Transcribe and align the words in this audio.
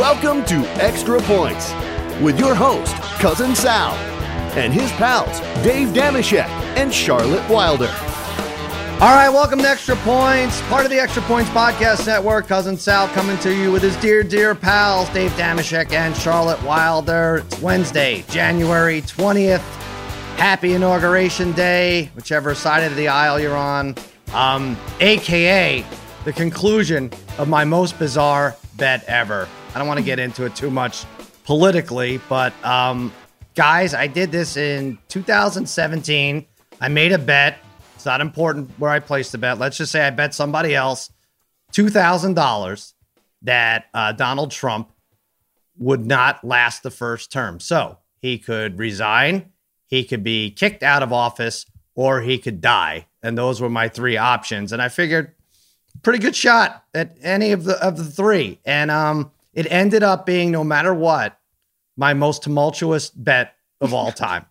Welcome 0.00 0.46
to 0.46 0.56
Extra 0.82 1.20
Points 1.20 1.74
with 2.22 2.38
your 2.38 2.54
host, 2.54 2.94
Cousin 3.20 3.54
Sal, 3.54 3.92
and 4.56 4.72
his 4.72 4.90
pals, 4.92 5.40
Dave 5.62 5.88
Dameshek 5.88 6.48
and 6.78 6.90
Charlotte 6.92 7.46
Wilder. 7.50 7.94
All 8.98 9.14
right, 9.14 9.28
welcome 9.28 9.58
to 9.58 9.68
Extra 9.68 9.96
Points, 9.96 10.58
part 10.68 10.86
of 10.86 10.90
the 10.90 10.98
Extra 10.98 11.20
Points 11.24 11.50
Podcast 11.50 12.06
Network. 12.06 12.46
Cousin 12.46 12.78
Sal 12.78 13.08
coming 13.08 13.36
to 13.40 13.54
you 13.54 13.70
with 13.70 13.82
his 13.82 13.94
dear, 13.96 14.22
dear 14.22 14.54
pals, 14.54 15.06
Dave 15.10 15.32
Dameshek 15.32 15.92
and 15.92 16.16
Charlotte 16.16 16.62
Wilder. 16.62 17.42
It's 17.44 17.60
Wednesday, 17.60 18.24
January 18.30 19.02
20th. 19.02 19.60
Happy 20.38 20.72
Inauguration 20.72 21.52
Day, 21.52 22.10
whichever 22.16 22.54
side 22.54 22.84
of 22.84 22.96
the 22.96 23.08
aisle 23.08 23.38
you're 23.38 23.54
on. 23.54 23.94
Um, 24.32 24.78
AKA 25.00 25.84
the 26.24 26.32
conclusion 26.32 27.10
of 27.36 27.50
my 27.50 27.66
most 27.66 27.98
bizarre 27.98 28.56
bet 28.78 29.04
ever. 29.04 29.46
I 29.74 29.78
don't 29.78 29.86
want 29.86 29.98
to 29.98 30.04
get 30.04 30.18
into 30.18 30.44
it 30.44 30.56
too 30.56 30.70
much 30.70 31.04
politically, 31.44 32.20
but 32.28 32.52
um, 32.64 33.12
guys, 33.54 33.94
I 33.94 34.08
did 34.08 34.32
this 34.32 34.56
in 34.56 34.98
2017. 35.08 36.46
I 36.80 36.88
made 36.88 37.12
a 37.12 37.18
bet. 37.18 37.58
It's 37.94 38.04
not 38.04 38.20
important 38.20 38.70
where 38.78 38.90
I 38.90 38.98
placed 38.98 39.32
the 39.32 39.38
bet. 39.38 39.58
Let's 39.58 39.76
just 39.76 39.92
say 39.92 40.04
I 40.04 40.10
bet 40.10 40.34
somebody 40.34 40.74
else 40.74 41.10
$2,000 41.72 42.94
that 43.42 43.86
uh, 43.94 44.12
Donald 44.12 44.50
Trump 44.50 44.90
would 45.78 46.04
not 46.04 46.44
last 46.44 46.82
the 46.82 46.90
first 46.90 47.30
term. 47.30 47.60
So 47.60 47.98
he 48.18 48.38
could 48.38 48.78
resign, 48.78 49.52
he 49.86 50.04
could 50.04 50.24
be 50.24 50.50
kicked 50.50 50.82
out 50.82 51.02
of 51.02 51.12
office, 51.12 51.64
or 51.94 52.20
he 52.20 52.38
could 52.38 52.60
die. 52.60 53.06
And 53.22 53.36
those 53.38 53.60
were 53.60 53.70
my 53.70 53.88
three 53.88 54.16
options. 54.16 54.72
And 54.72 54.82
I 54.82 54.88
figured 54.88 55.34
pretty 56.02 56.18
good 56.18 56.34
shot 56.34 56.84
at 56.94 57.16
any 57.22 57.52
of 57.52 57.64
the 57.64 57.82
of 57.84 57.96
the 57.96 58.04
three. 58.04 58.58
And 58.64 58.90
um 58.90 59.30
it 59.54 59.66
ended 59.70 60.02
up 60.02 60.26
being 60.26 60.50
no 60.50 60.62
matter 60.64 60.94
what 60.94 61.38
my 61.96 62.14
most 62.14 62.42
tumultuous 62.42 63.10
bet 63.10 63.54
of 63.80 63.92
all 63.94 64.12
time. 64.12 64.46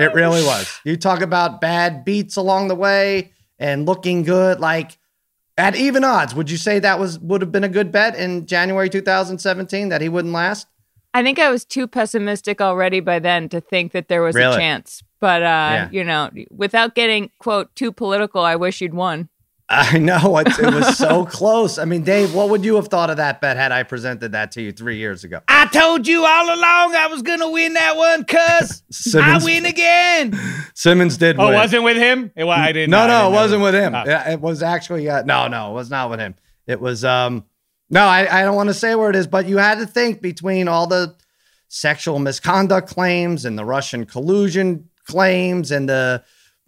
it 0.00 0.12
really 0.14 0.42
was. 0.42 0.80
You 0.84 0.96
talk 0.96 1.20
about 1.20 1.60
bad 1.60 2.04
beats 2.04 2.36
along 2.36 2.68
the 2.68 2.74
way 2.74 3.32
and 3.58 3.86
looking 3.86 4.22
good 4.22 4.60
like 4.60 4.98
at 5.56 5.76
even 5.76 6.02
odds, 6.02 6.34
would 6.34 6.50
you 6.50 6.56
say 6.56 6.80
that 6.80 6.98
was 6.98 7.18
would 7.20 7.40
have 7.40 7.52
been 7.52 7.62
a 7.64 7.68
good 7.68 7.92
bet 7.92 8.16
in 8.16 8.44
January 8.46 8.88
2017 8.90 9.88
that 9.88 10.00
he 10.00 10.08
wouldn't 10.08 10.34
last? 10.34 10.66
I 11.16 11.22
think 11.22 11.38
I 11.38 11.48
was 11.48 11.64
too 11.64 11.86
pessimistic 11.86 12.60
already 12.60 12.98
by 12.98 13.20
then 13.20 13.48
to 13.50 13.60
think 13.60 13.92
that 13.92 14.08
there 14.08 14.20
was 14.20 14.34
Really? 14.34 14.56
a 14.56 14.58
chance. 14.58 15.00
But 15.20 15.42
uh, 15.42 15.44
Yeah. 15.46 15.88
you 15.92 16.02
know, 16.02 16.28
without 16.50 16.96
getting 16.96 17.30
quote 17.38 17.72
too 17.76 17.92
political, 17.92 18.42
I 18.42 18.56
wish 18.56 18.80
you'd 18.80 18.94
won. 18.94 19.28
I 19.68 19.96
know 19.98 20.36
it, 20.38 20.48
it 20.58 20.74
was 20.74 20.96
so 20.98 21.24
close. 21.24 21.78
I 21.78 21.86
mean, 21.86 22.02
Dave, 22.02 22.34
what 22.34 22.50
would 22.50 22.64
you 22.64 22.74
have 22.76 22.88
thought 22.88 23.08
of 23.08 23.16
that 23.16 23.40
bet 23.40 23.56
had 23.56 23.72
I 23.72 23.82
presented 23.82 24.32
that 24.32 24.52
to 24.52 24.62
you 24.62 24.72
three 24.72 24.98
years 24.98 25.24
ago? 25.24 25.40
I 25.48 25.66
told 25.66 26.06
you 26.06 26.24
all 26.24 26.46
along 26.46 26.94
I 26.94 27.06
was 27.10 27.22
gonna 27.22 27.48
win 27.50 27.72
that 27.74 27.96
one, 27.96 28.24
cuz 28.24 28.82
I 28.82 28.92
Simmons- 28.92 29.44
win 29.44 29.64
again. 29.64 30.38
Simmons 30.74 31.16
did. 31.16 31.38
Oh, 31.38 31.46
win. 31.46 31.54
wasn't 31.54 31.82
with 31.84 31.96
him? 31.96 32.30
It, 32.36 32.44
wa- 32.44 32.54
I 32.54 32.72
didn't. 32.72 32.90
No, 32.90 33.06
no, 33.06 33.20
didn't 33.22 33.32
it 33.32 33.34
wasn't 33.36 33.62
with 33.62 33.74
him. 33.74 33.94
Oh. 33.94 34.04
Yeah, 34.06 34.30
It 34.32 34.40
was 34.40 34.62
actually 34.62 35.08
uh, 35.08 35.22
no, 35.22 35.48
no, 35.48 35.70
it 35.70 35.74
was 35.74 35.88
not 35.90 36.10
with 36.10 36.20
him. 36.20 36.34
It 36.66 36.80
was 36.80 37.02
um 37.04 37.44
no, 37.90 38.04
I, 38.04 38.40
I 38.40 38.42
don't 38.44 38.56
want 38.56 38.68
to 38.68 38.74
say 38.74 38.94
where 38.94 39.08
it 39.10 39.16
is, 39.16 39.26
but 39.26 39.46
you 39.46 39.56
had 39.58 39.78
to 39.78 39.86
think 39.86 40.20
between 40.20 40.68
all 40.68 40.86
the 40.86 41.14
sexual 41.68 42.18
misconduct 42.18 42.88
claims 42.88 43.44
and 43.44 43.58
the 43.58 43.64
Russian 43.64 44.04
collusion 44.04 44.88
claims 45.06 45.70
and 45.70 45.88
the 45.88 46.22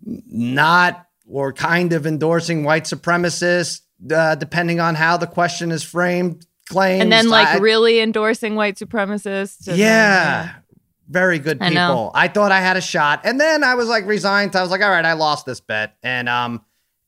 not 0.05 1.06
or 1.29 1.53
kind 1.53 1.93
of 1.93 2.07
endorsing 2.07 2.65
white 2.65 2.85
supremacists, 2.85 3.81
uh, 4.13 4.35
depending 4.35 4.81
on 4.81 4.95
how 4.95 5.17
the 5.17 5.27
question 5.27 5.73
is 5.73 5.83
framed, 5.83 6.47
claims. 6.69 7.03
And 7.03 7.13
then 7.13 7.29
like 7.29 7.49
I- 7.49 7.59
really 7.59 8.01
endorsing 8.01 8.55
white 8.55 8.77
supremacists. 8.77 9.67
and, 9.69 9.77
yeah. 9.77 10.55
Very 11.09 11.39
good 11.39 11.61
people. 11.61 11.75
know. 11.75 12.11
I, 12.15 12.27
thought 12.27 12.51
I 12.51 12.61
had 12.61 12.77
a 12.77 12.81
shot. 12.81 13.21
And 13.25 13.41
then 13.41 13.63
I 13.63 13.75
was 13.75 13.89
like 13.89 14.07
resigned. 14.07 14.57
I 14.57 14.63
was 14.63 14.73
like, 14.73 14.83
all 14.83 14.91
right, 14.91 15.05
I 15.05 15.13
lost 15.13 15.47
this 15.47 15.61
bet. 15.61 15.97
And 16.03 16.29
um, 16.29 16.65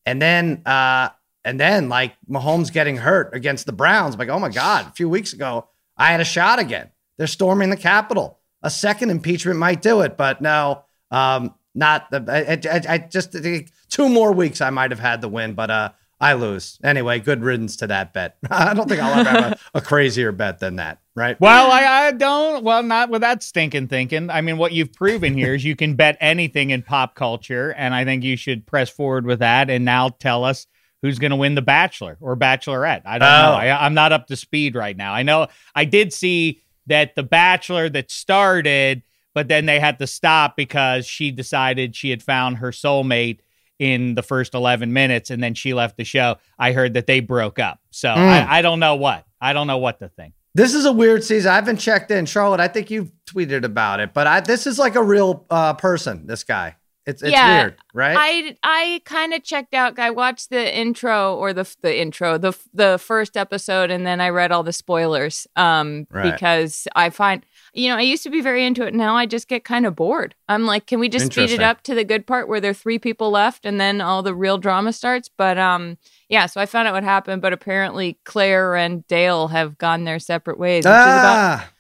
and 0.07 0.23
then 0.23 0.63
uh 0.65 1.11
and 1.45 1.59
then 1.59 1.89
like 1.89 2.15
Mahomes 2.31 2.73
getting 2.73 2.97
hurt 2.97 3.35
against 3.35 3.67
the 3.67 3.73
Browns. 3.73 4.15
I'm 4.15 4.19
like, 4.19 4.29
oh 4.29 4.39
my 4.39 4.51
God, 4.51 4.87
a 4.87 4.93
few 4.93 5.09
weeks 5.09 5.33
ago, 5.33 5.69
I 5.97 6.13
had 6.13 6.21
a 6.21 6.25
shot 6.25 6.59
again. 6.59 6.91
They're 7.17 7.27
storming 7.27 7.71
the 7.71 7.77
Capitol. 7.77 8.39
A 8.63 8.71
second 8.71 9.11
impeachment 9.11 9.59
might 9.59 9.83
do 9.83 10.01
it, 10.01 10.17
but 10.17 10.41
no, 10.41 10.85
um, 11.11 11.55
not 11.75 12.11
the 12.11 12.25
I, 12.29 12.93
I, 12.93 12.95
I 12.95 12.99
just 12.99 13.33
think 13.33 13.71
two 13.89 14.09
more 14.09 14.33
weeks 14.33 14.61
I 14.61 14.71
might 14.71 14.91
have 14.91 15.01
had 15.01 15.21
the 15.21 15.29
win, 15.29 15.55
but 15.55 15.71
uh 15.71 15.91
I 16.21 16.33
lose. 16.33 16.79
Anyway, 16.83 17.21
good 17.21 17.43
riddance 17.43 17.77
to 17.77 17.87
that 17.87 18.13
bet. 18.13 18.39
I 18.51 18.75
don't 18.75 18.89
think 18.89 19.01
I'll 19.01 19.21
ever 19.21 19.31
have 19.31 19.53
a, 19.53 19.79
a 19.79 19.81
crazier 19.81 20.33
bet 20.33 20.59
than 20.59 20.77
that, 20.77 20.99
right? 21.15 21.41
Well, 21.41 21.71
I, 21.71 21.85
I 21.85 22.13
don't. 22.13 22.65
Well, 22.65 22.83
not 22.83 23.09
with 23.09 23.21
that 23.21 23.43
stinking 23.43 23.87
thinking. 23.87 24.29
I 24.29 24.41
mean, 24.41 24.59
what 24.59 24.73
you've 24.73 24.93
proven 24.93 25.35
here 25.35 25.55
is 25.55 25.65
you 25.65 25.77
can 25.77 25.95
bet 25.95 26.17
anything 26.21 26.71
in 26.71 26.83
pop 26.83 27.15
culture, 27.15 27.73
and 27.77 27.95
I 27.95 28.05
think 28.05 28.25
you 28.25 28.37
should 28.37 28.67
press 28.67 28.91
forward 28.91 29.27
with 29.27 29.39
that. 29.39 29.71
And 29.71 29.85
now 29.85 30.09
tell 30.09 30.45
us 30.45 30.67
who's 31.03 31.21
going 31.21 31.31
to 31.31 31.37
win 31.37 31.55
the 31.55 31.63
Bachelor 31.63 32.19
or 32.21 32.37
Bachelorette. 32.37 33.03
I 33.07 33.19
don't 33.19 33.29
know. 33.29 33.53
Oh. 33.53 33.57
I, 33.57 33.87
I'm 33.87 33.95
not 33.95 34.11
up 34.11 34.27
to 34.27 34.37
speed 34.37 34.75
right 34.75 34.97
now. 34.97 35.13
I 35.13 35.23
know 35.23 35.47
I 35.75 35.85
did 35.85 36.13
see 36.13 36.63
that 36.87 37.15
the 37.15 37.23
Bachelor 37.23 37.89
that 37.91 38.11
started, 38.11 39.05
but 39.35 39.47
then 39.47 39.67
they 39.67 39.79
had 39.79 40.01
to 40.01 40.07
stop 40.09 40.57
because 40.57 41.07
she 41.07 41.31
decided 41.31 41.95
she 41.95 42.11
had 42.11 42.25
found 42.25 42.57
her 42.57 42.73
soulmate 42.73 43.39
in 43.79 44.15
the 44.15 44.23
first 44.23 44.55
11 44.55 44.93
minutes 44.93 45.31
and 45.31 45.43
then 45.43 45.55
she 45.55 45.75
left 45.75 45.97
the 45.97 46.05
show. 46.05 46.37
I 46.59 46.73
heard 46.73 46.95
that 46.95 47.07
they 47.07 47.21
broke 47.21 47.59
up. 47.59 47.81
So 47.91 48.09
Mm. 48.09 48.17
I, 48.19 48.59
I 48.59 48.63
don't 48.63 48.81
know 48.81 48.97
what. 48.97 49.25
I 49.41 49.53
don't 49.53 49.67
know 49.67 49.79
what 49.79 50.01
to 50.01 50.09
think. 50.09 50.35
This 50.55 50.75
is 50.75 50.85
a 50.87 50.93
weird 50.93 51.23
season. 51.23 51.53
I 51.53 51.55
haven't 51.57 51.77
checked 51.77 52.11
in, 52.11 52.27
Charlotte. 52.27 52.59
I 52.61 52.67
think 52.69 52.91
you've 52.91 53.13
tweeted 53.27 53.65
about 53.65 54.01
it, 54.01 54.13
but 54.13 54.27
I, 54.27 54.41
this 54.41 54.67
is 54.67 54.79
like 54.79 54.97
a 54.97 55.03
real 55.03 55.47
uh, 55.51 55.75
person. 55.75 56.27
This 56.27 56.43
guy. 56.43 56.77
It's 57.07 57.23
it's 57.23 57.33
Yeah, 57.33 57.61
weird, 57.63 57.77
right? 57.95 58.17
I 58.19 58.57
I 58.63 59.01
kind 59.07 59.33
of 59.33 59.43
checked 59.43 59.73
out. 59.73 59.99
I 59.99 60.11
watched 60.11 60.51
the 60.51 60.77
intro 60.79 61.37
or 61.37 61.55
the 61.55 61.67
the 61.81 61.99
intro, 61.99 62.37
the 62.37 62.53
the 62.75 62.99
first 63.03 63.35
episode, 63.37 63.91
and 63.91 64.07
then 64.07 64.21
I 64.21 64.29
read 64.29 64.53
all 64.53 64.63
the 64.63 64.75
spoilers. 64.75 65.47
Um, 65.57 66.07
Right. 66.11 66.31
because 66.33 66.87
I 66.95 67.09
find 67.09 67.47
you 67.79 67.89
know 67.89 67.97
I 67.97 68.01
used 68.03 68.23
to 68.25 68.31
be 68.31 68.41
very 68.41 68.65
into 68.67 68.87
it. 68.87 68.93
Now 68.95 69.17
I 69.17 69.25
just 69.27 69.49
get 69.49 69.65
kind 69.65 69.87
of 69.87 69.95
bored. 69.97 70.35
I'm 70.49 70.67
like, 70.67 70.87
can 70.87 70.99
we 71.01 71.09
just 71.09 71.33
speed 71.33 71.51
it 71.51 71.61
up 71.63 71.83
to 71.85 71.95
the 71.95 72.05
good 72.05 72.27
part 72.27 72.49
where 72.49 72.61
there 72.61 72.73
are 72.73 72.75
three 72.75 72.99
people 72.99 73.31
left, 73.31 73.65
and 73.65 73.81
then 73.81 74.01
all 74.01 74.23
the 74.23 74.35
real 74.35 74.59
drama 74.59 74.93
starts? 74.93 75.29
But 75.37 75.57
um, 75.59 75.97
yeah. 76.29 76.47
So 76.47 76.61
I 76.61 76.67
found 76.67 76.89
out 76.89 76.95
what 76.95 77.05
happened, 77.05 77.41
but 77.43 77.53
apparently 77.53 78.19
Claire 78.25 78.77
and 78.77 79.07
Dale 79.07 79.49
have 79.49 79.79
gone 79.79 80.05
their 80.05 80.19
separate 80.19 80.59
ways, 80.59 80.85
which 80.85 80.91
is 80.91 80.95
about 80.95 81.25
ah, 81.25 81.71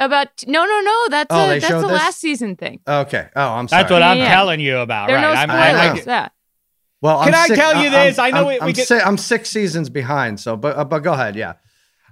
about 0.00 0.28
no 0.46 0.64
no 0.64 0.80
no. 0.80 1.08
That's 1.10 1.26
Oh, 1.30 1.44
a 1.50 1.54
that's 1.54 1.66
showed 1.66 1.80
the 1.82 1.88
this? 1.88 1.96
last 1.98 2.20
season 2.20 2.56
thing. 2.56 2.80
okay. 2.86 3.28
Oh, 3.34 3.48
I'm 3.54 3.68
sorry. 3.68 3.82
That's 3.82 3.92
what 3.92 4.02
I'm 4.02 4.18
Yeah. 4.18 4.28
telling 4.34 4.60
you 4.60 4.78
about. 4.78 5.08
There 5.08 5.16
are 5.18 5.22
right. 5.22 5.34
no 5.34 5.40
I'm- 5.40 5.50
I 5.50 5.72
know. 5.72 5.78
spoilers. 6.00 6.06
Yeah. 6.06 6.28
well, 7.02 7.24
Can 7.24 7.34
I'm 7.34 7.40
I 7.40 7.46
six- 7.46 7.58
tell 7.58 7.72
you 7.82 7.88
I'm- 7.90 7.92
this? 8.06 8.18
I 8.18 8.30
know 8.30 8.40
I'm, 8.40 8.46
we- 8.46 8.54
we 8.54 8.60
I'm, 8.60 8.72
could- 8.74 8.86
si- 8.86 8.94
I'm 9.00 9.18
six 9.18 9.50
seasons 9.50 9.88
behind. 9.90 10.38
So, 10.40 10.56
but 10.56 10.76
uh, 10.76 10.84
but 10.84 11.00
go 11.00 11.12
ahead. 11.14 11.34
Yeah. 11.36 11.54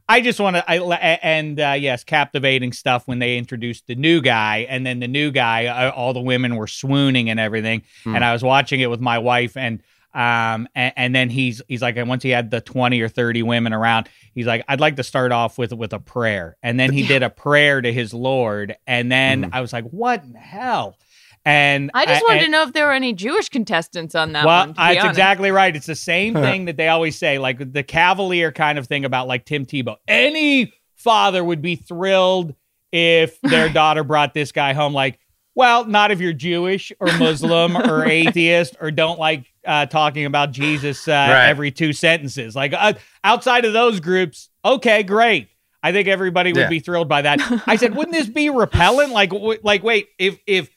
I 0.08 0.20
just 0.20 0.38
want 0.38 0.56
to, 0.56 0.64
I 0.70 0.76
and 1.22 1.58
uh, 1.58 1.74
yes, 1.78 2.04
captivating 2.04 2.72
stuff 2.72 3.08
when 3.08 3.18
they 3.18 3.36
introduced 3.36 3.86
the 3.88 3.96
new 3.96 4.20
guy, 4.20 4.66
and 4.68 4.86
then 4.86 5.00
the 5.00 5.08
new 5.08 5.30
guy, 5.32 5.66
uh, 5.66 5.90
all 5.90 6.12
the 6.12 6.20
women 6.20 6.54
were 6.56 6.68
swooning 6.68 7.28
and 7.28 7.40
everything, 7.40 7.82
Hmm. 8.04 8.14
and 8.14 8.24
I 8.24 8.32
was 8.32 8.42
watching 8.42 8.80
it 8.80 8.88
with 8.90 9.00
my 9.00 9.18
wife, 9.18 9.56
and 9.56 9.82
um, 10.14 10.66
and, 10.74 10.92
and 10.96 11.14
then 11.14 11.28
he's 11.28 11.60
he's 11.68 11.82
like, 11.82 11.96
and 11.96 12.08
once 12.08 12.22
he 12.22 12.30
had 12.30 12.50
the 12.50 12.60
twenty 12.60 13.00
or 13.00 13.08
thirty 13.08 13.42
women 13.42 13.72
around, 13.72 14.08
he's 14.34 14.46
like, 14.46 14.64
I'd 14.68 14.80
like 14.80 14.96
to 14.96 15.02
start 15.02 15.32
off 15.32 15.58
with 15.58 15.72
with 15.72 15.92
a 15.92 15.98
prayer, 15.98 16.56
and 16.62 16.78
then 16.78 16.92
he 16.92 17.06
did 17.08 17.22
a 17.24 17.28
prayer 17.30 17.82
to 17.82 17.92
his 17.92 18.14
Lord, 18.14 18.76
and 18.86 19.10
then 19.10 19.42
Hmm. 19.42 19.50
I 19.52 19.60
was 19.60 19.72
like, 19.72 19.84
what 19.86 20.22
in 20.22 20.34
hell? 20.34 20.96
And 21.46 21.92
I 21.94 22.04
just 22.06 22.24
wanted 22.26 22.38
and- 22.42 22.44
to 22.46 22.50
know 22.50 22.62
if 22.64 22.72
there 22.72 22.86
were 22.86 22.92
any 22.92 23.12
Jewish 23.12 23.48
contestants 23.48 24.14
on 24.16 24.32
that 24.32 24.44
well, 24.44 24.66
one. 24.66 24.68
that's 24.76 24.98
honest. 24.98 25.06
exactly 25.06 25.50
right. 25.52 25.74
It's 25.74 25.86
the 25.86 25.94
same 25.94 26.34
thing 26.34 26.64
that 26.66 26.76
they 26.76 26.88
always 26.88 27.16
say, 27.16 27.38
like 27.38 27.72
the 27.72 27.82
cavalier 27.84 28.50
kind 28.52 28.78
of 28.78 28.86
thing 28.88 29.04
about 29.04 29.28
like 29.28 29.44
Tim 29.44 29.64
Tebow. 29.64 29.96
Any 30.08 30.72
father 30.96 31.44
would 31.44 31.62
be 31.62 31.76
thrilled 31.76 32.54
if 32.90 33.40
their 33.42 33.68
daughter 33.72 34.02
brought 34.02 34.34
this 34.34 34.50
guy 34.50 34.72
home. 34.72 34.92
Like, 34.92 35.20
well, 35.54 35.84
not 35.86 36.10
if 36.10 36.20
you're 36.20 36.32
Jewish 36.32 36.90
or 36.98 37.06
Muslim 37.16 37.76
or 37.90 38.04
atheist 38.04 38.76
or 38.80 38.90
don't 38.90 39.18
like 39.18 39.46
uh, 39.64 39.86
talking 39.86 40.24
about 40.26 40.50
Jesus 40.50 41.06
uh, 41.06 41.12
Right. 41.12 41.48
every 41.48 41.70
two 41.70 41.92
sentences. 41.92 42.56
Like 42.56 42.72
uh, 42.72 42.94
outside 43.22 43.64
of 43.64 43.72
those 43.72 44.00
groups, 44.00 44.50
okay, 44.64 45.04
great. 45.04 45.48
I 45.82 45.92
think 45.92 46.08
everybody 46.08 46.52
would 46.52 46.58
Yeah. 46.62 46.68
be 46.68 46.80
thrilled 46.80 47.08
by 47.08 47.22
that. 47.22 47.62
I 47.68 47.76
said, 47.76 47.94
wouldn't 47.94 48.14
this 48.16 48.28
be 48.28 48.50
repellent? 48.50 49.12
Like, 49.12 49.30
w- 49.30 49.60
like, 49.62 49.84
wait, 49.84 50.08
if 50.18 50.38
if 50.46 50.68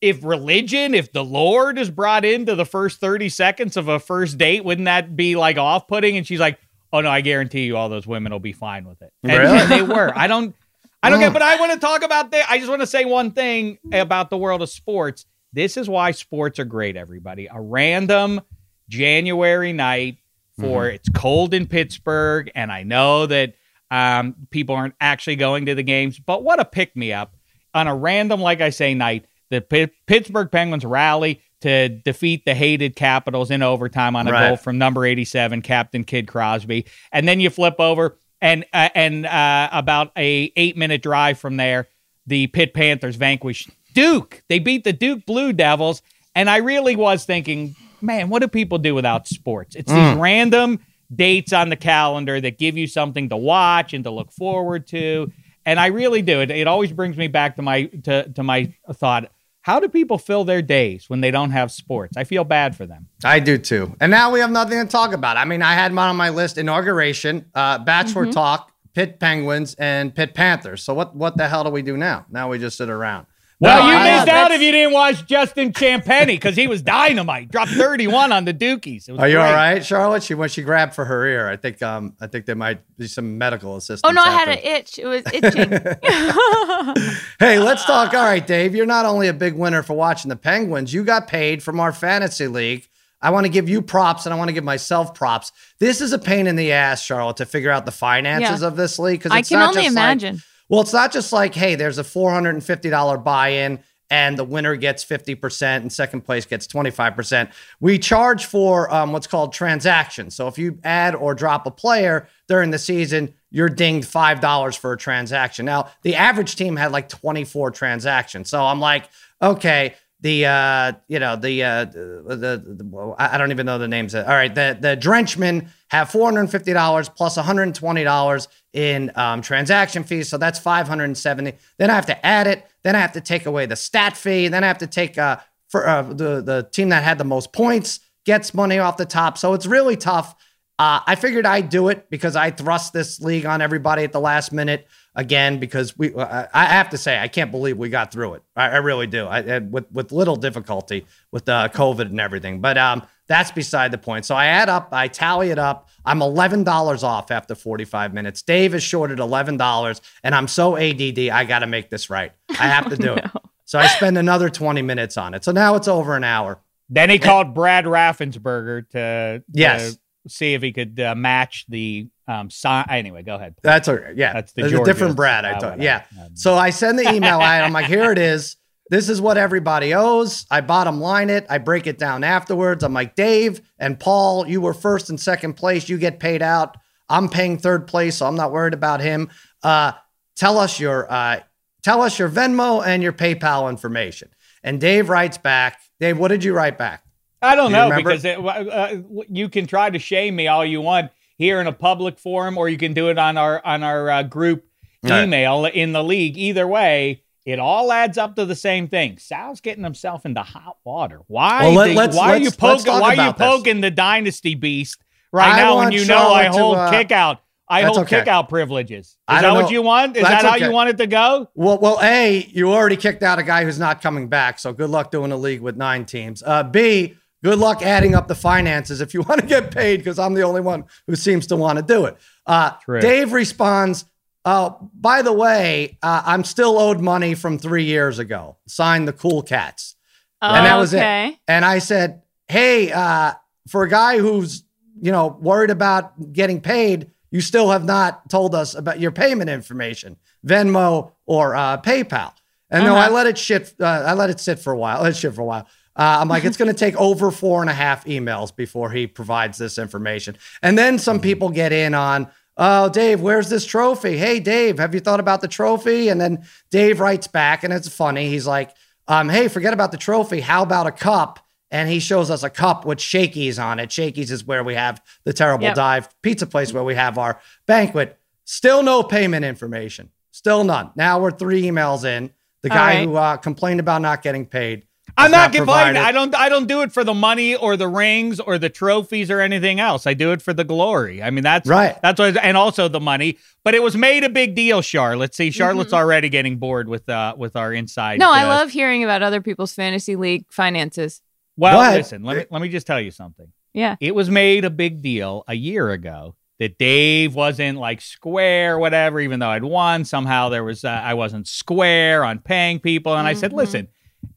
if 0.00 0.24
religion, 0.24 0.94
if 0.94 1.12
the 1.12 1.24
Lord 1.24 1.78
is 1.78 1.90
brought 1.90 2.24
into 2.24 2.54
the 2.54 2.64
first 2.64 3.00
30 3.00 3.28
seconds 3.28 3.76
of 3.76 3.88
a 3.88 3.98
first 4.00 4.38
date, 4.38 4.64
wouldn't 4.64 4.86
that 4.86 5.14
be 5.16 5.36
like 5.36 5.58
off 5.58 5.86
putting? 5.88 6.16
And 6.16 6.26
she's 6.26 6.40
like, 6.40 6.58
Oh 6.92 7.00
no, 7.00 7.10
I 7.10 7.20
guarantee 7.20 7.64
you 7.66 7.76
all 7.76 7.88
those 7.88 8.06
women 8.06 8.32
will 8.32 8.40
be 8.40 8.52
fine 8.52 8.84
with 8.88 9.00
it. 9.02 9.12
And, 9.22 9.32
Really? 9.32 9.58
and 9.58 9.70
they 9.70 9.82
were. 9.82 10.12
I 10.16 10.26
don't 10.26 10.54
I 11.02 11.08
don't 11.10 11.18
Oh. 11.18 11.22
get 11.22 11.32
but 11.32 11.42
I 11.42 11.56
want 11.56 11.72
to 11.72 11.78
talk 11.78 12.02
about 12.02 12.30
that. 12.32 12.46
I 12.50 12.58
just 12.58 12.68
want 12.68 12.80
to 12.82 12.86
say 12.86 13.04
one 13.04 13.30
thing 13.30 13.78
about 13.92 14.30
the 14.30 14.36
world 14.38 14.60
of 14.62 14.68
sports. 14.70 15.24
This 15.52 15.76
is 15.76 15.88
why 15.88 16.10
sports 16.12 16.58
are 16.58 16.64
great, 16.64 16.96
everybody. 16.96 17.46
A 17.52 17.60
random 17.60 18.40
January 18.88 19.72
night 19.72 20.18
for 20.58 20.84
Mm-hmm. 20.84 20.94
it's 20.96 21.08
cold 21.10 21.54
in 21.54 21.66
Pittsburgh, 21.66 22.50
and 22.54 22.70
I 22.72 22.82
know 22.82 23.26
that 23.26 23.54
Um, 23.92 24.36
people 24.50 24.76
aren't 24.76 24.94
actually 25.00 25.34
going 25.36 25.66
to 25.66 25.74
the 25.74 25.82
games, 25.82 26.16
but 26.18 26.44
what 26.44 26.60
a 26.60 26.64
pick 26.64 26.94
me 26.96 27.12
up 27.12 27.34
on 27.74 27.88
a 27.88 27.94
random, 27.94 28.40
like 28.40 28.60
I 28.60 28.70
say, 28.70 28.94
night. 28.94 29.24
The 29.50 29.60
P- 29.60 29.88
Pittsburgh 30.06 30.50
Penguins 30.50 30.84
rally 30.84 31.40
to 31.60 31.88
defeat 31.88 32.44
the 32.44 32.54
hated 32.54 32.96
Capitals 32.96 33.50
in 33.50 33.62
overtime 33.62 34.16
on 34.16 34.26
a 34.26 34.32
Right. 34.32 34.48
goal 34.48 34.56
from 34.56 34.78
number 34.78 35.04
87, 35.04 35.60
Captain 35.62 36.04
Kid 36.04 36.26
Crosby. 36.26 36.86
And 37.12 37.28
then 37.28 37.38
you 37.40 37.50
flip 37.50 37.74
over 37.78 38.16
and 38.40 38.64
uh, 38.72 38.88
and 38.94 39.26
uh, 39.26 39.68
about 39.72 40.12
a 40.16 40.50
eight 40.56 40.76
minute 40.76 41.02
drive 41.02 41.38
from 41.38 41.56
there, 41.58 41.88
the 42.26 42.46
Pitt 42.46 42.72
Panthers 42.72 43.16
vanquished 43.16 43.68
Duke. 43.94 44.42
They 44.48 44.58
beat 44.58 44.84
the 44.84 44.92
Duke 44.94 45.26
Blue 45.26 45.52
Devils, 45.52 46.00
and 46.34 46.48
I 46.48 46.58
really 46.58 46.96
was 46.96 47.24
thinking, 47.26 47.74
man, 48.00 48.30
what 48.30 48.40
do 48.40 48.48
people 48.48 48.78
do 48.78 48.94
without 48.94 49.28
sports? 49.28 49.76
It's 49.76 49.92
these 49.92 50.14
random 50.16 50.78
dates 51.14 51.52
on 51.52 51.68
the 51.68 51.76
calendar 51.76 52.40
that 52.40 52.56
give 52.56 52.78
you 52.78 52.86
something 52.86 53.28
to 53.28 53.36
watch 53.36 53.92
and 53.92 54.04
to 54.04 54.10
look 54.10 54.32
forward 54.32 54.86
to. 54.86 55.30
And 55.66 55.78
I 55.78 55.88
really 55.88 56.22
do. 56.22 56.40
It, 56.40 56.50
it 56.50 56.66
always 56.66 56.92
brings 56.92 57.16
me 57.18 57.26
back 57.28 57.56
to 57.56 57.62
my 57.62 57.84
to, 57.84 58.26
to 58.30 58.42
my 58.42 58.72
thought. 58.94 59.30
How 59.62 59.78
do 59.78 59.88
people 59.88 60.16
fill 60.18 60.44
their 60.44 60.62
days 60.62 61.04
when 61.08 61.20
they 61.20 61.30
don't 61.30 61.50
have 61.50 61.70
sports? 61.70 62.16
I 62.16 62.24
feel 62.24 62.44
bad 62.44 62.74
for 62.76 62.86
them. 62.86 63.08
I 63.24 63.40
do 63.40 63.58
too. 63.58 63.94
And 64.00 64.10
now 64.10 64.30
we 64.30 64.40
have 64.40 64.50
nothing 64.50 64.78
to 64.78 64.86
talk 64.86 65.12
about. 65.12 65.36
I 65.36 65.44
mean, 65.44 65.60
I 65.62 65.74
had 65.74 65.92
mine 65.92 66.08
on 66.08 66.16
my 66.16 66.30
list: 66.30 66.56
inauguration, 66.58 67.46
uh, 67.54 67.78
Bachelor 67.78 68.22
Mm-hmm. 68.24 68.32
Talk, 68.32 68.72
Pitt 68.94 69.20
Penguins, 69.20 69.74
and 69.74 70.14
Pitt 70.14 70.34
Panthers. 70.34 70.82
So 70.82 70.94
what? 70.94 71.14
What 71.14 71.36
the 71.36 71.46
hell 71.48 71.64
do 71.64 71.70
we 71.70 71.82
do 71.82 71.96
now? 71.96 72.26
Now 72.30 72.48
we 72.48 72.58
just 72.58 72.78
sit 72.78 72.88
around. 72.88 73.26
Well, 73.60 73.78
No, 73.84 73.90
you 73.90 73.94
I- 73.98 74.04
missed 74.04 74.16
uh, 74.16 74.20
out 74.20 74.26
that's- 74.48 74.52
if 74.56 74.62
you 74.62 74.72
didn't 74.72 74.94
watch 74.94 75.26
Justin 75.26 75.72
Champagnie 75.74 76.26
because 76.28 76.56
he 76.56 76.66
was 76.66 76.80
dynamite. 76.80 77.50
Dropped 77.50 77.72
31 77.72 78.32
on 78.32 78.46
the 78.46 78.54
Dukies. 78.54 79.06
It 79.06 79.12
was 79.12 79.20
Are 79.20 79.28
you 79.28 79.34
great. 79.36 79.44
all 79.46 79.52
right, 79.52 79.84
Charlotte? 79.84 80.22
She 80.22 80.32
when 80.34 80.48
she 80.48 80.62
grabbed 80.62 80.94
for 80.94 81.04
her 81.04 81.26
ear, 81.26 81.46
I 81.48 81.56
think 81.56 81.82
um 81.82 82.14
I 82.20 82.26
think 82.26 82.46
there 82.46 82.56
might 82.56 82.80
be 82.96 83.06
some 83.06 83.36
medical 83.36 83.76
assistance. 83.76 84.00
Oh 84.04 84.12
no, 84.12 84.22
I 84.22 84.30
had 84.30 84.48
an 84.48 84.58
itch. 84.58 84.98
It 84.98 85.06
was 85.06 85.22
itching. 85.32 85.70
Hey, 87.38 87.58
let's 87.58 87.84
talk. 87.84 88.12
All 88.14 88.22
right, 88.24 88.46
Dave, 88.46 88.74
you're 88.74 88.86
not 88.86 89.06
only 89.06 89.28
a 89.28 89.32
big 89.32 89.54
winner 89.54 89.82
for 89.82 89.94
watching 89.94 90.28
the 90.28 90.36
Penguins, 90.36 90.92
you 90.92 91.04
got 91.04 91.26
paid 91.26 91.62
from 91.62 91.80
our 91.80 91.92
fantasy 91.92 92.46
league. 92.48 92.86
I 93.22 93.30
want 93.30 93.44
to 93.44 93.50
give 93.52 93.68
you 93.68 93.82
props 93.82 94.24
and 94.26 94.32
I 94.34 94.38
want 94.38 94.48
to 94.48 94.52
give 94.54 94.64
myself 94.64 95.14
props. 95.14 95.52
This 95.78 96.00
is 96.00 96.12
a 96.12 96.18
pain 96.18 96.46
in 96.46 96.56
the 96.56 96.72
ass, 96.72 97.02
Charlotte, 97.02 97.36
to 97.38 97.46
figure 97.46 97.70
out 97.70 97.84
the 97.84 97.92
finances 97.92 98.62
Yeah. 98.62 98.66
of 98.68 98.76
this 98.76 98.98
league 98.98 99.20
because 99.20 99.32
I 99.32 99.42
can 99.42 99.60
only 99.60 99.86
imagine. 99.86 100.42
Well, 100.70 100.80
it's 100.80 100.92
not 100.92 101.12
just 101.12 101.32
like, 101.32 101.54
hey, 101.54 101.74
there's 101.74 101.98
a 101.98 102.04
$450 102.04 103.24
buy-in 103.24 103.80
and 104.08 104.38
the 104.38 104.44
winner 104.44 104.76
gets 104.76 105.04
50% 105.04 105.76
and 105.76 105.92
second 105.92 106.22
place 106.22 106.46
gets 106.46 106.66
25%. 106.68 107.50
We 107.80 107.98
charge 107.98 108.44
for 108.46 108.92
um, 108.92 109.12
what's 109.12 109.26
called 109.26 109.52
transactions. 109.52 110.34
So 110.34 110.46
if 110.46 110.58
you 110.58 110.78
add 110.84 111.14
or 111.16 111.34
drop 111.34 111.66
a 111.66 111.70
player 111.72 112.28
during 112.48 112.70
the 112.70 112.78
season, 112.78 113.34
you're 113.50 113.68
dinged 113.68 114.08
$5 114.08 114.78
for 114.78 114.92
a 114.92 114.96
transaction. 114.96 115.66
Now, 115.66 115.90
the 116.02 116.14
average 116.14 116.54
team 116.54 116.76
had 116.76 116.92
like 116.92 117.08
24 117.08 117.72
transactions. 117.72 118.48
So 118.48 118.64
I'm 118.64 118.80
like, 118.80 119.08
okay, 119.42 119.94
the 120.22 120.44
uh 120.44 120.92
you 121.08 121.18
know 121.18 121.34
the 121.34 121.62
uh 121.62 121.86
the, 121.86 122.36
the, 122.36 122.74
the 122.84 123.14
I 123.18 123.38
don't 123.38 123.52
even 123.52 123.64
know 123.64 123.78
the 123.78 123.88
names 123.88 124.14
all 124.14 124.22
right 124.22 124.54
the 124.54 124.76
the 124.78 124.94
drenchmen 124.94 125.70
have 125.90 126.08
$450 126.10 127.14
plus 127.16 127.36
$120 127.36 128.48
in 128.72 129.10
um, 129.16 129.42
transaction 129.42 130.04
fees 130.04 130.28
so 130.28 130.38
that's 130.38 130.58
570 130.58 131.52
then 131.78 131.90
i 131.90 131.94
have 131.94 132.06
to 132.06 132.26
add 132.26 132.46
it 132.46 132.64
then 132.84 132.94
i 132.94 133.00
have 133.00 133.12
to 133.12 133.20
take 133.20 133.46
away 133.46 133.66
the 133.66 133.74
stat 133.76 134.16
fee 134.16 134.46
then 134.48 134.62
i 134.62 134.66
have 134.68 134.78
to 134.78 134.86
take 134.86 135.18
uh 135.18 135.38
for 135.68 135.88
uh, 135.88 136.02
the 136.02 136.40
the 136.40 136.68
team 136.72 136.88
that 136.90 137.02
had 137.02 137.18
the 137.18 137.24
most 137.24 137.52
points 137.52 137.98
gets 138.24 138.54
money 138.54 138.78
off 138.78 138.96
the 138.96 139.04
top 139.04 139.36
so 139.38 139.52
it's 139.54 139.66
really 139.66 139.96
tough 139.96 140.34
uh, 140.78 140.98
I 141.06 141.14
figured 141.14 141.44
I'd 141.44 141.68
do 141.68 141.90
it 141.90 142.08
because 142.08 142.36
I 142.36 142.50
thrust 142.50 142.94
this 142.94 143.20
league 143.20 143.44
on 143.44 143.60
everybody 143.60 144.02
at 144.02 144.12
the 144.12 144.20
last 144.20 144.50
minute 144.50 144.86
again 145.14 145.58
because 145.60 145.94
we. 145.98 146.14
I, 146.16 146.48
I 146.54 146.64
have 146.64 146.88
to 146.90 146.96
say 146.96 147.18
I 147.18 147.28
can't 147.28 147.50
believe 147.50 147.76
we 147.76 147.90
got 147.90 148.10
through 148.10 148.32
it. 148.32 148.42
I, 148.56 148.68
I 148.70 148.76
really 148.78 149.06
do. 149.06 149.26
I, 149.26 149.40
I- 149.40 149.58
with 149.58 149.92
with 149.92 150.10
little 150.10 150.36
difficulty 150.36 151.04
with 151.32 151.46
uh, 151.50 151.68
COVID 151.68 152.06
and 152.06 152.18
everything, 152.18 152.62
but 152.62 152.78
um, 152.78 153.02
that's 153.30 153.52
beside 153.52 153.92
the 153.92 153.98
point. 153.98 154.26
So 154.26 154.34
I 154.34 154.46
add 154.46 154.68
up, 154.68 154.88
I 154.90 155.06
tally 155.06 155.50
it 155.50 155.58
up. 155.58 155.88
I'm 156.04 156.20
eleven 156.20 156.64
dollars 156.64 157.04
off 157.04 157.30
after 157.30 157.54
45 157.54 158.12
minutes. 158.12 158.42
Dave 158.42 158.74
is 158.74 158.82
shorted 158.82 159.20
eleven 159.20 159.56
dollars, 159.56 160.02
and 160.24 160.34
I'm 160.34 160.48
so 160.48 160.76
ADD. 160.76 161.18
I 161.30 161.44
got 161.44 161.60
to 161.60 161.66
make 161.68 161.90
this 161.90 162.10
right. 162.10 162.32
I 162.50 162.66
have 162.66 162.90
to 162.90 162.96
do 163.08 163.14
it. 163.14 163.24
So 163.64 163.78
I 163.78 163.86
spend 163.86 164.18
another 164.18 164.48
20 164.50 164.82
minutes 164.82 165.16
on 165.16 165.32
it. 165.32 165.44
So 165.44 165.52
now 165.52 165.76
it's 165.76 165.86
over 165.86 166.16
an 166.16 166.24
hour. 166.24 166.58
Then 166.88 167.08
he 167.08 167.20
called 167.20 167.54
Brad 167.54 167.84
Raffensperger 167.84 168.88
to, 168.90 169.44
Yes. 169.52 169.94
to 169.94 170.00
see 170.28 170.54
if 170.54 170.62
he 170.62 170.72
could 170.72 170.98
uh, 170.98 171.14
match 171.14 171.66
the 171.68 172.08
um, 172.26 172.50
sign. 172.50 172.84
Anyway, 172.90 173.22
go 173.22 173.36
ahead. 173.36 173.54
That's 173.62 173.86
a 173.86 174.12
yeah. 174.16 174.32
That's 174.32 174.52
the 174.54 174.62
There's 174.62 174.72
a 174.72 174.84
different 174.84 175.14
Brad. 175.14 175.44
I 175.44 175.52
thought. 175.52 175.78
whatever. 175.78 175.82
Yeah. 175.84 176.02
Um, 176.20 176.34
So 176.34 176.54
I 176.56 176.70
send 176.70 176.98
the 176.98 177.08
email 177.14 177.38
out. 177.38 177.62
I'm 177.62 177.72
like, 177.72 177.86
here 177.86 178.10
it 178.10 178.18
is. 178.18 178.56
This 178.90 179.08
is 179.08 179.20
what 179.20 179.38
everybody 179.38 179.94
owes. 179.94 180.44
I 180.50 180.60
bottom 180.60 181.00
line 181.00 181.30
it. 181.30 181.46
I 181.48 181.58
break 181.58 181.86
it 181.86 181.96
down 181.98 182.24
afterwards. 182.24 182.82
I'm 182.84 182.92
like, 182.92 183.14
Dave 183.14 183.62
and 183.78 183.98
Paul, 183.98 184.46
you 184.48 184.60
were 184.60 184.74
first 184.74 185.08
and 185.10 185.18
second 185.18 185.54
place. 185.54 185.88
You 185.88 185.96
get 185.96 186.18
paid 186.20 186.42
out. 186.42 186.76
I'm 187.08 187.28
paying 187.28 187.56
third 187.56 187.86
place, 187.86 188.16
so 188.16 188.26
I'm 188.26 188.34
not 188.34 188.52
worried 188.52 188.74
about 188.74 189.00
him. 189.00 189.30
Uh, 189.62 189.92
tell 190.36 190.58
us 190.58 190.78
your 190.78 191.10
uh, 191.10 191.40
tell 191.82 192.02
us 192.02 192.18
your 192.18 192.28
Venmo 192.28 192.84
and 192.84 193.02
your 193.02 193.12
PayPal 193.12 193.70
information. 193.70 194.28
And 194.62 194.80
Dave 194.80 195.08
writes 195.08 195.38
back. 195.38 195.80
Dave, 196.00 196.18
what 196.18 196.28
did 196.28 196.44
you 196.44 196.52
write 196.52 196.76
back? 196.76 197.02
I 197.40 197.54
don't 197.56 197.70
Do 197.70 197.76
know 197.76 197.84
remember? 197.84 198.10
because 198.10 198.24
it, 198.24 198.38
uh, 198.38 198.96
you 199.30 199.48
can 199.48 199.66
try 199.66 199.88
to 199.88 199.98
shame 199.98 200.36
me 200.36 200.46
all 200.48 200.64
you 200.64 200.80
want 200.82 201.10
here 201.38 201.60
in 201.60 201.66
a 201.66 201.72
public 201.72 202.18
forum, 202.18 202.58
or 202.58 202.68
you 202.68 202.76
can 202.76 202.92
do 202.92 203.08
it 203.08 203.18
on 203.18 203.38
our 203.38 203.64
on 203.64 203.82
our 203.84 204.10
uh, 204.10 204.22
group 204.24 204.64
Right. 205.02 205.22
email 205.24 205.64
in 205.64 205.92
the 205.92 206.04
league. 206.04 206.36
Either 206.36 206.66
way, 206.68 207.22
it 207.46 207.58
all 207.58 207.90
adds 207.90 208.18
up 208.18 208.36
to 208.36 208.44
the 208.44 208.54
same 208.54 208.88
thing. 208.88 209.18
Sal's 209.18 209.60
getting 209.60 209.84
himself 209.84 210.26
into 210.26 210.42
hot 210.42 210.76
water. 210.84 211.20
Why? 211.26 211.68
Well, 211.74 211.88
let- 211.94 212.14
why 212.14 212.34
are 212.34 212.38
you 212.38 212.50
poking? 212.50 212.92
Why 212.92 213.16
are 213.16 213.26
you 213.26 213.32
poking 213.32 213.80
the 213.80 213.90
dynasty 213.90 214.54
beast 214.54 215.02
right 215.32 215.54
I 215.54 215.56
now 215.56 215.78
when 215.78 215.92
you 215.92 216.04
know 216.04 216.32
I 216.32 216.44
Charlotte 216.44 216.52
to, 216.52 216.58
hold 216.58 216.76
uh, 216.76 216.90
kick 216.90 217.12
out? 217.12 217.40
I 217.70 217.82
hold 217.82 217.98
okay. 217.98 218.18
kick 218.18 218.28
out 218.28 218.48
privileges. 218.48 219.06
Is 219.06 219.16
that 219.28 219.42
don't 219.42 219.54
what 219.54 219.70
you 219.70 219.80
want? 219.80 220.16
Is 220.16 220.24
That's 220.24 220.42
that 220.42 220.48
how 220.48 220.56
okay. 220.56 220.66
you 220.66 220.72
want 220.72 220.90
it 220.90 220.98
to 220.98 221.06
go? 221.06 221.48
Well, 221.54 221.78
well, 221.78 222.00
A, 222.02 222.44
you 222.50 222.72
already 222.72 222.96
kicked 222.96 223.22
out 223.22 223.38
a 223.38 223.44
guy 223.44 223.62
who's 223.62 223.78
not 223.78 224.02
coming 224.02 224.26
back. 224.26 224.58
So 224.58 224.72
good 224.72 224.90
luck 224.90 225.12
doing 225.12 225.30
a 225.30 225.36
league 225.36 225.60
with 225.60 225.76
nine 225.76 226.04
teams. 226.04 226.42
Uh, 226.44 226.64
B, 226.64 227.14
good 227.44 227.60
luck 227.60 227.80
adding 227.80 228.16
up 228.16 228.26
the 228.26 228.34
finances 228.34 229.00
if 229.00 229.14
you 229.14 229.22
want 229.28 229.40
to 229.40 229.46
get 229.46 229.70
paid, 229.70 229.98
because 229.98 230.18
I'm 230.18 230.34
the 230.34 230.42
only 230.42 230.60
one 230.60 230.84
who 231.06 231.14
seems 231.14 231.46
to 231.46 231.56
want 231.56 231.78
to 231.78 231.84
do 231.84 232.06
it. 232.06 232.16
Uh, 232.44 232.72
Dave 233.00 233.32
responds, 233.32 234.04
uh, 234.44 234.70
by 234.94 235.22
the 235.22 235.32
way, 235.32 235.98
uh, 236.02 236.22
I'm 236.24 236.44
still 236.44 236.78
owed 236.78 237.00
money 237.00 237.34
from 237.34 237.58
three 237.58 237.84
years 237.84 238.18
ago. 238.18 238.56
Signed 238.66 239.06
the 239.06 239.12
Cool 239.12 239.42
Cats. 239.42 239.96
And 240.42 240.64
that 240.64 240.76
was 240.76 240.94
okay. 240.94 241.28
it. 241.28 241.38
And 241.46 241.64
I 241.64 241.80
said, 241.80 242.22
hey, 242.48 242.90
uh, 242.90 243.34
for 243.68 243.82
a 243.82 243.88
guy 243.90 244.18
who's, 244.18 244.64
you 245.00 245.12
know, 245.12 245.36
worried 245.40 245.70
about 245.70 246.32
getting 246.32 246.60
paid, 246.60 247.10
you 247.30 247.40
still 247.40 247.70
have 247.70 247.84
not 247.84 248.30
told 248.30 248.54
us 248.54 248.74
about 248.74 248.98
your 248.98 249.12
payment 249.12 249.50
information, 249.50 250.16
Venmo 250.46 251.12
or 251.26 251.54
uh, 251.54 251.80
PayPal. 251.82 252.32
And 252.70 252.84
no, 252.84 252.96
Uh-huh. 252.96 253.06
I 253.06 253.10
let 253.10 253.26
it 253.26 253.36
shit. 253.36 253.74
Uh, 253.78 253.84
I 253.84 254.14
let 254.14 254.30
it 254.30 254.40
sit 254.40 254.58
for 254.58 254.72
a 254.72 254.78
while. 254.78 255.02
Let 255.02 255.12
it 255.12 255.16
shit 255.16 255.34
for 255.34 255.42
a 255.42 255.44
while. 255.44 255.66
Uh, 255.94 256.18
I'm 256.20 256.28
like, 256.28 256.44
it's 256.44 256.56
going 256.56 256.72
to 256.72 256.78
take 256.78 256.96
over 256.96 257.30
four 257.30 257.60
and 257.60 257.68
a 257.68 257.74
half 257.74 258.06
emails 258.06 258.54
before 258.54 258.90
he 258.90 259.06
provides 259.06 259.58
this 259.58 259.76
information. 259.76 260.36
And 260.62 260.78
then 260.78 260.98
some 260.98 261.20
people 261.20 261.50
get 261.50 261.72
in 261.72 261.94
on, 261.94 262.28
oh, 262.60 262.88
Dave, 262.90 263.20
where's 263.20 263.48
this 263.48 263.64
trophy? 263.64 264.16
Hey, 264.16 264.38
Dave, 264.38 264.78
have 264.78 264.94
you 264.94 265.00
thought 265.00 265.18
about 265.18 265.40
the 265.40 265.48
trophy? 265.48 266.08
And 266.08 266.20
then 266.20 266.44
Dave 266.70 267.00
writes 267.00 267.26
back, 267.26 267.64
and 267.64 267.72
it's 267.72 267.88
funny. 267.88 268.28
He's 268.28 268.46
like, 268.46 268.70
um, 269.08 269.28
hey, 269.28 269.48
forget 269.48 269.72
about 269.72 269.90
the 269.90 269.98
trophy. 269.98 270.40
How 270.40 270.62
about 270.62 270.86
a 270.86 270.92
cup? 270.92 271.40
And 271.72 271.88
he 271.88 272.00
shows 272.00 272.30
us 272.30 272.42
a 272.42 272.50
cup 272.50 272.84
with 272.84 273.00
Shakey's 273.00 273.58
on 273.58 273.80
it. 273.80 273.90
Shakey's 273.90 274.30
is 274.30 274.44
where 274.44 274.62
we 274.62 274.74
have 274.74 275.02
the 275.24 275.32
terrible 275.32 275.64
Yep. 275.64 275.74
dive 275.74 276.22
pizza 276.22 276.46
place 276.46 276.72
where 276.72 276.84
we 276.84 276.94
have 276.94 277.16
our 277.16 277.40
banquet. 277.66 278.18
Still 278.44 278.82
no 278.82 279.02
payment 279.02 279.44
information. 279.44 280.10
Still 280.32 280.64
none. 280.64 280.90
Now 280.96 281.20
we're 281.20 281.30
three 281.30 281.62
emails 281.62 282.04
in. 282.04 282.30
The 282.62 282.68
guy 282.68 282.96
right. 282.96 283.04
who 283.08 283.16
uh, 283.16 283.36
complained 283.38 283.80
about 283.80 284.02
not 284.02 284.22
getting 284.22 284.46
paid. 284.46 284.84
I'm 285.16 285.24
has 285.24 285.32
not 285.32 285.52
complaining. 285.52 285.94
provided- 285.94 285.98
I 286.08 286.12
don't. 286.12 286.34
I 286.34 286.48
don't 286.48 286.66
do 286.66 286.82
it 286.82 286.92
for 286.92 287.04
the 287.04 287.14
money 287.14 287.54
or 287.56 287.76
the 287.76 287.88
rings 287.88 288.40
or 288.40 288.58
the 288.58 288.68
trophies 288.68 289.30
or 289.30 289.40
anything 289.40 289.80
else. 289.80 290.06
I 290.06 290.14
do 290.14 290.32
it 290.32 290.42
for 290.42 290.52
the 290.52 290.64
glory. 290.64 291.22
I 291.22 291.30
mean, 291.30 291.44
that's 291.44 291.68
Right. 291.68 291.96
That's 292.02 292.18
what, 292.18 292.36
and 292.36 292.56
also 292.56 292.88
the 292.88 293.00
money. 293.00 293.38
But 293.64 293.74
it 293.74 293.82
was 293.82 293.96
made 293.96 294.24
a 294.24 294.28
big 294.30 294.54
deal. 294.54 294.82
Charlotte. 294.82 295.34
See, 295.34 295.50
Charlotte's 295.50 295.92
already 295.92 296.28
getting 296.28 296.56
bored 296.58 296.88
with 296.88 297.08
uh 297.08 297.34
with 297.36 297.56
our 297.56 297.72
inside. 297.72 298.14
Mm-hmm. 298.20 298.20
No, 298.20 298.32
I 298.32 298.44
love 298.44 298.70
hearing 298.70 299.04
about 299.04 299.22
other 299.22 299.40
people's 299.40 299.72
fantasy 299.74 300.16
league 300.16 300.44
finances. 300.50 301.22
Well, 301.56 301.78
But- 301.78 301.94
listen. 301.96 302.22
Let 302.22 302.36
me 302.36 302.44
let 302.50 302.62
me 302.62 302.68
just 302.68 302.86
tell 302.86 303.00
you 303.00 303.10
something. 303.10 303.46
Yeah. 303.74 303.96
It 304.00 304.14
was 304.14 304.30
made 304.30 304.64
a 304.64 304.70
big 304.70 305.00
deal 305.02 305.44
a 305.46 305.54
year 305.54 305.90
ago 305.90 306.34
that 306.58 306.76
Dave 306.76 307.34
wasn't 307.34 307.78
like 307.78 308.00
square, 308.00 308.78
whatever. 308.78 309.20
Even 309.20 309.40
though 309.40 309.48
I'd 309.48 309.64
won, 309.64 310.04
somehow 310.04 310.48
there 310.48 310.64
was 310.64 310.84
uh, 310.84 310.88
I 310.88 311.14
wasn't 311.14 311.46
square 311.48 312.24
on 312.24 312.38
paying 312.40 312.80
people. 312.80 313.14
And 313.16 313.26
I 313.28 313.34
said, 313.34 313.52
Mhm. 313.52 313.56
listen, 313.56 313.88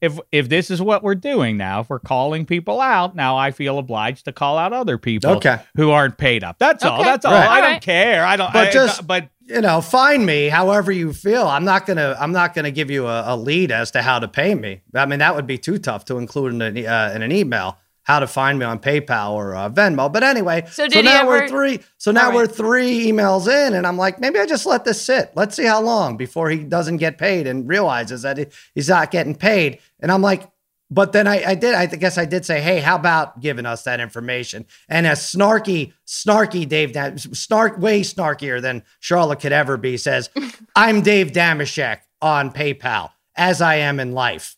if 0.01 0.19
if 0.31 0.49
this 0.49 0.69
is 0.71 0.81
what 0.81 1.03
we're 1.03 1.15
doing 1.15 1.57
now, 1.57 1.81
if 1.81 1.89
we're 1.89 1.99
calling 1.99 2.45
people 2.45 2.81
out, 2.81 3.15
now 3.15 3.37
I 3.37 3.51
feel 3.51 3.77
obliged 3.77 4.25
to 4.25 4.31
call 4.31 4.57
out 4.57 4.73
other 4.73 4.97
people 4.97 5.31
Okay. 5.31 5.59
who 5.75 5.91
aren't 5.91 6.17
paid 6.17 6.43
up. 6.43 6.57
That's 6.59 6.83
all. 6.83 7.03
That's 7.03 7.25
all. 7.25 7.31
Right. 7.33 7.47
I 7.47 7.61
don't 7.61 7.81
care. 7.81 8.25
I 8.25 8.35
don't. 8.35 8.51
But 8.53 8.67
I- 8.69 8.71
just- 8.71 9.05
but 9.07 9.29
you 9.45 9.59
know, 9.59 9.81
find 9.81 10.25
me 10.25 10.47
however 10.47 10.89
you 10.91 11.11
feel. 11.11 11.45
I'm 11.47 11.65
not 11.65 11.85
gonna 11.85 12.15
I'm 12.19 12.31
not 12.31 12.53
gonna 12.53 12.71
give 12.71 12.89
you 12.89 13.07
a, 13.07 13.33
a 13.33 13.37
lead 13.37 13.71
as 13.71 13.91
to 13.91 14.01
how 14.01 14.19
to 14.19 14.27
pay 14.27 14.55
me. 14.55 14.81
I 14.95 15.05
mean, 15.05 15.19
that 15.19 15.35
would 15.35 15.45
be 15.47 15.57
too 15.57 15.77
tough 15.77 16.05
to 16.05 16.17
include 16.17 16.53
in 16.53 16.61
an, 16.61 16.85
uh, 16.85 17.11
in 17.13 17.21
an 17.21 17.31
email. 17.33 17.77
How 18.03 18.19
to 18.19 18.27
find 18.27 18.59
me 18.59 18.65
on 18.65 18.79
PayPal 18.79 19.31
or 19.31 19.55
uh, 19.55 19.69
Venmo. 19.69 20.11
But 20.11 20.23
anyway, 20.23 20.65
So 20.69 20.89
he 20.89 21.01
now 21.01 21.25
we're 21.25 21.47
three. 21.47 21.79
So 21.97 22.11
now 22.11 22.29
All 22.29 22.35
we're 22.35 22.47
three 22.47 23.05
emails 23.07 23.47
in, 23.47 23.73
and 23.73 23.87
I'm 23.87 23.97
like, 23.97 24.19
maybe 24.19 24.39
I 24.39 24.45
just 24.45 24.65
let 24.65 24.83
this 24.83 25.01
sit. 25.01 25.31
Let's 25.35 25.55
see 25.55 25.65
how 25.65 25.81
long 25.81 26.17
before 26.17 26.49
he 26.49 26.59
doesn't 26.63 26.97
get 26.97 27.17
paid 27.17 27.47
and 27.47 27.67
realizes 27.67 28.23
that 28.23 28.51
he's 28.75 28.89
not 28.89 29.09
getting 29.09 29.35
paid. 29.35 29.79
And 30.01 30.11
I'm 30.11 30.21
like, 30.21 30.49
but 30.93 31.11
then 31.11 31.27
I, 31.27 31.43
I 31.43 31.55
did. 31.55 31.73
I 31.73 31.87
guess 31.87 32.17
I 32.17 32.25
did 32.25 32.45
say, 32.45 32.61
hey, 32.61 32.79
how 32.79 32.95
about 32.95 33.39
giving 33.39 33.65
us 33.65 33.83
that 33.83 33.99
information? 33.99 34.65
And 34.87 35.07
as 35.07 35.21
snarky, 35.21 35.93
snarky 36.05 36.67
Dave, 36.67 36.93
Da- 36.93 37.15
snark 37.15 37.79
way 37.79 38.01
snarkier 38.01 38.61
than 38.61 38.83
Charlotte 38.99 39.39
could 39.39 39.53
ever 39.53 39.77
be, 39.77 39.97
says, 39.97 40.29
"I'm 40.75 41.01
Dave 41.01 41.31
Dameshek 41.31 41.99
on 42.21 42.51
PayPal, 42.51 43.09
as 43.35 43.59
I 43.61 43.75
am 43.75 43.99
in 43.99 44.11
life." 44.11 44.55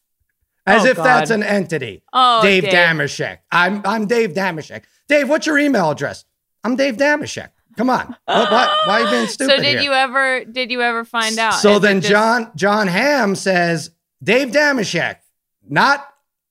As 0.66 0.84
Oh, 0.84 0.88
if 0.90 0.98
that's 0.98 1.30
an 1.30 1.44
entity. 1.44 2.02
Oh, 2.12 2.42
Dave, 2.42 2.64
Dave. 2.64 2.74
Dameshek. 2.74 3.38
I'm 3.52 3.82
I'm 3.86 4.08
Dave 4.08 4.32
Dameshek. 4.34 4.82
Dave, 5.08 5.30
what's 5.30 5.46
your 5.46 5.60
email 5.60 5.92
address? 5.92 6.26
I'm 6.64 6.76
Dave 6.76 6.98
Dameshek. 6.98 7.50
Come 7.78 7.90
on. 7.90 8.16
What, 8.26 8.52
what, 8.52 8.70
why 8.88 9.02
are 9.02 9.04
you 9.06 9.10
being 9.12 9.28
stupid 9.28 9.52
so 9.52 9.58
did 9.58 9.66
here? 9.66 9.82
you 9.82 9.94
ever 9.94 10.46
did 10.46 10.72
you 10.72 10.82
ever 10.82 11.06
find 11.06 11.38
out? 11.38 11.54
So 11.56 11.78
then 11.80 12.02
just- 12.02 12.10
Jon 12.12 12.52
Jon 12.56 12.88
Hamm 12.88 13.36
says 13.36 13.92
Dave 14.24 14.50
Dameshek, 14.50 15.18
not 15.70 16.08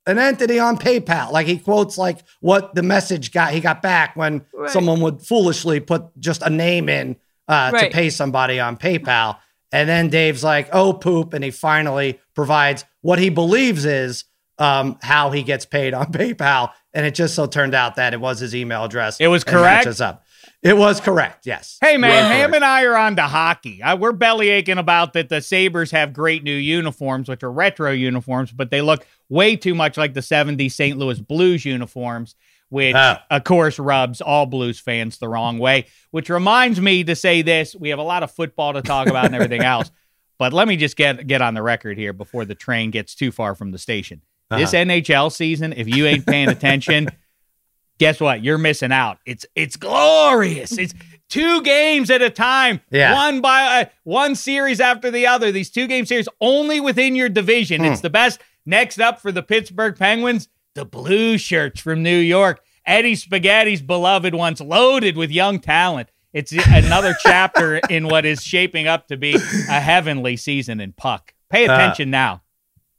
an 0.07 0.19
entity 0.19 0.59
on 0.59 0.77
PayPal. 0.77 1.33
Like 1.33 1.47
he 1.47 1.59
quotes 1.59 1.97
like 1.99 2.19
what 2.41 2.75
the 2.75 2.83
message 2.83 3.33
got 3.33 3.53
he 3.53 3.61
got 3.61 3.83
back 3.83 4.15
when 4.17 4.45
Right. 4.53 4.71
someone 4.71 5.01
would 5.01 5.23
foolishly 5.23 5.81
put 5.81 6.05
just 6.21 6.43
a 6.43 6.51
name 6.51 6.89
in 6.89 7.17
uh, 7.49 7.71
to 7.73 7.91
pay 7.91 8.11
somebody 8.11 8.61
on 8.61 8.77
PayPal. 8.77 9.39
And 9.73 9.89
then 9.89 10.09
Dave's 10.11 10.45
like, 10.45 10.69
oh 10.73 10.93
poop, 10.93 11.33
and 11.35 11.43
he 11.43 11.51
finally 11.51 12.21
provides 12.35 12.85
what 13.05 13.19
he 13.19 13.29
believes 13.29 13.85
is 13.85 14.25
um, 14.59 14.99
how 15.03 15.31
he 15.31 15.43
gets 15.43 15.67
paid 15.67 15.93
on 15.95 16.07
PayPal. 16.13 16.71
And 16.93 17.05
it 17.05 17.15
just 17.15 17.35
so 17.35 17.47
turned 17.47 17.75
out 17.75 17.97
that 17.97 18.15
it 18.15 18.21
was 18.21 18.39
his 18.39 18.55
email 18.55 18.85
address. 18.85 19.19
It 19.21 19.27
was 19.27 19.45
correct? 19.45 20.01
up. 20.01 20.25
It 20.63 20.77
was 20.77 21.01
correct. 21.01 21.45
Yes. 21.45 21.77
Hey 21.83 21.97
man, 21.99 22.25
Hamm 22.31 22.51
correct. 22.51 22.55
and 22.57 22.65
I 22.65 22.85
are 22.85 22.97
on 22.97 23.17
to 23.17 23.23
hockey. 23.23 23.83
I, 23.83 23.95
we're 23.95 24.13
belly 24.13 24.49
aching 24.49 24.79
about 24.79 25.13
that. 25.13 25.29
The 25.29 25.43
Sabres 25.43 25.91
have 25.91 26.13
great 26.15 26.43
new 26.45 26.55
uniforms, 26.55 27.29
which 27.29 27.43
are 27.43 27.53
retro 27.53 27.91
uniforms, 27.91 28.51
but 28.53 28.71
they 28.71 28.81
look 28.81 29.07
way 29.29 29.57
too 29.57 29.75
much 29.75 29.97
like 29.99 30.15
the 30.15 30.21
'70s 30.21 30.73
St. 30.73 30.97
Louis 30.97 31.21
Blues 31.21 31.65
uniforms, 31.67 32.35
which 32.71 32.95
Oh. 32.97 33.17
of 33.31 33.45
course 33.45 33.79
rubs 33.79 34.21
all 34.23 34.47
Blues 34.47 34.79
fans 34.81 35.19
the 35.19 35.29
wrong 35.29 35.59
way. 35.59 35.87
Which 36.13 36.31
reminds 36.31 36.81
me 36.81 37.05
to 37.05 37.15
say 37.17 37.43
this: 37.43 37.75
we 37.77 37.91
have 37.91 37.99
a 37.99 38.03
lot 38.03 38.23
of 38.23 38.31
football 38.31 38.73
to 38.73 38.81
talk 38.83 39.09
about 39.09 39.27
and 39.27 39.35
everything 39.35 39.63
else, 39.65 39.91
but 40.39 40.53
let 40.53 40.69
me 40.69 40.77
just 40.77 40.97
get 40.97 41.27
get 41.27 41.41
on 41.43 41.55
the 41.55 41.63
record 41.63 41.97
here 41.99 42.13
before 42.13 42.45
the 42.45 42.55
train 42.55 42.91
gets 42.91 43.15
too 43.15 43.31
far 43.33 43.55
from 43.55 43.71
the 43.71 43.79
station. 43.79 44.23
This 44.51 44.75
Uh-huh. 44.75 44.85
NHL 44.85 45.33
season, 45.33 45.73
if 45.73 45.89
you 45.89 46.07
ain't 46.07 46.27
paying 46.27 46.49
attention. 46.49 47.09
guess 47.99 48.21
what? 48.21 48.43
You're 48.43 48.59
missing 48.59 48.93
out. 48.93 49.19
It's 49.27 49.47
it's 49.55 49.77
glorious. 49.77 50.77
It's 50.79 50.95
two 51.29 51.63
games 51.63 52.11
at 52.11 52.23
a 52.23 52.31
time. 52.31 52.81
Yeah. 52.91 53.15
One 53.15 53.41
by 53.41 53.83
uh, 53.83 53.85
one 54.05 54.35
series 54.35 54.81
after 54.81 55.11
the 55.11 55.27
other. 55.27 55.51
These 55.53 55.71
two 55.71 55.87
game 55.87 56.07
series 56.07 56.29
only 56.41 56.81
within 56.81 57.15
your 57.17 57.29
division. 57.29 57.81
Hmm. 57.81 57.87
It's 57.93 58.01
the 58.01 58.11
best. 58.11 58.41
Next 58.67 58.99
up 58.99 59.21
for 59.21 59.31
the 59.33 59.43
Pittsburgh 59.43 59.97
Penguins, 59.97 60.49
the 60.75 60.85
blue 60.85 61.37
shirts 61.39 61.81
from 61.81 62.03
New 62.03 62.19
York. 62.19 62.61
Eddie 62.87 63.15
Spaghetti's 63.15 63.81
beloved 63.83 64.35
ones, 64.35 64.61
loaded 64.61 65.17
with 65.17 65.31
young 65.31 65.59
talent. 65.59 66.11
It's 66.35 66.53
another 66.53 67.15
chapter 67.21 67.77
in 67.89 68.09
what 68.09 68.27
is 68.27 68.43
shaping 68.43 68.89
up 68.89 69.07
to 69.09 69.17
be 69.17 69.35
a 69.37 69.81
heavenly 69.81 70.37
season 70.37 70.81
in 70.81 70.93
puck. 70.93 71.33
Pay 71.49 71.67
Uh, 71.69 71.75
attention 71.75 72.11
now. 72.11 72.43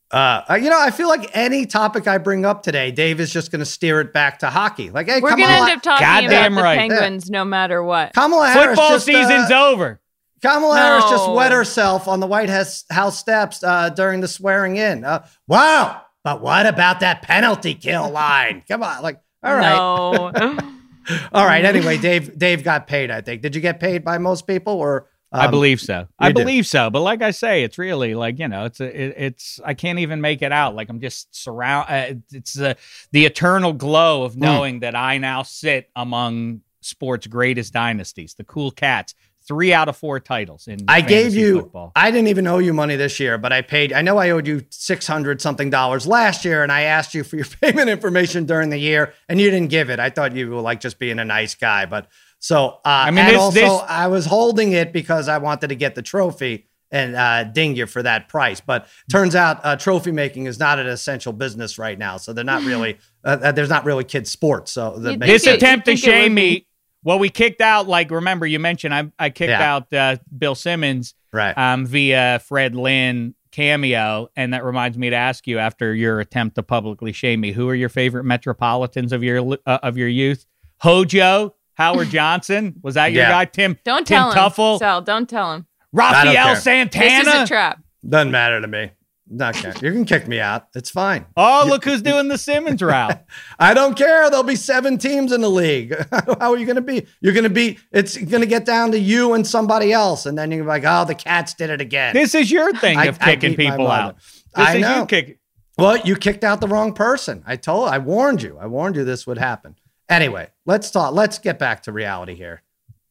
Uh, 0.09 0.41
uh, 0.51 0.53
you 0.55 0.69
know, 0.69 0.79
I 0.79 0.89
feel 0.91 1.09
like 1.09 1.29
any 1.35 1.65
topic 1.65 2.07
I 2.07 2.17
bring 2.17 2.45
up 2.45 2.63
today, 2.63 2.91
Dave 2.91 3.19
is 3.19 3.33
just 3.33 3.51
going 3.51 3.59
to 3.59 3.65
steer 3.65 3.99
it 3.99 4.13
back 4.13 4.39
to 4.39 4.49
hockey. 4.49 4.89
Like, 4.89 5.07
hey, 5.07 5.19
We're 5.19 5.31
gonna 5.31 5.43
end 5.43 5.69
up 5.71 5.81
talking 5.81 6.05
Goddamn 6.07 6.53
about 6.53 6.59
the 6.59 6.63
right. 6.63 6.77
Penguins 6.77 7.29
no 7.29 7.43
matter 7.43 7.83
what. 7.83 8.13
Kamala 8.13 8.47
Harris 8.47 8.67
Football 8.69 8.89
just, 8.91 9.09
uh, 9.09 9.11
season's 9.11 9.51
over. 9.51 9.99
Kamala 10.41 10.77
Harris 10.77 11.05
just 11.09 11.29
wet 11.31 11.51
herself 11.51 12.07
on 12.07 12.19
the 12.21 12.27
White 12.27 12.49
House, 12.49 12.85
House 12.89 13.19
steps 13.19 13.63
uh, 13.63 13.89
during 13.89 14.21
the 14.21 14.27
swearing 14.29 14.77
in. 14.77 15.03
Uh, 15.03 15.25
wow, 15.47 16.01
but 16.23 16.39
what 16.39 16.65
about 16.67 17.01
that 17.01 17.21
penalty 17.23 17.73
kill 17.73 18.09
line? 18.11 18.63
Come 18.67 18.83
on, 18.83 19.01
like, 19.01 19.19
all 19.43 19.55
right, 19.55 19.75
No. 19.75 20.71
all 21.31 21.45
right. 21.45 21.63
Anyway, 21.63 21.97
Dave, 21.97 22.37
Dave 22.37 22.63
got 22.63 22.87
paid. 22.87 23.11
I 23.11 23.21
think. 23.21 23.41
Did 23.41 23.55
you 23.55 23.61
get 23.61 23.79
paid 23.79 24.03
by 24.03 24.17
most 24.17 24.47
people, 24.47 24.73
or 24.73 25.07
I 25.31 25.45
um, 25.45 25.51
believe 25.51 25.81
so. 25.81 26.07
I 26.17 26.31
believe 26.31 26.65
so. 26.65 26.89
But 26.89 27.01
like 27.01 27.21
I 27.21 27.31
say, 27.31 27.63
it's 27.63 27.77
really 27.77 28.15
like 28.15 28.39
you 28.39 28.47
know, 28.47 28.65
it's 28.65 28.79
a, 28.79 28.85
it, 28.85 29.13
it's 29.17 29.59
I 29.65 29.73
can't 29.73 29.99
even 29.99 30.21
make 30.21 30.41
it 30.41 30.51
out. 30.51 30.75
Like 30.75 30.89
I'm 30.89 31.01
just 31.01 31.35
surround. 31.35 31.87
Uh, 31.89 32.15
it's 32.31 32.53
the 32.53 32.77
the 33.11 33.25
eternal 33.25 33.73
glow 33.73 34.23
of 34.23 34.37
knowing 34.37 34.79
that 34.79 34.95
I 34.95 35.17
now 35.17 35.43
sit 35.43 35.89
among 35.95 36.61
sports' 36.81 37.27
greatest 37.27 37.73
dynasties, 37.73 38.35
the 38.35 38.43
cool 38.43 38.71
cats. 38.71 39.15
Three 39.47 39.73
out 39.73 39.87
of 39.89 39.95
four 39.95 40.19
titles 40.19 40.67
in. 40.67 40.79
I 40.87 41.01
gave 41.01 41.35
you. 41.35 41.61
Football. 41.61 41.91
I 41.95 42.09
didn't 42.09 42.29
even 42.29 42.47
owe 42.47 42.57
you 42.57 42.73
money 42.73 42.95
this 42.95 43.19
year, 43.19 43.37
but 43.37 43.53
I 43.53 43.61
paid. 43.61 43.93
I 43.93 44.01
know 44.01 44.17
I 44.17 44.31
owed 44.31 44.47
you 44.47 44.63
six 44.71 45.05
hundred 45.05 45.39
something 45.41 45.69
dollars 45.69 46.07
last 46.07 46.45
year, 46.45 46.63
and 46.63 46.71
I 46.71 46.81
asked 46.81 47.13
you 47.13 47.23
for 47.23 47.35
your 47.35 47.45
payment 47.61 47.89
information 47.89 48.45
during 48.45 48.69
the 48.71 48.77
year, 48.79 49.13
and 49.29 49.39
you 49.39 49.51
didn't 49.51 49.69
give 49.69 49.89
it. 49.91 49.99
I 49.99 50.09
thought 50.09 50.35
you 50.35 50.49
were 50.49 50.61
like 50.61 50.79
just 50.79 50.97
being 50.97 51.19
a 51.19 51.25
nice 51.25 51.53
guy, 51.53 51.85
but 51.85 52.07
so. 52.39 52.79
Uh, 52.83 53.05
I 53.07 53.11
mean, 53.11 53.19
and 53.19 53.29
this- 53.35 53.39
also 53.39 53.59
this- 53.59 53.81
I 53.87 54.07
was 54.07 54.25
holding 54.25 54.71
it 54.71 54.91
because 54.91 55.27
I 55.27 55.37
wanted 55.37 55.67
to 55.67 55.75
get 55.75 55.93
the 55.95 56.01
trophy 56.01 56.65
and 56.91 57.15
uh, 57.15 57.43
ding 57.43 57.75
you 57.75 57.85
for 57.87 58.01
that 58.01 58.29
price. 58.29 58.61
But 58.61 58.87
turns 59.11 59.35
out 59.35 59.59
uh, 59.63 59.75
trophy 59.75 60.11
making 60.11 60.45
is 60.47 60.57
not 60.59 60.79
an 60.79 60.87
essential 60.87 61.33
business 61.33 61.77
right 61.77 61.99
now, 61.99 62.17
so 62.17 62.33
they're 62.33 62.43
not 62.43 62.63
really. 62.71 62.97
Uh, 63.23 63.37
uh, 63.43 63.51
there's 63.51 63.69
not 63.69 63.85
really 63.85 64.03
kids 64.05 64.31
sports, 64.31 64.71
so 64.71 64.97
the 64.97 65.11
You'd 65.11 65.19
make- 65.19 65.29
this 65.29 65.45
attempt 65.45 65.85
to 65.85 65.91
you'd 65.91 65.99
think 66.01 66.07
it 66.07 66.11
would 66.11 66.21
shame 66.23 66.33
me. 66.33 66.67
Well, 67.05 67.19
we 67.19 67.29
kicked 67.29 67.61
out. 67.61 67.87
Like 67.87 68.11
remember, 68.11 68.45
you 68.45 68.59
mentioned 68.59 68.93
I 68.93 69.09
I 69.17 69.29
kicked 69.29 69.49
Yeah. 69.51 69.75
out 69.75 69.93
uh, 69.93 70.17
Bill 70.37 70.55
Simmons 70.55 71.13
right. 71.31 71.57
um, 71.57 71.85
via 71.85 72.39
Fred 72.45 72.75
Lynn 72.75 73.33
cameo. 73.51 74.27
And 74.35 74.53
that 74.53 74.65
reminds 74.65 74.97
me 74.97 75.09
to 75.11 75.15
ask 75.15 75.47
you 75.47 75.59
after 75.59 75.93
your 75.95 76.19
attempt 76.19 76.55
to 76.55 76.63
publicly 76.63 77.13
shame 77.13 77.39
me, 77.39 77.53
who 77.53 77.69
are 77.69 77.75
your 77.75 77.87
favorite 77.87 78.25
metropolitans 78.25 79.13
of 79.13 79.23
your 79.23 79.57
uh, 79.65 79.77
of 79.81 79.97
your 79.97 80.09
youth? 80.09 80.45
Hojo, 80.81 81.55
Howard 81.75 82.09
Johnson, 82.09 82.75
was 82.83 82.95
that 82.95 83.13
your 83.13 83.23
Yeah. 83.23 83.29
guy? 83.31 83.45
Tim 83.45 83.77
Don't 83.85 84.05
Tim 84.05 84.17
tell 84.17 84.31
him. 84.31 84.37
Teufel, 84.51 84.79
Sal, 84.79 85.01
don't 85.01 85.29
tell 85.29 85.53
him. 85.53 85.65
Rafael 85.93 86.33
care. 86.33 86.43
This 86.43 86.51
is 86.53 86.59
a 86.59 86.61
Santana. 86.61 87.47
trap. 87.47 87.79
Doesn't 88.07 88.31
matter 88.31 88.59
to 88.59 88.67
me. 88.67 88.91
Not 89.27 89.55
care. 89.55 89.73
You 89.81 89.91
can 89.91 90.05
kick 90.05 90.27
me 90.27 90.39
out. 90.39 90.67
It's 90.75 90.91
fine. 90.91 91.25
oh, 91.35 91.65
look 91.67 91.83
who's 91.83 92.03
doing 92.03 92.27
the 92.27 92.37
Simmons 92.37 92.81
route. 92.83 93.23
I 93.59 93.73
don't 93.73 93.97
care. 93.97 94.29
There'll 94.29 94.43
be 94.43 94.55
seven 94.55 94.99
teams 94.99 95.31
in 95.31 95.41
the 95.41 95.49
league. 95.49 95.95
How 96.11 96.51
are 96.51 96.57
you 96.57 96.65
going 96.65 96.75
to 96.75 96.81
be? 96.81 97.07
You're 97.21 97.33
going 97.33 97.43
to 97.45 97.49
be, 97.49 97.79
it's 97.91 98.17
going 98.17 98.41
to 98.41 98.47
get 98.47 98.65
down 98.65 98.91
to 98.91 98.99
you 98.99 99.33
and 99.33 99.45
somebody 99.47 99.91
else. 99.91 100.27
And 100.27 100.37
then 100.37 100.51
you're 100.51 100.63
like, 100.65 100.83
oh, 100.85 101.05
the 101.05 101.15
Cats 101.15 101.55
did 101.55 101.71
it 101.71 101.81
again. 101.81 102.13
This 102.13 102.35
is 102.35 102.51
your 102.51 102.71
thing 102.73 102.99
I- 102.99 103.05
of 103.05 103.17
kicking 103.19 103.55
people 103.55 103.89
out. 103.89 104.17
This 104.55 104.67
I 104.67 104.75
is 104.75 104.81
know. 104.83 104.99
you 104.99 105.05
kick. 105.07 105.39
well, 105.77 105.97
you 105.97 106.15
kicked 106.15 106.43
out 106.43 106.61
the 106.61 106.67
wrong 106.67 106.93
person. 106.93 107.43
I 107.47 107.55
told, 107.55 107.89
I 107.89 107.97
warned 107.97 108.43
you. 108.43 108.57
I 108.61 108.67
warned 108.67 108.95
you 108.95 109.03
this 109.03 109.25
would 109.25 109.39
happen. 109.39 109.75
Anyway, 110.07 110.49
let's 110.67 110.91
talk. 110.91 111.13
Let's 111.15 111.39
get 111.39 111.57
back 111.57 111.81
to 111.83 111.91
reality 111.91 112.35
here. 112.35 112.61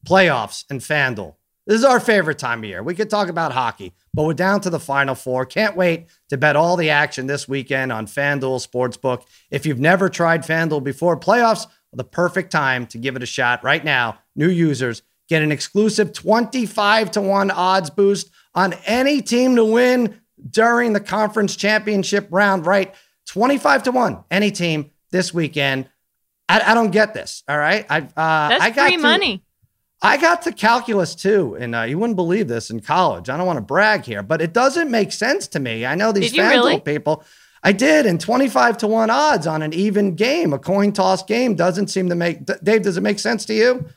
Playoffs 0.07 0.63
and 0.69 0.79
FanDuel. 0.79 1.35
This 1.67 1.79
is 1.79 1.83
our 1.85 1.99
favorite 1.99 2.37
time 2.37 2.59
of 2.59 2.65
year. 2.65 2.83
We 2.83 2.93
could 2.93 3.09
talk 3.09 3.27
about 3.27 3.51
hockey, 3.51 3.93
but 4.13 4.23
we're 4.25 4.33
down 4.35 4.61
to 4.61 4.69
the 4.69 4.79
final 4.79 5.15
four. 5.15 5.45
Can't 5.45 5.75
wait 5.75 6.07
to 6.29 6.37
bet 6.37 6.55
all 6.55 6.77
the 6.77 6.91
action 6.91 7.25
this 7.25 7.47
weekend 7.47 7.91
on 7.91 8.05
FanDuel 8.05 8.65
Sportsbook. 8.67 9.23
If 9.49 9.65
you've 9.65 9.79
never 9.79 10.07
tried 10.07 10.43
FanDuel 10.43 10.83
before, 10.83 11.19
playoffs 11.19 11.65
are 11.65 11.97
the 11.97 12.03
perfect 12.03 12.51
time 12.51 12.85
to 12.87 12.99
give 12.99 13.15
it 13.15 13.23
a 13.23 13.27
shot 13.27 13.63
right 13.63 13.83
now. 13.83 14.19
New 14.35 14.49
users 14.49 15.01
get 15.27 15.41
an 15.41 15.51
exclusive 15.51 16.13
25 16.13 17.09
to 17.11 17.21
1 17.21 17.49
odds 17.49 17.89
boost 17.89 18.29
on 18.53 18.73
any 18.85 19.21
team 19.23 19.55
to 19.55 19.65
win 19.65 20.21
during 20.47 20.93
the 20.93 20.99
conference 20.99 21.55
championship 21.55 22.27
round, 22.29 22.67
right? 22.67 22.93
25 23.25 23.83
to 23.83 23.91
1, 23.91 24.23
any 24.29 24.51
team 24.51 24.91
this 25.09 25.33
weekend. 25.33 25.89
I, 26.47 26.61
I 26.61 26.73
don't 26.75 26.91
get 26.91 27.15
this. 27.15 27.41
All 27.49 27.57
right. 27.57 27.87
I, 27.89 28.01
uh, 28.01 28.49
That's 28.49 28.63
I 28.65 28.69
got 28.69 28.87
free 28.89 28.97
to- 28.97 29.01
money. 29.01 29.41
I 30.05 30.17
got 30.17 30.43
to 30.43 30.51
calculus 30.51 31.15
too, 31.15 31.57
and 31.59 31.73
uh, 31.73 31.81
you 31.81 31.97
wouldn't 31.97 32.15
believe 32.15 32.47
this 32.47 32.69
in 32.69 32.79
college. 32.79 33.27
I 33.27 33.37
don't 33.37 33.47
want 33.47 33.57
to 33.57 33.61
brag 33.61 34.05
here, 34.05 34.21
but 34.21 34.39
it 34.39 34.53
doesn't 34.53 34.91
make 34.91 35.11
sense 35.11 35.47
to 35.47 35.59
me. 35.59 35.83
I 35.83 35.95
know 35.95 36.11
these 36.11 36.31
Did 36.31 36.41
FanDuel 36.41 36.51
really? 36.51 36.79
people. 36.79 37.23
I 37.63 37.71
did, 37.71 38.05
and 38.05 38.21
twenty-five 38.21 38.77
to 38.77 38.87
one 38.87 39.09
odds 39.09 39.47
on 39.47 39.63
an 39.63 39.73
even 39.73 40.15
game, 40.15 40.53
a 40.53 40.59
coin 40.59 40.91
toss 40.91 41.23
game, 41.23 41.55
doesn't 41.55 41.87
seem 41.87 42.09
to 42.09 42.15
make. 42.15 42.45
D- 42.45 42.53
Dave, 42.61 42.83
does 42.83 42.97
it 42.97 43.01
make 43.01 43.17
sense 43.17 43.45
to 43.45 43.55
you? 43.55 43.89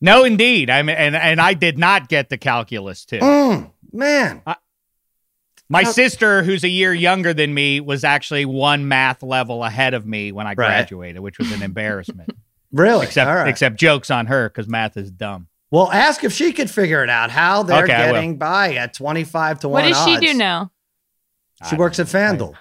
No, 0.00 0.24
indeed. 0.24 0.70
I 0.70 0.80
mean, 0.80 0.96
and 0.96 1.14
and 1.14 1.38
I 1.38 1.52
did 1.52 1.76
not 1.76 2.08
get 2.08 2.30
the 2.30 2.38
calculus 2.38 3.04
too. 3.04 3.18
Mm, 3.18 3.70
man, 3.92 4.40
My 4.46 4.56
My 5.68 5.82
sister, 5.82 6.42
who's 6.42 6.64
a 6.64 6.68
year 6.68 6.94
younger 6.94 7.34
than 7.34 7.52
me, 7.52 7.80
was 7.80 8.02
actually 8.02 8.46
one 8.46 8.88
math 8.88 9.22
level 9.22 9.62
ahead 9.62 9.92
of 9.92 10.06
me 10.06 10.32
when 10.32 10.46
I 10.46 10.54
graduated, 10.54 11.20
which 11.20 11.38
was 11.38 11.52
an 11.52 11.62
embarrassment. 11.62 12.30
really? 12.74 13.06
Except, 13.06 13.48
except 13.48 13.76
jokes 13.76 14.10
on 14.10 14.26
her 14.26 14.48
because 14.48 14.68
math 14.68 14.96
is 14.96 15.10
dumb. 15.10 15.48
Well, 15.70 15.90
ask 15.90 16.22
if 16.22 16.32
she 16.32 16.52
could 16.52 16.70
figure 16.70 17.02
it 17.02 17.10
out 17.10 17.30
how 17.30 17.62
they're 17.64 17.82
okay, 17.84 18.12
getting 18.12 18.36
by 18.38 18.74
at 18.74 18.94
25 18.94 19.60
to 19.60 19.68
1. 19.68 19.82
What 19.82 19.88
does 19.88 19.96
odds. 19.96 20.20
she 20.20 20.26
do 20.26 20.34
now? 20.34 20.70
She 21.68 21.76
works 21.76 21.98
at 21.98 22.06
FanDuel. 22.06 22.54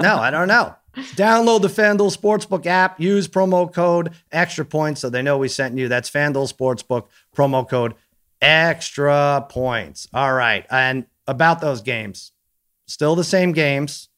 no, 0.00 0.16
I 0.16 0.30
don't 0.30 0.48
know. 0.48 0.74
Download 1.14 1.62
the 1.62 1.68
FanDuel 1.68 2.14
Sportsbook 2.14 2.66
app. 2.66 3.00
Use 3.00 3.28
promo 3.28 3.72
code 3.72 4.10
Extra 4.30 4.64
Points 4.64 5.00
so 5.00 5.08
they 5.08 5.22
know 5.22 5.38
we 5.38 5.48
sent 5.48 5.78
you. 5.78 5.88
That's 5.88 6.10
FanDuel 6.10 6.52
Sportsbook 6.52 7.06
promo 7.34 7.66
code 7.68 7.94
Extra 8.40 9.46
Points. 9.48 10.08
All 10.12 10.34
right, 10.34 10.66
and 10.70 11.06
about 11.26 11.60
those 11.60 11.80
games, 11.80 12.32
still 12.86 13.14
the 13.14 13.24
same 13.24 13.52
games. 13.52 14.08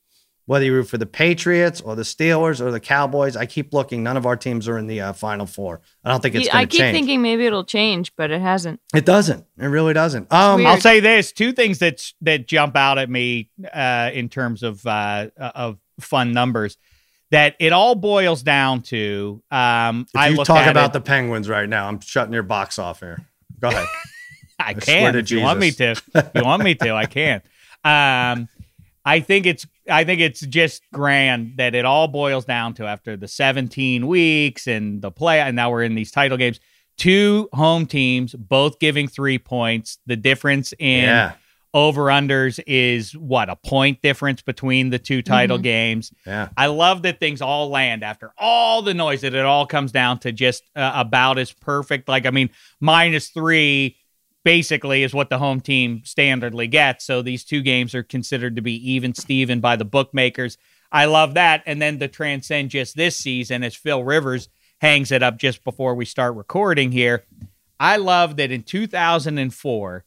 Whether 0.46 0.66
you 0.66 0.74
root 0.74 0.84
for 0.84 0.98
the 0.98 1.06
Patriots 1.06 1.80
or 1.80 1.96
the 1.96 2.02
Steelers 2.02 2.60
or 2.60 2.70
the 2.70 2.80
Cowboys, 2.80 3.34
I 3.34 3.46
keep 3.46 3.72
looking. 3.72 4.02
None 4.02 4.16
of 4.16 4.26
our 4.26 4.36
teams 4.36 4.68
are 4.68 4.76
in 4.76 4.86
the 4.86 5.00
uh, 5.00 5.12
Final 5.14 5.46
Four. 5.46 5.80
I 6.04 6.10
don't 6.10 6.20
think 6.20 6.34
it's 6.34 6.48
going 6.48 6.68
to 6.68 6.76
change. 6.76 6.80
I 6.82 6.84
keep 6.86 6.94
thinking 6.94 7.22
maybe 7.22 7.46
it'll 7.46 7.64
change, 7.64 8.14
but 8.16 8.30
it 8.30 8.42
hasn't. 8.42 8.80
It 8.94 9.06
doesn't. 9.06 9.46
It 9.58 9.66
really 9.66 9.94
doesn't. 9.94 10.30
Um, 10.32 10.66
I'll 10.66 10.80
say 10.80 11.00
this: 11.00 11.32
two 11.32 11.52
things 11.52 11.78
that 11.78 12.04
that 12.20 12.46
jump 12.46 12.76
out 12.76 12.98
at 12.98 13.08
me 13.08 13.50
uh, 13.72 14.10
in 14.12 14.28
terms 14.28 14.62
of 14.62 14.86
uh, 14.86 15.30
of 15.38 15.78
fun 16.00 16.32
numbers 16.32 16.76
that 17.30 17.56
it 17.58 17.72
all 17.72 17.94
boils 17.94 18.42
down 18.42 18.82
to. 18.82 19.42
Um, 19.50 20.06
if 20.14 20.30
you 20.30 20.44
talk 20.44 20.68
about 20.68 20.90
it, 20.90 20.92
the 20.92 21.00
Penguins 21.00 21.48
right 21.48 21.68
now, 21.68 21.88
I'm 21.88 22.00
shutting 22.00 22.32
your 22.32 22.42
box 22.42 22.78
off 22.78 23.00
here. 23.00 23.26
Go 23.58 23.68
ahead. 23.68 23.86
I, 24.58 24.68
I 24.68 24.74
can. 24.74 25.16
If 25.16 25.30
you 25.30 25.40
want 25.40 25.58
me 25.58 25.72
to, 25.72 26.00
you 26.34 26.44
want 26.44 26.62
me 26.62 26.74
to, 26.76 26.94
I 26.94 27.06
can. 27.06 27.42
Um, 27.82 28.48
I 29.04 29.20
think 29.20 29.46
it's 29.46 29.66
I 29.88 30.04
think 30.04 30.20
it's 30.20 30.40
just 30.40 30.82
grand 30.92 31.54
that 31.58 31.74
it 31.74 31.84
all 31.84 32.08
boils 32.08 32.44
down 32.44 32.74
to 32.74 32.86
after 32.86 33.16
the 33.16 33.28
17 33.28 34.06
weeks 34.06 34.66
and 34.66 35.02
the 35.02 35.10
play, 35.10 35.40
and 35.40 35.56
now 35.56 35.70
we're 35.70 35.82
in 35.82 35.94
these 35.94 36.10
title 36.10 36.38
games. 36.38 36.60
Two 36.96 37.48
home 37.52 37.86
teams, 37.86 38.34
both 38.34 38.78
giving 38.78 39.08
three 39.08 39.38
points. 39.38 39.98
The 40.06 40.16
difference 40.16 40.72
in 40.78 41.04
yeah 41.04 41.32
over 41.74 42.04
unders 42.04 42.60
is 42.68 43.16
what 43.16 43.50
a 43.50 43.56
point 43.56 44.00
difference 44.00 44.40
between 44.40 44.90
the 44.90 44.98
two 44.98 45.20
title 45.20 45.56
mm-hmm. 45.56 45.64
games. 45.64 46.12
Yeah. 46.24 46.48
I 46.56 46.66
love 46.68 47.02
that 47.02 47.18
things 47.18 47.42
all 47.42 47.68
land 47.68 48.04
after 48.04 48.32
all 48.38 48.80
the 48.80 48.94
noise 48.94 49.22
that 49.22 49.34
it 49.34 49.44
all 49.44 49.66
comes 49.66 49.90
down 49.90 50.20
to 50.20 50.30
just 50.30 50.62
uh, 50.76 50.92
about 50.94 51.36
as 51.36 51.52
perfect. 51.52 52.08
Like, 52.08 52.26
I 52.26 52.30
mean, 52.30 52.50
minus 52.80 53.28
three 53.28 53.96
basically 54.44 55.02
is 55.02 55.14
what 55.14 55.30
the 55.30 55.38
home 55.38 55.60
team 55.60 56.02
standardly 56.04 56.70
gets. 56.70 57.04
So 57.04 57.22
these 57.22 57.44
two 57.44 57.62
games 57.62 57.94
are 57.94 58.02
considered 58.02 58.56
to 58.56 58.62
be 58.62 58.92
even 58.92 59.14
Steven 59.14 59.60
by 59.60 59.76
the 59.76 59.84
bookmakers. 59.84 60.58
I 60.92 61.06
love 61.06 61.34
that. 61.34 61.62
And 61.66 61.82
then 61.82 61.98
to 61.98 62.08
transcend 62.08 62.70
just 62.70 62.94
this 62.94 63.16
season 63.16 63.64
as 63.64 63.74
Phil 63.74 64.04
Rivers 64.04 64.48
hangs 64.80 65.10
it 65.10 65.22
up 65.22 65.38
just 65.38 65.64
before 65.64 65.94
we 65.94 66.04
start 66.04 66.36
recording 66.36 66.92
here. 66.92 67.24
I 67.80 67.96
love 67.96 68.36
that 68.36 68.50
in 68.50 68.62
2004, 68.62 70.04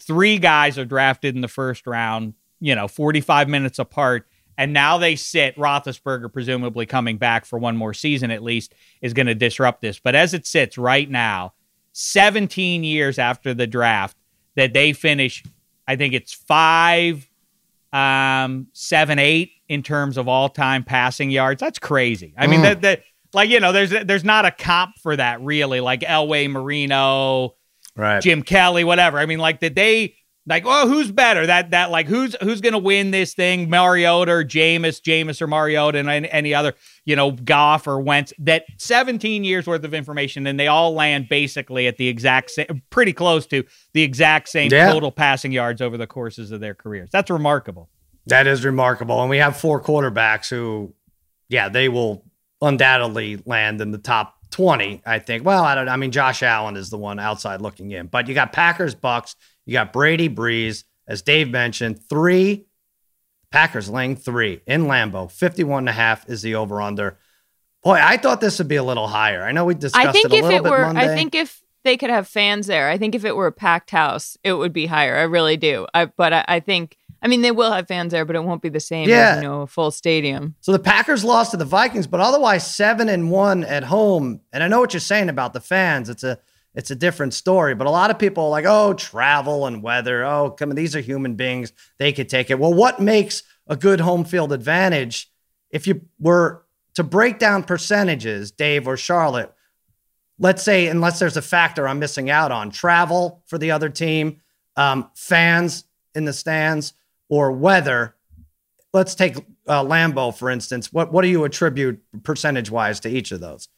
three 0.00 0.38
guys 0.38 0.78
are 0.78 0.84
drafted 0.84 1.34
in 1.34 1.40
the 1.40 1.48
first 1.48 1.86
round, 1.86 2.34
you 2.60 2.74
know, 2.74 2.88
45 2.88 3.48
minutes 3.48 3.78
apart. 3.78 4.26
And 4.58 4.72
now 4.72 4.98
they 4.98 5.16
sit, 5.16 5.56
Roethlisberger, 5.56 6.32
presumably 6.32 6.86
coming 6.86 7.18
back 7.18 7.44
for 7.44 7.58
one 7.58 7.76
more 7.76 7.94
season 7.94 8.30
at 8.30 8.42
least, 8.42 8.74
is 9.00 9.12
going 9.12 9.26
to 9.26 9.34
disrupt 9.34 9.80
this. 9.80 9.98
But 9.98 10.14
as 10.14 10.34
it 10.34 10.46
sits 10.46 10.76
right 10.76 11.08
now, 11.08 11.52
17 11.98 12.84
years 12.84 13.18
after 13.18 13.54
the 13.54 13.66
draft, 13.66 14.18
that 14.54 14.74
they 14.74 14.92
finish, 14.92 15.42
I 15.88 15.96
think 15.96 16.12
it's 16.12 16.34
five, 16.34 17.26
um, 17.90 18.66
seven, 18.74 19.18
eight 19.18 19.52
in 19.70 19.82
terms 19.82 20.18
of 20.18 20.28
all 20.28 20.50
time 20.50 20.84
passing 20.84 21.30
yards. 21.30 21.58
That's 21.58 21.78
crazy. 21.78 22.34
I 22.36 22.48
mean, 22.48 22.60
mm. 22.60 22.64
that, 22.64 22.82
that, 22.82 23.02
like, 23.32 23.48
you 23.48 23.60
know, 23.60 23.72
there's, 23.72 23.94
there's 24.04 24.24
not 24.24 24.44
a 24.44 24.50
comp 24.50 24.98
for 24.98 25.16
that 25.16 25.40
really, 25.40 25.80
like 25.80 26.00
Elway 26.00 26.50
Marino, 26.50 27.54
right. 27.96 28.22
Jim 28.22 28.42
Kelly, 28.42 28.84
whatever. 28.84 29.18
I 29.18 29.24
mean, 29.24 29.38
like, 29.38 29.60
did 29.60 29.74
they 29.74 30.16
like, 30.46 30.64
oh, 30.64 30.88
who's 30.88 31.10
better? 31.10 31.46
That 31.46 31.72
that 31.72 31.90
like 31.90 32.06
who's 32.06 32.36
who's 32.40 32.60
gonna 32.60 32.78
win 32.78 33.10
this 33.10 33.34
thing? 33.34 33.68
Mariota 33.68 34.30
or 34.30 34.44
Jameis, 34.44 35.00
Jameis 35.00 35.42
or 35.42 35.46
Mariota, 35.46 35.98
and 35.98 36.08
any, 36.08 36.30
any 36.30 36.54
other, 36.54 36.74
you 37.04 37.16
know, 37.16 37.32
Goff 37.32 37.86
or 37.86 38.00
Wentz. 38.00 38.32
That 38.38 38.64
17 38.78 39.42
years 39.42 39.66
worth 39.66 39.84
of 39.84 39.92
information, 39.92 40.46
and 40.46 40.58
they 40.58 40.68
all 40.68 40.94
land 40.94 41.28
basically 41.28 41.88
at 41.88 41.96
the 41.96 42.06
exact 42.06 42.50
same, 42.50 42.82
pretty 42.90 43.12
close 43.12 43.46
to 43.48 43.64
the 43.92 44.02
exact 44.02 44.48
same 44.48 44.70
yeah. 44.70 44.92
total 44.92 45.10
passing 45.10 45.52
yards 45.52 45.80
over 45.80 45.96
the 45.96 46.06
courses 46.06 46.52
of 46.52 46.60
their 46.60 46.74
careers. 46.74 47.10
That's 47.10 47.30
remarkable. 47.30 47.88
That 48.26 48.46
is 48.46 48.64
remarkable, 48.64 49.20
and 49.20 49.30
we 49.30 49.38
have 49.38 49.56
four 49.56 49.80
quarterbacks 49.80 50.48
who, 50.48 50.94
yeah, 51.48 51.68
they 51.68 51.88
will 51.88 52.24
undoubtedly 52.60 53.40
land 53.46 53.80
in 53.80 53.90
the 53.90 53.98
top 53.98 54.34
20, 54.50 55.02
I 55.04 55.18
think. 55.18 55.44
Well, 55.44 55.64
I 55.64 55.74
don't 55.74 55.88
I 55.88 55.96
mean, 55.96 56.10
Josh 56.10 56.42
Allen 56.42 56.76
is 56.76 56.90
the 56.90 56.98
one 56.98 57.18
outside 57.18 57.60
looking 57.60 57.90
in, 57.90 58.06
but 58.06 58.28
you 58.28 58.34
got 58.34 58.52
Packers, 58.52 58.94
Bucks, 58.94 59.36
you 59.66 59.72
got 59.72 59.92
Brady, 59.92 60.28
Brees, 60.28 60.84
as 61.06 61.22
Dave 61.22 61.50
mentioned, 61.50 62.00
three. 62.08 62.66
Packers 63.50 63.88
laying 63.88 64.16
three 64.16 64.60
in 64.66 64.84
Lambeau. 64.84 65.30
51 65.30 65.80
and 65.80 65.88
a 65.88 65.92
half 65.92 66.28
is 66.28 66.42
the 66.42 66.56
over 66.56 66.80
under. 66.80 67.18
Boy, 67.82 68.00
I 68.02 68.16
thought 68.16 68.40
this 68.40 68.58
would 68.58 68.68
be 68.68 68.76
a 68.76 68.82
little 68.82 69.06
higher. 69.06 69.44
I 69.44 69.52
know 69.52 69.64
we 69.64 69.74
discussed 69.74 70.06
I 70.06 70.12
think 70.12 70.32
it 70.32 70.44
if 70.44 70.50
it 70.50 70.64
were, 70.64 70.86
Monday. 70.86 71.12
I 71.12 71.14
think 71.14 71.34
if 71.34 71.62
they 71.84 71.96
could 71.96 72.10
have 72.10 72.26
fans 72.26 72.66
there, 72.66 72.88
I 72.88 72.98
think 72.98 73.14
if 73.14 73.24
it 73.24 73.36
were 73.36 73.46
a 73.46 73.52
packed 73.52 73.92
house, 73.92 74.36
it 74.42 74.54
would 74.54 74.72
be 74.72 74.86
higher. 74.86 75.16
I 75.16 75.22
really 75.22 75.56
do. 75.56 75.86
I, 75.94 76.06
but 76.06 76.32
I, 76.32 76.44
I 76.48 76.60
think 76.60 76.96
I 77.22 77.28
mean, 77.28 77.42
they 77.42 77.50
will 77.50 77.72
have 77.72 77.88
fans 77.88 78.12
there, 78.12 78.24
but 78.24 78.36
it 78.36 78.44
won't 78.44 78.62
be 78.62 78.68
the 78.68 78.80
same 78.80 79.08
yeah. 79.08 79.30
as 79.30 79.36
you 79.36 79.42
know 79.42 79.62
a 79.62 79.66
full 79.66 79.90
stadium. 79.90 80.54
So 80.60 80.72
the 80.72 80.78
Packers 80.78 81.24
lost 81.24 81.52
to 81.52 81.56
the 81.56 81.64
Vikings, 81.64 82.06
but 82.06 82.20
otherwise 82.20 82.70
seven 82.70 83.08
and 83.08 83.30
one 83.30 83.64
at 83.64 83.84
home. 83.84 84.40
And 84.52 84.62
I 84.62 84.68
know 84.68 84.80
what 84.80 84.92
you're 84.92 85.00
saying 85.00 85.28
about 85.28 85.52
the 85.52 85.60
fans. 85.60 86.08
It's 86.08 86.24
a 86.24 86.38
it's 86.76 86.90
a 86.90 86.94
different 86.94 87.34
story. 87.34 87.74
But 87.74 87.86
a 87.86 87.90
lot 87.90 88.10
of 88.10 88.18
people 88.18 88.44
are 88.44 88.50
like, 88.50 88.66
oh, 88.66 88.92
travel 88.92 89.66
and 89.66 89.82
weather. 89.82 90.24
Oh, 90.24 90.50
come 90.50 90.70
on, 90.70 90.76
these 90.76 90.94
are 90.94 91.00
human 91.00 91.34
beings. 91.34 91.72
They 91.98 92.12
could 92.12 92.28
take 92.28 92.50
it. 92.50 92.58
Well, 92.58 92.74
what 92.74 93.00
makes 93.00 93.42
a 93.66 93.76
good 93.76 94.00
home 94.00 94.24
field 94.24 94.52
advantage? 94.52 95.32
If 95.70 95.86
you 95.86 96.02
were 96.20 96.64
to 96.94 97.02
break 97.02 97.38
down 97.38 97.64
percentages, 97.64 98.52
Dave 98.52 98.86
or 98.86 98.96
Charlotte, 98.96 99.52
let's 100.38 100.62
say, 100.62 100.86
unless 100.88 101.18
there's 101.18 101.38
a 101.38 101.42
factor 101.42 101.88
I'm 101.88 101.98
missing 101.98 102.28
out 102.28 102.52
on, 102.52 102.70
travel 102.70 103.42
for 103.46 103.56
the 103.56 103.70
other 103.70 103.88
team, 103.88 104.42
um, 104.76 105.10
fans 105.14 105.84
in 106.14 106.26
the 106.26 106.32
stands, 106.32 106.92
or 107.28 107.52
weather. 107.52 108.14
Let's 108.92 109.14
take 109.14 109.36
uh, 109.66 109.82
Lambeau, 109.82 110.36
for 110.36 110.50
instance. 110.50 110.92
What, 110.92 111.12
what 111.12 111.22
do 111.22 111.28
you 111.28 111.44
attribute 111.44 112.00
percentage 112.22 112.70
wise 112.70 113.00
to 113.00 113.08
each 113.08 113.32
of 113.32 113.40
those? 113.40 113.68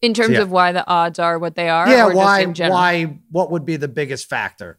In 0.00 0.14
terms 0.14 0.28
so, 0.28 0.34
yeah. 0.34 0.42
of 0.42 0.50
why 0.52 0.72
the 0.72 0.86
odds 0.86 1.18
are 1.18 1.38
what 1.38 1.56
they 1.56 1.68
are? 1.68 1.88
Yeah, 1.88 2.12
why, 2.12 2.44
why, 2.44 3.18
what 3.30 3.50
would 3.50 3.64
be 3.64 3.76
the 3.76 3.88
biggest 3.88 4.28
factor? 4.28 4.78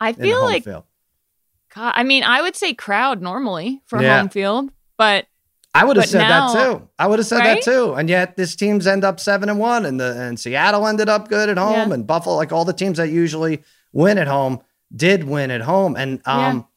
I 0.00 0.14
feel 0.14 0.42
like, 0.42 0.64
field? 0.64 0.84
God, 1.74 1.92
I 1.94 2.02
mean, 2.02 2.22
I 2.22 2.40
would 2.40 2.56
say 2.56 2.72
crowd 2.72 3.20
normally 3.20 3.82
for 3.84 4.00
yeah. 4.00 4.20
home 4.20 4.28
field, 4.30 4.70
but 4.96 5.26
I 5.74 5.84
would 5.84 5.96
have 5.96 6.06
said 6.06 6.20
now, 6.20 6.52
that 6.52 6.64
too. 6.64 6.88
I 6.98 7.08
would 7.08 7.18
have 7.18 7.26
said 7.26 7.38
right? 7.38 7.62
that 7.62 7.70
too. 7.70 7.94
And 7.94 8.08
yet 8.08 8.36
this 8.36 8.54
team's 8.54 8.86
end 8.86 9.04
up 9.04 9.18
seven 9.18 9.48
and 9.48 9.58
one, 9.58 9.84
and 9.84 9.98
the 9.98 10.18
and 10.18 10.38
Seattle 10.38 10.86
ended 10.86 11.08
up 11.08 11.28
good 11.28 11.48
at 11.48 11.58
home, 11.58 11.88
yeah. 11.88 11.94
and 11.94 12.06
Buffalo, 12.06 12.36
like 12.36 12.52
all 12.52 12.64
the 12.64 12.72
teams 12.72 12.98
that 12.98 13.10
usually 13.10 13.62
win 13.92 14.18
at 14.18 14.28
home, 14.28 14.60
did 14.94 15.24
win 15.24 15.50
at 15.50 15.62
home. 15.62 15.96
And 15.96 16.22
um, 16.26 16.68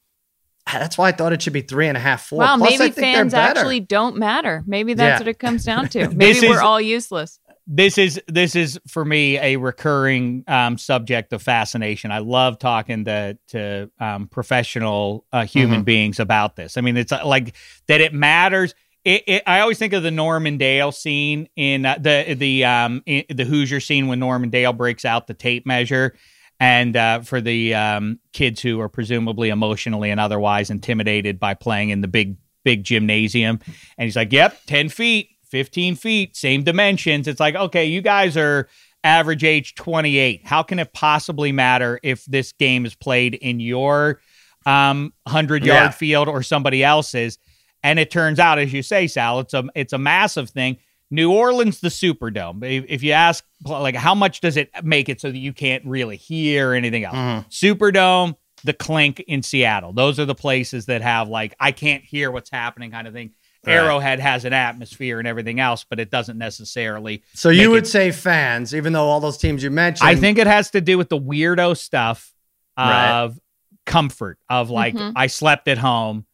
that's 0.65 0.97
why 0.97 1.09
I 1.09 1.11
thought 1.11 1.31
it 1.31 1.41
should 1.43 1.53
be 1.53 1.61
three 1.61 1.87
and 1.87 1.95
a 1.95 1.99
half, 1.99 2.25
four. 2.25 2.39
Wow, 2.39 2.57
Plus, 2.57 2.79
maybe 2.79 2.91
fans 2.91 3.33
actually 3.35 3.79
don't 3.79 4.17
matter. 4.17 4.63
Maybe 4.65 4.95
that's 4.95 5.19
yeah. 5.19 5.19
what 5.19 5.27
it 5.27 5.39
comes 5.39 5.63
down 5.63 5.89
to. 5.89 6.09
Maybe 6.15 6.47
we're 6.47 6.61
all 6.61 6.81
useless. 6.81 7.39
This 7.69 7.97
is 7.97 8.21
this 8.27 8.55
is 8.55 8.79
for 8.87 9.03
me 9.03 9.37
a 9.37 9.57
recurring 9.57 10.45
um, 10.47 10.77
subject 10.77 11.33
of 11.33 11.41
fascination. 11.41 12.11
I 12.11 12.19
love 12.19 12.59
talking 12.59 13.03
to 13.05 13.37
to 13.49 13.91
um, 13.99 14.27
professional 14.27 15.25
uh, 15.33 15.45
human 15.45 15.79
mm-hmm. 15.79 15.83
beings 15.83 16.19
about 16.21 16.55
this. 16.55 16.77
I 16.77 16.81
mean, 16.81 16.95
it's 16.95 17.11
uh, 17.11 17.25
like 17.25 17.55
that. 17.87 17.99
It 17.99 18.13
matters. 18.13 18.73
It, 19.03 19.23
it, 19.27 19.43
I 19.45 19.59
always 19.59 19.77
think 19.77 19.93
of 19.93 20.03
the 20.03 20.11
Norman 20.11 20.57
Dale 20.57 20.93
scene 20.93 21.49
in 21.57 21.85
uh, 21.85 21.97
the 21.99 22.35
the 22.37 22.63
um, 22.63 23.03
in, 23.05 23.25
the 23.29 23.43
Hoosier 23.43 23.81
scene 23.81 24.07
when 24.07 24.19
Norman 24.19 24.49
Dale 24.49 24.73
breaks 24.73 25.03
out 25.03 25.27
the 25.27 25.33
tape 25.33 25.65
measure 25.65 26.15
and 26.59 26.95
uh, 26.95 27.19
for 27.19 27.41
the 27.41 27.75
um, 27.75 28.19
kids 28.33 28.61
who 28.61 28.79
are 28.79 28.89
presumably 28.89 29.49
emotionally 29.49 30.09
and 30.09 30.19
otherwise 30.19 30.69
intimidated 30.69 31.39
by 31.39 31.53
playing 31.53 31.89
in 31.89 32.01
the 32.01 32.07
big 32.07 32.37
big 32.63 32.83
gymnasium 32.83 33.59
and 33.97 34.05
he's 34.05 34.17
like 34.17 34.33
yep 34.33 34.59
10 34.65 34.89
feet 34.89 35.29
15 35.49 35.95
feet 35.95 36.35
same 36.35 36.63
dimensions 36.63 37.27
it's 37.27 37.39
like 37.39 37.55
okay 37.55 37.85
you 37.85 38.01
guys 38.01 38.35
are 38.37 38.67
average 39.03 39.43
age 39.43 39.75
28 39.75 40.45
how 40.45 40.63
can 40.63 40.79
it 40.79 40.93
possibly 40.93 41.51
matter 41.51 41.99
if 42.03 42.25
this 42.25 42.51
game 42.53 42.85
is 42.85 42.95
played 42.95 43.35
in 43.35 43.59
your 43.59 44.19
um, 44.65 45.13
100 45.23 45.65
yard 45.65 45.77
yeah. 45.77 45.89
field 45.89 46.27
or 46.27 46.43
somebody 46.43 46.83
else's 46.83 47.37
and 47.83 47.99
it 47.99 48.11
turns 48.11 48.39
out 48.39 48.59
as 48.59 48.73
you 48.73 48.83
say 48.83 49.07
sal 49.07 49.39
it's 49.39 49.53
a 49.53 49.63
it's 49.75 49.93
a 49.93 49.97
massive 49.97 50.49
thing 50.49 50.77
New 51.09 51.31
Orleans, 51.31 51.79
the 51.79 51.87
Superdome. 51.87 52.85
If 52.87 53.01
you 53.01 53.13
ask, 53.13 53.45
like, 53.63 53.95
how 53.95 54.13
much 54.13 54.41
does 54.41 54.57
it 54.57 54.69
make 54.83 55.07
it 55.07 55.21
so 55.21 55.31
that 55.31 55.37
you 55.37 55.53
can't 55.53 55.85
really 55.85 56.17
hear 56.17 56.73
anything 56.73 57.05
else? 57.05 57.15
Mm-hmm. 57.15 57.47
Superdome, 57.47 58.35
the 58.63 58.73
clink 58.73 59.21
in 59.21 59.41
Seattle. 59.41 59.93
Those 59.93 60.19
are 60.19 60.25
the 60.25 60.35
places 60.35 60.87
that 60.87 61.01
have 61.01 61.29
like 61.29 61.55
I 61.59 61.71
can't 61.71 62.03
hear 62.03 62.31
what's 62.31 62.49
happening 62.49 62.91
kind 62.91 63.07
of 63.07 63.13
thing. 63.13 63.31
Right. 63.67 63.75
Arrowhead 63.75 64.19
has 64.19 64.45
an 64.45 64.53
atmosphere 64.53 65.19
and 65.19 65.27
everything 65.27 65.59
else, 65.59 65.85
but 65.87 65.99
it 65.99 66.09
doesn't 66.09 66.37
necessarily. 66.37 67.23
So 67.33 67.49
you 67.49 67.69
would 67.71 67.83
it, 67.83 67.87
say 67.87 68.11
fans, 68.11 68.73
even 68.73 68.93
though 68.93 69.05
all 69.05 69.19
those 69.19 69.37
teams 69.37 69.61
you 69.61 69.69
mentioned. 69.69 70.07
I 70.07 70.15
think 70.15 70.37
it 70.37 70.47
has 70.47 70.71
to 70.71 70.81
do 70.81 70.97
with 70.97 71.09
the 71.09 71.19
weirdo 71.19 71.77
stuff 71.77 72.33
of 72.77 73.31
right. 73.31 73.41
comfort 73.85 74.39
of 74.49 74.69
like 74.69 74.95
mm-hmm. 74.95 75.11
I 75.15 75.27
slept 75.27 75.67
at 75.67 75.77
home 75.77 76.25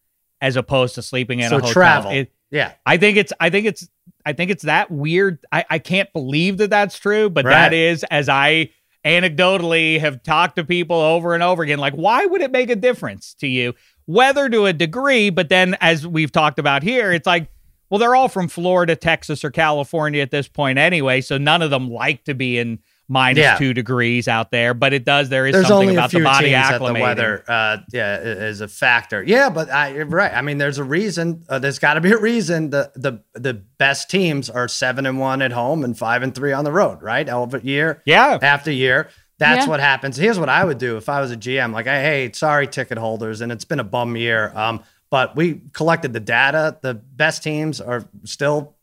as 0.41 0.55
opposed 0.57 0.95
to 0.95 1.01
sleeping 1.01 1.39
in 1.39 1.49
so 1.49 1.57
a 1.57 1.59
hotel. 1.59 1.73
Travel. 1.73 2.11
It, 2.11 2.31
yeah, 2.51 2.73
I 2.85 2.97
think 2.97 3.17
it's. 3.17 3.33
I 3.39 3.49
think 3.49 3.65
it's. 3.65 3.89
I 4.25 4.33
think 4.33 4.51
it's 4.51 4.63
that 4.63 4.91
weird. 4.91 5.39
I, 5.51 5.65
I 5.69 5.79
can't 5.79 6.11
believe 6.13 6.57
that 6.59 6.69
that's 6.69 6.99
true, 6.99 7.29
but 7.29 7.45
right. 7.45 7.51
that 7.51 7.73
is 7.73 8.03
as 8.11 8.29
I 8.29 8.69
anecdotally 9.05 9.99
have 9.99 10.23
talked 10.23 10.55
to 10.55 10.63
people 10.63 10.97
over 10.97 11.33
and 11.33 11.43
over 11.43 11.63
again. 11.63 11.79
Like, 11.79 11.93
why 11.93 12.25
would 12.25 12.41
it 12.41 12.51
make 12.51 12.69
a 12.69 12.75
difference 12.75 13.33
to 13.35 13.47
you? 13.47 13.73
Whether 14.05 14.49
to 14.49 14.65
a 14.65 14.73
degree, 14.73 15.29
but 15.29 15.49
then 15.49 15.75
as 15.81 16.05
we've 16.05 16.31
talked 16.31 16.59
about 16.59 16.83
here, 16.83 17.11
it's 17.11 17.27
like, 17.27 17.49
well, 17.89 17.99
they're 17.99 18.15
all 18.15 18.27
from 18.27 18.47
Florida, 18.47 18.95
Texas, 18.95 19.43
or 19.43 19.51
California 19.51 20.21
at 20.21 20.31
this 20.31 20.47
point 20.47 20.79
anyway. 20.79 21.21
So 21.21 21.37
none 21.37 21.61
of 21.61 21.69
them 21.69 21.89
like 21.89 22.23
to 22.25 22.33
be 22.33 22.57
in 22.57 22.79
minus 23.07 23.41
yeah. 23.41 23.57
two 23.57 23.73
degrees 23.73 24.27
out 24.27 24.51
there, 24.51 24.73
but 24.73 24.93
it 24.93 25.05
does. 25.05 25.29
There 25.29 25.45
is 25.45 25.53
there's 25.53 25.67
something 25.67 25.91
about 25.91 26.11
the 26.11 26.23
body 26.23 26.51
acclimating. 26.51 26.95
The 26.95 27.01
weather, 27.01 27.43
uh, 27.47 27.77
yeah, 27.91 28.19
is 28.19 28.61
a 28.61 28.67
factor. 28.67 29.23
Yeah, 29.23 29.49
but 29.49 29.69
I, 29.69 30.01
right. 30.01 30.33
I 30.33 30.41
mean, 30.41 30.57
there's 30.57 30.77
a 30.77 30.83
reason. 30.83 31.43
Uh, 31.47 31.59
there's 31.59 31.79
got 31.79 31.95
to 31.95 32.01
be 32.01 32.11
a 32.11 32.17
reason. 32.17 32.69
The 32.71 32.91
the 32.95 33.23
the 33.33 33.53
best 33.53 34.09
teams 34.09 34.49
are 34.49 34.67
seven 34.67 35.05
and 35.05 35.19
one 35.19 35.41
at 35.41 35.51
home 35.51 35.83
and 35.83 35.97
five 35.97 36.23
and 36.23 36.33
three 36.33 36.53
on 36.53 36.63
the 36.65 36.71
road. 36.71 37.01
Right, 37.01 37.27
over 37.29 37.57
year, 37.57 38.01
yeah, 38.05 38.39
after 38.41 38.71
year. 38.71 39.09
That's 39.43 39.65
yeah. 39.65 39.69
what 39.69 39.79
happens. 39.81 40.15
Here's 40.15 40.39
what 40.39 40.49
I 40.49 40.63
would 40.63 40.77
do 40.77 40.95
if 40.95 41.09
I 41.09 41.19
was 41.19 41.31
a 41.31 41.37
GM. 41.37 41.73
Like, 41.73 41.85
hey, 41.85 42.31
sorry, 42.33 42.65
ticket 42.65 42.97
holders, 42.97 43.41
and 43.41 43.51
it's 43.51 43.65
been 43.65 43.81
a 43.81 43.83
bum 43.83 44.15
year. 44.15 44.53
Um, 44.55 44.83
but 45.09 45.35
we 45.35 45.61
collected 45.73 46.13
the 46.13 46.21
data. 46.21 46.77
The 46.81 46.93
best 46.93 47.43
teams 47.43 47.81
are 47.81 48.05
still 48.23 48.75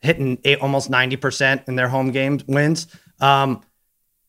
hitting 0.00 0.38
eight, 0.44 0.58
almost 0.60 0.90
ninety 0.90 1.16
percent 1.16 1.62
in 1.68 1.76
their 1.76 1.88
home 1.88 2.10
games 2.10 2.44
wins. 2.48 2.88
Um, 3.20 3.62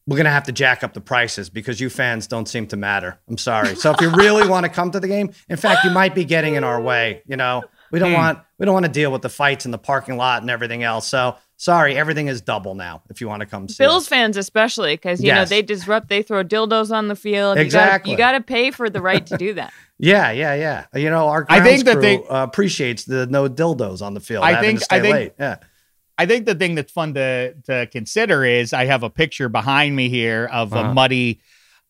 we're 0.05 0.17
going 0.17 0.25
to 0.25 0.31
have 0.31 0.45
to 0.45 0.51
jack 0.51 0.83
up 0.83 0.93
the 0.93 1.01
prices 1.01 1.49
because 1.49 1.79
you 1.79 1.89
fans 1.89 2.27
don't 2.27 2.47
seem 2.47 2.65
to 2.67 2.77
matter. 2.77 3.19
I'm 3.27 3.37
sorry. 3.37 3.75
So 3.75 3.91
if 3.91 4.01
you 4.01 4.09
really 4.09 4.47
want 4.47 4.65
to 4.65 4.69
come 4.69 4.89
to 4.91 4.99
the 4.99 5.07
game, 5.07 5.31
in 5.49 5.57
fact, 5.57 5.85
you 5.85 5.91
might 5.91 6.15
be 6.15 6.25
getting 6.25 6.55
in 6.55 6.63
our 6.63 6.81
way. 6.81 7.21
You 7.27 7.37
know, 7.37 7.63
we 7.91 7.99
don't 7.99 8.11
mm. 8.11 8.17
want 8.17 8.39
we 8.57 8.65
don't 8.65 8.73
want 8.73 8.85
to 8.85 8.91
deal 8.91 9.11
with 9.11 9.21
the 9.21 9.29
fights 9.29 9.65
in 9.65 9.71
the 9.71 9.77
parking 9.77 10.17
lot 10.17 10.41
and 10.41 10.51
everything 10.51 10.83
else. 10.83 11.07
So 11.07 11.35
sorry, 11.59 11.95
everything 11.95 12.27
is 12.27 12.41
double 12.41 12.73
now. 12.73 13.03
If 13.09 13.21
you 13.21 13.27
want 13.27 13.41
to 13.41 13.45
come 13.45 13.67
see 13.67 13.83
Bills 13.83 14.03
us. 14.03 14.07
fans, 14.07 14.37
especially 14.37 14.95
because 14.95 15.21
you 15.21 15.27
yes. 15.27 15.37
know 15.37 15.55
they 15.55 15.61
disrupt, 15.61 16.09
they 16.09 16.23
throw 16.23 16.43
dildos 16.43 16.89
on 16.89 17.07
the 17.07 17.15
field. 17.15 17.59
Exactly. 17.59 18.11
You 18.11 18.17
got 18.17 18.31
to 18.31 18.41
pay 18.41 18.71
for 18.71 18.89
the 18.89 19.01
right 19.01 19.25
to 19.27 19.37
do 19.37 19.53
that. 19.55 19.71
yeah, 19.99 20.31
yeah, 20.31 20.55
yeah. 20.55 20.99
You 20.99 21.11
know, 21.11 21.27
our 21.27 21.45
I 21.47 21.61
think 21.61 21.85
that 21.85 22.01
they 22.01 22.23
uh, 22.23 22.43
appreciates 22.43 23.03
the 23.03 23.27
no 23.27 23.47
dildos 23.47 24.01
on 24.01 24.15
the 24.15 24.21
field. 24.21 24.43
I 24.43 24.59
think. 24.59 24.81
I 24.89 24.99
think. 24.99 25.13
Late. 25.13 25.33
Yeah. 25.39 25.57
I 26.17 26.25
think 26.25 26.45
the 26.45 26.55
thing 26.55 26.75
that's 26.75 26.91
fun 26.91 27.13
to 27.13 27.53
to 27.65 27.87
consider 27.91 28.43
is 28.43 28.73
I 28.73 28.85
have 28.85 29.03
a 29.03 29.09
picture 29.09 29.47
behind 29.47 29.95
me 29.95 30.09
here 30.09 30.49
of 30.51 30.73
uh-huh. 30.73 30.89
a 30.89 30.93
muddy 30.93 31.39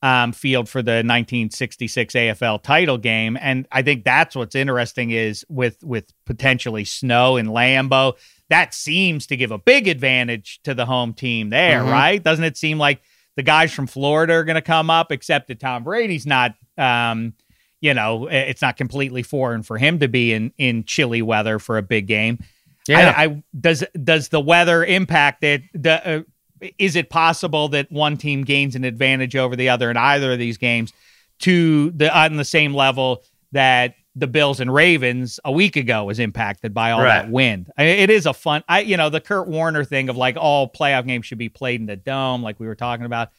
um, 0.02 0.32
field 0.34 0.70
for 0.70 0.82
the 0.82 1.02
1966 1.04 2.14
AFL 2.14 2.62
title 2.62 2.98
game, 2.98 3.38
and 3.42 3.68
I 3.72 3.82
think 3.82 4.04
that's 4.04 4.36
what's 4.36 4.56
interesting 4.56 5.12
is 5.12 5.46
with 5.50 5.84
with 5.84 6.14
potentially 6.26 6.86
snow 6.86 7.38
in 7.38 7.48
Lambeau, 7.48 8.18
that 8.50 8.74
seems 8.74 9.28
to 9.28 9.38
give 9.38 9.52
a 9.52 9.58
big 9.58 9.88
advantage 9.88 10.60
to 10.64 10.74
the 10.74 10.86
home 10.86 11.14
team 11.14 11.50
there, 11.50 11.82
mm-hmm. 11.82 11.92
right? 11.92 12.24
Doesn't 12.24 12.44
it 12.44 12.58
seem 12.58 12.78
like 12.78 13.02
the 13.36 13.44
guys 13.44 13.72
from 13.72 13.88
Florida 13.88 14.34
are 14.34 14.44
going 14.44 14.56
to 14.56 14.62
come 14.62 14.90
up, 14.90 15.12
except 15.12 15.48
that 15.48 15.60
Tom 15.60 15.84
Brady's 15.84 16.26
not. 16.26 16.56
Um, 16.78 17.34
you 17.82 17.94
know, 17.94 18.28
it's 18.28 18.62
not 18.62 18.76
completely 18.76 19.24
foreign 19.24 19.64
for 19.64 19.78
him 19.78 20.00
to 20.00 20.10
be 20.10 20.34
in 20.34 20.52
in 20.58 20.84
chilly 20.84 21.22
weather 21.22 21.60
for 21.60 21.78
a 21.78 21.82
big 21.82 22.08
game. 22.08 22.40
Yeah. 22.88 23.14
I, 23.16 23.24
I, 23.24 23.44
does 23.58 23.86
does 24.04 24.30
the 24.30 24.42
weather 24.42 24.84
impact 24.84 25.44
it? 25.44 25.62
The, 25.74 26.18
uh, 26.18 26.70
is 26.78 26.96
it 26.96 27.10
possible 27.10 27.70
that 27.70 27.90
one 27.92 28.18
team 28.18 28.44
gains 28.44 28.76
an 28.76 28.84
advantage 28.84 29.36
over 29.36 29.56
the 29.56 29.70
other 29.70 29.90
in 29.90 29.96
either 29.96 30.34
of 30.34 30.40
these 30.40 30.58
games 30.58 30.92
to 31.40 31.92
the 31.92 32.16
on 32.16 32.36
the 32.36 32.46
same 32.46 32.74
level 32.74 33.24
that 33.52 33.96
the 34.20 34.28
Bills 34.28 34.60
and 34.60 34.74
Ravens 34.74 35.40
a 35.46 35.52
week 35.52 35.76
ago 35.76 36.06
was 36.06 36.20
impacted 36.20 36.74
by 36.74 36.92
all 36.92 37.02
right. 37.02 37.24
that 37.24 37.32
wind. 37.32 37.72
I, 37.78 37.84
it 37.84 38.10
is 38.10 38.26
a 38.26 38.34
fun, 38.34 38.64
I 38.68 38.82
you 38.82 38.98
know, 38.98 39.10
the 39.10 39.22
Kurt 39.22 39.48
Warner 39.48 39.84
thing 39.84 40.10
of 40.10 40.18
like 40.18 40.38
all 40.38 40.70
playoff 40.70 41.08
games 41.08 41.26
should 41.26 41.38
be 41.38 41.50
played 41.50 41.80
in 41.80 41.86
the 41.86 41.96
dome, 41.96 42.44
like 42.44 42.60
we 42.60 42.68
were 42.68 42.76
talking 42.76 43.06
about. 43.06 43.30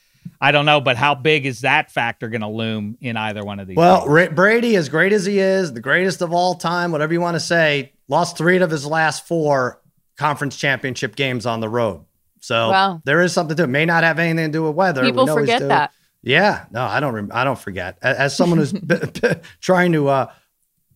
I 0.41 0.53
don't 0.53 0.67
know, 0.67 0.81
but 0.81 0.97
how 0.97 1.15
big 1.15 1.47
is 1.47 1.63
that 1.63 1.91
factor 1.91 2.29
going 2.29 2.43
to 2.43 2.49
loom 2.49 2.97
in 3.01 3.17
either 3.17 3.43
one 3.43 3.59
of 3.59 3.67
these? 3.67 3.77
Well, 3.77 4.07
Brady, 4.07 4.77
as 4.77 4.89
great 4.89 5.13
as 5.13 5.25
he 5.25 5.39
is, 5.39 5.73
the 5.73 5.81
greatest 5.81 6.21
of 6.21 6.33
all 6.33 6.55
time, 6.55 6.93
whatever 6.93 7.13
you 7.13 7.21
want 7.21 7.37
to 7.37 7.41
say, 7.41 7.93
lost 8.09 8.37
three 8.37 8.59
of 8.59 8.71
his 8.71 8.87
last 8.87 9.27
four 9.27 9.81
conference 10.17 10.57
championship 10.57 11.17
games 11.17 11.47
on 11.47 11.61
the 11.61 11.69
road. 11.69 12.05
So 12.41 12.71
wow. 12.71 13.03
there 13.05 13.23
is 13.23 13.33
something 13.33 13.57
to 13.57 13.65
it. 13.65 13.69
May 13.69 13.85
not 13.85 14.05
have 14.05 14.19
anything 14.19 14.47
to 14.47 14.53
do 14.53 14.63
with 14.65 14.75
weather. 14.75 15.03
People 15.03 15.27
forget 15.27 15.67
that. 15.69 15.93
Yeah, 16.23 16.67
no, 16.71 16.83
I 16.83 17.01
don't. 17.01 17.15
Rem- 17.15 17.31
I 17.33 17.45
don't 17.45 17.59
forget. 17.59 17.99
As, 18.03 18.17
as 18.17 18.37
someone 18.37 18.59
who's 18.59 18.75
trying 19.61 19.93
to 19.93 20.09
uh, 20.09 20.33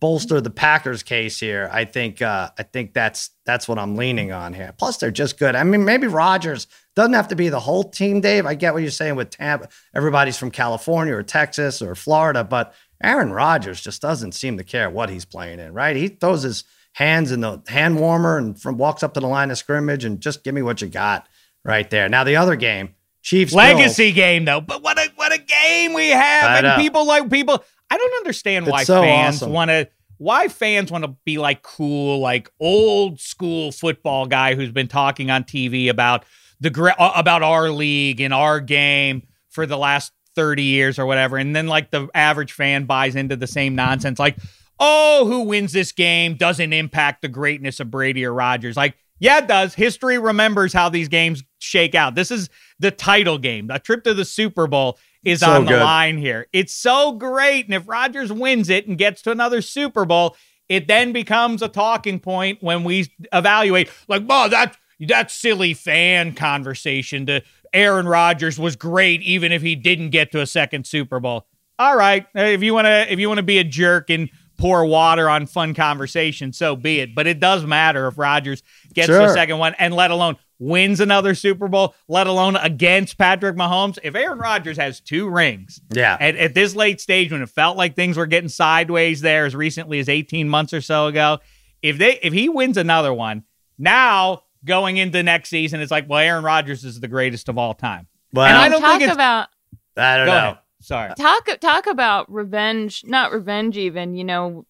bolster 0.04 0.38
the 0.38 0.50
Packers 0.50 1.02
case 1.02 1.40
here, 1.40 1.70
I 1.72 1.86
think. 1.86 2.20
Uh, 2.20 2.50
I 2.58 2.62
think 2.62 2.92
that's 2.92 3.30
that's 3.46 3.66
what 3.66 3.78
I'm 3.78 3.96
leaning 3.96 4.32
on 4.32 4.52
here. 4.52 4.74
Plus, 4.76 4.98
they're 4.98 5.10
just 5.10 5.38
good. 5.38 5.56
I 5.56 5.64
mean, 5.64 5.86
maybe 5.86 6.06
Rodgers 6.06 6.66
doesn't 6.94 7.14
have 7.14 7.28
to 7.28 7.34
be 7.34 7.48
the 7.48 7.60
whole 7.60 7.84
team, 7.84 8.20
Dave. 8.20 8.44
I 8.44 8.54
get 8.54 8.74
what 8.74 8.82
you're 8.82 8.90
saying 8.90 9.16
with 9.16 9.30
Tampa. 9.30 9.70
Everybody's 9.94 10.36
from 10.36 10.50
California 10.50 11.14
or 11.14 11.22
Texas 11.22 11.80
or 11.80 11.94
Florida, 11.94 12.44
but 12.44 12.74
Aaron 13.02 13.32
Rodgers 13.32 13.80
just 13.80 14.02
doesn't 14.02 14.32
seem 14.32 14.58
to 14.58 14.62
care 14.62 14.90
what 14.90 15.08
he's 15.08 15.24
playing 15.24 15.58
in. 15.58 15.72
Right? 15.72 15.96
He 15.96 16.08
throws 16.08 16.42
his 16.42 16.64
hands 16.92 17.32
in 17.32 17.40
the 17.40 17.62
hand 17.68 17.98
warmer 17.98 18.36
and 18.36 18.60
from 18.60 18.76
walks 18.76 19.02
up 19.02 19.14
to 19.14 19.20
the 19.20 19.26
line 19.26 19.50
of 19.50 19.56
scrimmage 19.56 20.04
and 20.04 20.20
just 20.20 20.44
give 20.44 20.54
me 20.54 20.60
what 20.60 20.82
you 20.82 20.88
got 20.88 21.26
right 21.64 21.88
there. 21.88 22.10
Now 22.10 22.24
the 22.24 22.36
other 22.36 22.56
game, 22.56 22.94
Chiefs 23.22 23.54
legacy 23.54 24.08
Bills. 24.08 24.16
game 24.16 24.44
though, 24.44 24.60
but 24.60 24.82
what 24.82 24.98
a 24.98 25.10
what 25.16 25.32
a 25.32 25.38
game 25.38 25.94
we 25.94 26.10
have, 26.10 26.62
and 26.62 26.82
people 26.82 27.06
like 27.06 27.30
people. 27.30 27.64
I 27.90 27.96
don't 27.96 28.14
understand 28.18 28.66
why 28.66 28.84
so 28.84 29.00
fans 29.00 29.36
awesome. 29.36 29.52
want 29.52 29.70
to. 29.70 29.88
Why 30.18 30.48
fans 30.48 30.90
want 30.90 31.04
to 31.04 31.16
be 31.24 31.38
like 31.38 31.62
cool, 31.62 32.20
like 32.20 32.50
old 32.60 33.20
school 33.20 33.72
football 33.72 34.26
guy 34.26 34.54
who's 34.54 34.72
been 34.72 34.88
talking 34.88 35.30
on 35.30 35.44
TV 35.44 35.88
about 35.88 36.24
the 36.60 36.94
uh, 36.98 37.12
about 37.14 37.42
our 37.42 37.70
league 37.70 38.20
and 38.20 38.32
our 38.32 38.60
game 38.60 39.26
for 39.50 39.66
the 39.66 39.78
last 39.78 40.12
30 40.34 40.62
years 40.62 40.98
or 40.98 41.06
whatever. 41.06 41.36
And 41.36 41.54
then 41.54 41.66
like 41.66 41.90
the 41.90 42.08
average 42.14 42.52
fan 42.52 42.84
buys 42.84 43.16
into 43.16 43.36
the 43.36 43.46
same 43.46 43.74
nonsense. 43.74 44.18
Like, 44.18 44.36
oh, 44.78 45.26
who 45.26 45.42
wins 45.42 45.72
this 45.72 45.92
game 45.92 46.34
doesn't 46.34 46.72
impact 46.72 47.22
the 47.22 47.28
greatness 47.28 47.80
of 47.80 47.90
Brady 47.90 48.24
or 48.24 48.32
Rodgers. 48.32 48.76
Like, 48.76 48.96
yeah, 49.20 49.38
it 49.38 49.46
does. 49.46 49.74
History 49.74 50.18
remembers 50.18 50.72
how 50.72 50.88
these 50.88 51.08
games 51.08 51.44
shake 51.58 51.94
out. 51.94 52.14
This 52.14 52.30
is 52.30 52.50
the 52.78 52.90
title 52.90 53.38
game. 53.38 53.70
A 53.70 53.78
trip 53.78 54.04
to 54.04 54.14
the 54.14 54.24
Super 54.24 54.66
Bowl 54.66 54.98
is 55.24 55.40
so 55.40 55.50
on 55.50 55.64
the 55.64 55.72
good. 55.72 55.82
line 55.82 56.18
here. 56.18 56.46
It's 56.52 56.74
so 56.74 57.12
great. 57.12 57.66
And 57.66 57.74
if 57.74 57.88
Rodgers 57.88 58.32
wins 58.32 58.68
it 58.68 58.86
and 58.86 58.98
gets 58.98 59.22
to 59.22 59.30
another 59.30 59.62
Super 59.62 60.04
Bowl, 60.04 60.36
it 60.68 60.88
then 60.88 61.12
becomes 61.12 61.62
a 61.62 61.68
talking 61.68 62.20
point 62.20 62.62
when 62.62 62.84
we 62.84 63.10
evaluate, 63.32 63.90
like, 64.08 64.22
oh, 64.28 64.48
that 64.48 64.76
that's 65.00 65.34
silly 65.34 65.74
fan 65.74 66.34
conversation 66.34 67.26
to 67.26 67.42
Aaron 67.72 68.06
Rodgers 68.06 68.58
was 68.58 68.76
great 68.76 69.20
even 69.22 69.52
if 69.52 69.60
he 69.60 69.74
didn't 69.74 70.10
get 70.10 70.32
to 70.32 70.40
a 70.40 70.46
second 70.46 70.86
Super 70.86 71.20
Bowl. 71.20 71.46
All 71.78 71.96
right, 71.96 72.26
if 72.34 72.62
you 72.62 72.72
want 72.72 72.86
to 72.86 73.12
if 73.12 73.18
you 73.18 73.28
want 73.28 73.38
to 73.38 73.44
be 73.44 73.58
a 73.58 73.64
jerk 73.64 74.08
and 74.08 74.30
pour 74.56 74.86
water 74.86 75.28
on 75.28 75.46
fun 75.46 75.74
conversation, 75.74 76.52
so 76.52 76.76
be 76.76 77.00
it. 77.00 77.14
But 77.14 77.26
it 77.26 77.40
does 77.40 77.66
matter 77.66 78.06
if 78.06 78.16
Rodgers 78.16 78.62
gets 78.94 79.06
sure. 79.06 79.18
to 79.18 79.24
a 79.24 79.32
second 79.32 79.58
one, 79.58 79.74
and 79.80 79.92
let 79.92 80.12
alone 80.12 80.36
wins 80.58 81.00
another 81.00 81.34
Super 81.34 81.68
Bowl, 81.68 81.94
let 82.08 82.26
alone 82.26 82.56
against 82.56 83.18
Patrick 83.18 83.56
Mahomes. 83.56 83.98
If 84.02 84.14
Aaron 84.14 84.38
Rodgers 84.38 84.76
has 84.76 85.00
two 85.00 85.28
rings, 85.28 85.80
yeah, 85.92 86.16
at, 86.20 86.36
at 86.36 86.54
this 86.54 86.74
late 86.74 87.00
stage 87.00 87.32
when 87.32 87.42
it 87.42 87.48
felt 87.48 87.76
like 87.76 87.94
things 87.94 88.16
were 88.16 88.26
getting 88.26 88.48
sideways 88.48 89.20
there 89.20 89.46
as 89.46 89.54
recently 89.54 89.98
as 89.98 90.08
18 90.08 90.48
months 90.48 90.72
or 90.72 90.80
so 90.80 91.06
ago, 91.06 91.38
if 91.82 91.98
they 91.98 92.18
if 92.22 92.32
he 92.32 92.48
wins 92.48 92.76
another 92.76 93.12
one, 93.12 93.44
now 93.78 94.42
going 94.64 94.96
into 94.96 95.22
next 95.22 95.50
season, 95.50 95.80
it's 95.80 95.90
like, 95.90 96.08
well, 96.08 96.20
Aaron 96.20 96.44
Rodgers 96.44 96.84
is 96.84 97.00
the 97.00 97.08
greatest 97.08 97.48
of 97.48 97.58
all 97.58 97.74
time. 97.74 98.06
Well, 98.32 98.46
and 98.46 98.56
I 98.56 98.68
don't 98.68 98.80
talk 98.80 98.98
think 98.98 99.12
about. 99.12 99.48
I 99.96 100.16
don't 100.16 100.26
know. 100.26 100.32
Ahead. 100.32 100.58
Sorry. 100.80 101.14
Talk 101.14 101.48
talk 101.60 101.86
about 101.86 102.30
revenge, 102.30 103.04
not 103.06 103.32
revenge 103.32 103.78
even, 103.78 104.14
you 104.14 104.24
know, 104.24 104.66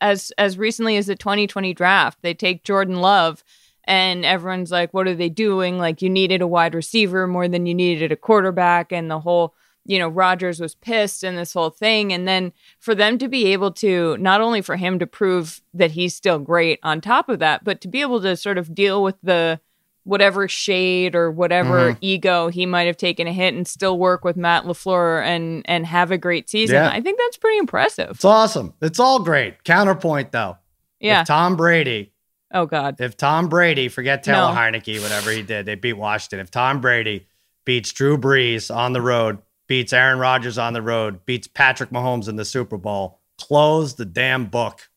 as 0.00 0.32
as 0.36 0.58
recently 0.58 0.96
as 0.96 1.06
the 1.06 1.16
2020 1.16 1.72
draft, 1.72 2.18
they 2.22 2.34
take 2.34 2.64
Jordan 2.64 2.96
Love 2.96 3.42
and 3.86 4.24
everyone's 4.24 4.70
like 4.70 4.92
what 4.94 5.06
are 5.06 5.14
they 5.14 5.28
doing? 5.28 5.78
Like 5.78 6.02
you 6.02 6.10
needed 6.10 6.40
a 6.42 6.46
wide 6.46 6.74
receiver 6.74 7.26
more 7.26 7.48
than 7.48 7.66
you 7.66 7.74
needed 7.74 8.12
a 8.12 8.16
quarterback 8.16 8.92
and 8.92 9.10
the 9.10 9.20
whole 9.20 9.54
you 9.86 9.98
know, 9.98 10.08
Rodgers 10.08 10.60
was 10.60 10.74
pissed 10.74 11.22
and 11.22 11.36
this 11.36 11.52
whole 11.52 11.68
thing. 11.68 12.10
And 12.10 12.26
then 12.26 12.54
for 12.80 12.94
them 12.94 13.18
to 13.18 13.28
be 13.28 13.48
able 13.52 13.70
to, 13.72 14.16
not 14.16 14.40
only 14.40 14.62
for 14.62 14.76
him 14.76 14.98
to 14.98 15.06
prove 15.06 15.60
that 15.74 15.90
he's 15.90 16.16
still 16.16 16.38
great 16.38 16.78
on 16.82 17.02
top 17.02 17.28
of 17.28 17.38
that, 17.40 17.64
but 17.64 17.82
to 17.82 17.88
be 17.88 18.00
able 18.00 18.22
to 18.22 18.34
sort 18.34 18.56
of 18.56 18.74
deal 18.74 19.02
with 19.02 19.16
the 19.22 19.60
whatever 20.04 20.48
shade 20.48 21.14
or 21.14 21.30
whatever 21.30 21.92
Mhm. 21.92 21.98
ego 22.00 22.48
he 22.48 22.64
might 22.64 22.86
have 22.86 22.96
taken 22.96 23.26
a 23.26 23.32
hit 23.32 23.52
and 23.52 23.68
still 23.68 23.98
work 23.98 24.24
with 24.24 24.38
Matt 24.38 24.64
LaFleur 24.64 25.22
and 25.22 25.62
and 25.66 25.84
have 25.84 26.10
a 26.10 26.16
great 26.16 26.48
season. 26.48 26.76
Yeah. 26.76 26.88
I 26.90 27.02
think 27.02 27.18
that's 27.18 27.36
pretty 27.36 27.58
impressive. 27.58 28.12
It's 28.12 28.24
awesome. 28.24 28.72
It's 28.80 28.98
all 28.98 29.18
great. 29.18 29.64
Counterpoint 29.64 30.32
though. 30.32 30.56
Yeah. 30.98 31.20
If 31.20 31.26
Tom 31.26 31.56
Brady, 31.56 32.13
oh 32.54 32.66
God. 32.66 32.96
if 33.00 33.16
Tom 33.16 33.48
Brady, 33.48 33.88
forget 33.88 34.22
Taylor 34.22 34.52
No. 34.54 34.58
Heinicke, 34.58 35.02
whatever 35.02 35.30
he 35.30 35.42
did, 35.42 35.66
they 35.66 35.74
beat 35.74 35.94
Washington. 35.94 36.40
If 36.40 36.50
Tom 36.50 36.80
Brady 36.80 37.26
beats 37.64 37.92
Drew 37.92 38.16
Brees 38.16 38.74
on 38.74 38.92
the 38.94 39.02
road, 39.02 39.38
beats 39.66 39.92
Aaron 39.92 40.18
Rodgers 40.18 40.56
on 40.58 40.72
the 40.72 40.82
road, 40.82 41.24
beats 41.26 41.46
Patrick 41.46 41.90
Mahomes 41.90 42.28
in 42.28 42.36
the 42.36 42.44
Super 42.44 42.76
Bowl, 42.78 43.18
close 43.38 43.94
the 43.94 44.04
damn 44.04 44.46
book. 44.46 44.88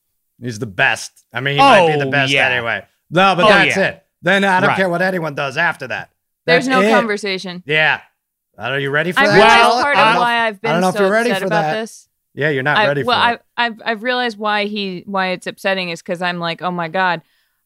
He's 0.41 0.59
the 0.59 0.65
best. 0.67 1.25
I 1.33 1.39
mean, 1.41 1.55
he 1.55 1.59
might 1.59 1.87
be 1.93 1.99
the 1.99 2.07
Oh, 2.07 2.11
best 2.11 2.31
yeah. 2.31 2.47
anyway. 2.49 2.85
No, 3.09 3.33
but 3.35 3.45
Oh, 3.45 3.47
that's 3.49 3.75
yeah. 3.75 3.83
it. 3.87 4.05
Then 4.21 4.43
I 4.43 4.59
don't 4.59 4.69
Right. 4.69 4.75
care 4.77 4.89
what 4.89 5.01
anyone 5.01 5.33
does 5.35 5.57
after 5.57 5.87
that. 5.87 6.09
There's 6.45 6.67
no 6.67 6.81
it. 6.81 6.91
conversation. 6.91 7.63
Yeah. 7.65 8.01
Are 8.57 8.79
you 8.79 8.89
ready 8.89 9.11
for 9.11 9.19
I 9.21 9.27
that? 9.27 9.57
Charlotte? 9.59 9.83
part 9.83 9.97
I 9.97 9.99
of 10.01 10.05
don't 10.05 10.13
know- 10.15 10.19
why 10.21 10.33
I've 10.47 10.55
I 10.55 10.57
been 10.57 10.71
don't 10.73 10.81
know 10.81 10.89
if 10.89 10.95
so 10.95 11.01
you're 11.03 11.11
ready 11.11 11.29
upset 11.29 11.41
for 11.41 11.47
about 11.47 11.61
that. 11.61 11.73
this. 11.81 12.09
Yeah, 12.33 12.49
you're 12.49 12.63
not 12.63 12.77
I, 12.77 12.87
ready 12.87 13.03
well, 13.03 13.19
for 13.29 13.33
it. 13.33 13.41
I, 13.57 13.65
I've 13.65 13.81
I've 13.85 14.03
realized 14.03 14.37
why 14.37 14.65
he 14.65 15.03
why 15.07 15.27
it's 15.29 15.47
upsetting 15.47 15.89
is 15.89 16.01
because 16.01 16.21
I'm 16.21 16.39
like, 16.39 16.61
oh 16.61 16.69
my 16.71 16.87
god, 16.87 17.21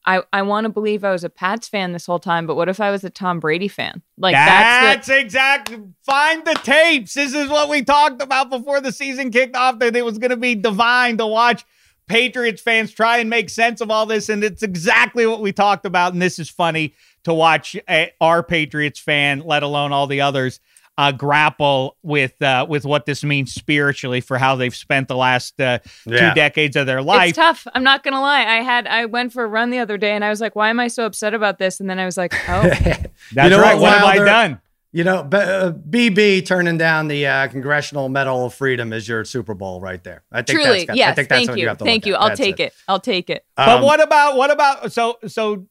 I 0.05 0.23
I 0.33 0.41
want 0.41 0.65
to 0.65 0.69
believe 0.69 1.03
I 1.03 1.11
was 1.11 1.23
a 1.23 1.29
Pats 1.29 1.67
fan 1.67 1.91
this 1.91 2.05
whole 2.05 2.19
time, 2.19 2.47
but 2.47 2.55
what 2.55 2.69
if 2.69 2.79
I 2.79 2.91
was 2.91 3.03
a 3.03 3.09
Tom 3.09 3.39
Brady 3.39 3.67
fan? 3.67 4.01
Like 4.17 4.33
that's, 4.33 5.07
That's, 5.07 5.21
exactly. 5.21 5.79
Find 6.03 6.43
the 6.45 6.55
tapes. 6.63 7.13
This 7.13 7.33
is 7.33 7.49
what 7.49 7.69
we 7.69 7.83
talked 7.83 8.21
about 8.21 8.49
before 8.49 8.81
the 8.81 8.91
season 8.91 9.31
kicked 9.31 9.55
off. 9.55 9.79
That 9.79 9.95
it 9.95 10.05
was 10.05 10.17
going 10.17 10.31
to 10.31 10.37
be 10.37 10.55
divine 10.55 11.17
to 11.17 11.27
watch 11.27 11.65
Patriots 12.07 12.61
fans 12.61 12.91
try 12.91 13.17
and 13.17 13.29
make 13.29 13.49
sense 13.49 13.79
of 13.79 13.91
all 13.91 14.05
this, 14.05 14.27
and 14.29 14.43
it's 14.43 14.63
exactly 14.63 15.25
what 15.27 15.41
we 15.41 15.51
talked 15.51 15.85
about. 15.85 16.13
And 16.13 16.21
this 16.21 16.39
is 16.39 16.49
funny 16.49 16.93
to 17.23 17.33
watch 17.33 17.75
uh, 17.87 18.05
our 18.19 18.43
Patriots 18.43 18.99
fan, 18.99 19.39
let 19.39 19.63
alone 19.63 19.91
all 19.93 20.07
the 20.07 20.21
others, 20.21 20.59
uh, 21.01 21.11
grapple 21.11 21.97
with 22.03 22.39
uh, 22.41 22.65
with 22.69 22.85
what 22.85 23.05
this 23.07 23.23
means 23.23 23.51
spiritually 23.53 24.21
for 24.21 24.37
how 24.37 24.55
they've 24.55 24.75
spent 24.75 25.07
the 25.07 25.15
last 25.15 25.59
uh, 25.59 25.79
Yeah. 26.05 26.29
two 26.29 26.35
decades 26.35 26.75
of 26.75 26.85
their 26.85 26.97
the, 26.97 27.01
life. 27.03 27.29
it's 27.29 27.37
tough. 27.37 27.65
I'm 27.73 27.83
not 27.83 28.03
gonna 28.03 28.21
lie. 28.21 28.41
I 28.45 28.61
had 28.61 28.85
I 28.87 29.05
went 29.05 29.33
for 29.33 29.43
a 29.43 29.47
run 29.47 29.71
the 29.71 29.79
other 29.79 29.97
day, 29.97 30.11
and 30.11 30.23
I 30.23 30.29
was 30.29 30.39
like, 30.41 30.55
why 30.55 30.69
am 30.69 30.79
I 30.79 30.87
so 30.89 31.05
upset 31.05 31.33
about 31.33 31.57
this? 31.57 31.79
And 31.79 31.89
then 31.89 31.97
I 31.97 32.05
was 32.05 32.17
like, 32.17 32.33
oh, 32.49 32.61
That's 32.61 33.07
You 33.33 33.49
know 33.49 33.59
right. 33.59 33.73
what, 33.73 33.81
What, 33.81 33.93
have 33.93 34.03
I 34.03 34.15
done? 34.25 34.61
You 34.93 35.05
know, 35.05 35.23
B- 35.23 35.37
uh, 35.37 35.71
BB 35.71 36.45
turning 36.45 36.77
down 36.77 37.07
the 37.07 37.25
uh, 37.25 37.47
Congressional 37.47 38.09
Medal 38.09 38.45
of 38.45 38.53
Freedom 38.53 38.91
is 38.91 39.07
your 39.07 39.23
Super 39.23 39.53
Bowl 39.53 39.79
right 39.79 40.03
there. 40.03 40.23
I 40.31 40.41
think 40.41 40.59
truly, 40.59 40.69
that's 40.79 40.83
good. 40.83 40.91
I 40.91 40.95
yes. 40.95 41.15
think 41.15 41.29
that's 41.29 41.39
Thank 41.39 41.49
what 41.49 41.57
you, 41.57 41.61
you 41.63 41.67
have 41.69 41.77
to 41.77 41.85
thank 41.85 42.03
look 42.03 42.07
you. 42.09 42.15
at. 42.15 42.21
I'll 42.21 42.27
That's 42.27 42.39
take 42.41 42.59
it. 42.59 42.73
I'll 42.89 42.99
take 42.99 43.29
it. 43.29 43.45
But 43.55 43.69
Um, 43.69 43.83
what 43.83 44.03
about 44.03 44.35
what 44.35 44.51
about 44.51 44.91
so 44.91 45.17
so 45.27 45.65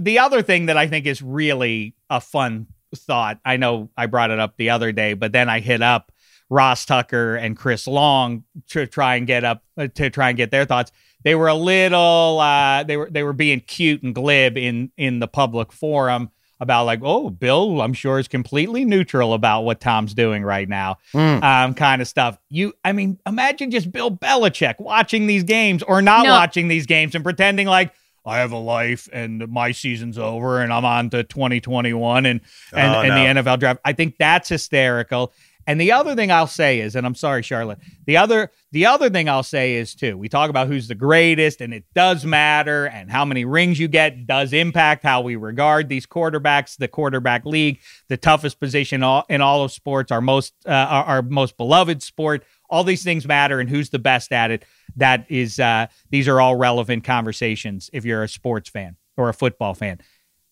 the 0.00 0.18
other 0.18 0.40
thing 0.42 0.66
that 0.66 0.76
I 0.78 0.86
think 0.86 1.04
is 1.06 1.20
really 1.22 1.94
a 2.08 2.20
fun 2.20 2.66
thought. 2.94 3.38
I 3.44 3.56
know 3.56 3.90
I 3.96 4.06
brought 4.06 4.30
it 4.30 4.38
up 4.38 4.56
the 4.56 4.70
other 4.70 4.92
day, 4.92 5.14
but 5.14 5.32
then 5.32 5.48
I 5.48 5.60
hit 5.60 5.82
up 5.82 6.12
Ross 6.50 6.84
Tucker 6.84 7.36
and 7.36 7.56
Chris 7.56 7.86
Long 7.86 8.44
to 8.68 8.86
try 8.86 9.16
and 9.16 9.26
get 9.26 9.44
up 9.44 9.62
uh, 9.76 9.88
to 9.94 10.10
try 10.10 10.28
and 10.28 10.36
get 10.36 10.50
their 10.50 10.64
thoughts. 10.64 10.92
They 11.24 11.34
were 11.34 11.48
a 11.48 11.54
little 11.54 12.40
uh 12.40 12.82
they 12.82 12.96
were 12.96 13.08
they 13.10 13.22
were 13.22 13.32
being 13.32 13.60
cute 13.60 14.02
and 14.02 14.14
glib 14.14 14.56
in 14.56 14.90
in 14.96 15.18
the 15.20 15.28
public 15.28 15.72
forum 15.72 16.30
about 16.60 16.84
like, 16.84 17.00
oh, 17.02 17.28
Bill, 17.28 17.80
I'm 17.82 17.92
sure 17.92 18.20
is 18.20 18.28
completely 18.28 18.84
neutral 18.84 19.34
about 19.34 19.62
what 19.62 19.80
Tom's 19.80 20.14
doing 20.14 20.44
right 20.44 20.68
now 20.68 20.98
Mm. 21.12 21.42
um, 21.42 21.74
kind 21.74 22.00
of 22.00 22.06
stuff. 22.06 22.38
You, 22.50 22.72
I 22.84 22.92
mean, 22.92 23.18
imagine 23.26 23.72
just 23.72 23.90
Bill 23.90 24.12
Belichick 24.12 24.78
watching 24.78 25.26
these 25.26 25.42
games 25.42 25.82
or 25.82 26.00
not 26.02 26.24
No. 26.24 26.30
watching 26.30 26.68
these 26.68 26.86
games 26.86 27.16
and 27.16 27.24
pretending 27.24 27.66
like 27.66 27.92
I 28.24 28.38
have 28.38 28.52
a 28.52 28.58
life 28.58 29.08
and 29.12 29.48
my 29.48 29.72
season's 29.72 30.18
over 30.18 30.60
and 30.60 30.72
I'm 30.72 30.84
on 30.84 31.10
to 31.10 31.24
2021 31.24 32.26
and 32.26 32.40
and, 32.72 32.94
Oh, 32.94 33.00
and 33.00 33.36
the 33.36 33.42
NFL 33.42 33.58
draft. 33.58 33.80
I 33.84 33.92
think 33.92 34.16
that's 34.18 34.48
hysterical. 34.48 35.32
And 35.66 35.80
the 35.80 35.92
other 35.92 36.16
thing 36.16 36.32
I'll 36.32 36.48
say 36.48 36.80
is, 36.80 36.96
and 36.96 37.06
I'm 37.06 37.14
sorry, 37.14 37.42
Charlotte. 37.42 37.78
The 38.06 38.16
other 38.16 38.50
the 38.72 38.86
other 38.86 39.08
thing 39.10 39.28
I'll 39.28 39.42
say 39.44 39.74
is 39.76 39.94
too. 39.94 40.18
We 40.18 40.28
talk 40.28 40.50
about 40.50 40.66
who's 40.66 40.88
the 40.88 40.94
greatest, 40.96 41.60
and 41.60 41.72
it 41.72 41.84
does 41.94 42.24
matter, 42.24 42.86
and 42.86 43.10
how 43.10 43.24
many 43.24 43.44
rings 43.44 43.78
you 43.78 43.86
get 43.86 44.26
does 44.26 44.52
impact 44.52 45.04
how 45.04 45.20
we 45.20 45.36
regard 45.36 45.88
these 45.88 46.04
quarterbacks. 46.06 46.76
The 46.76 46.88
quarterback 46.88 47.44
league, 47.44 47.78
the 48.08 48.16
toughest 48.16 48.58
position 48.58 49.02
all, 49.04 49.24
in 49.28 49.40
all 49.40 49.62
of 49.62 49.70
sports, 49.70 50.10
our 50.10 50.20
most 50.20 50.52
uh, 50.66 50.70
our, 50.70 51.04
our 51.04 51.22
most 51.22 51.56
beloved 51.56 52.02
sport. 52.02 52.44
All 52.72 52.82
these 52.84 53.04
things 53.04 53.28
matter, 53.28 53.60
and 53.60 53.68
who's 53.68 53.90
the 53.90 53.98
best 54.00 54.32
at 54.32 54.50
it. 54.50 54.64
That 54.96 55.26
is, 55.30 55.60
uh, 55.60 55.86
these 56.10 56.26
are 56.26 56.40
all 56.40 56.56
relevant 56.56 57.04
conversations 57.04 57.88
if 57.92 58.04
you're 58.04 58.22
a 58.22 58.28
sports 58.28 58.68
fan 58.68 58.96
or 59.16 59.28
a 59.28 59.34
football 59.34 59.74
fan. 59.74 60.00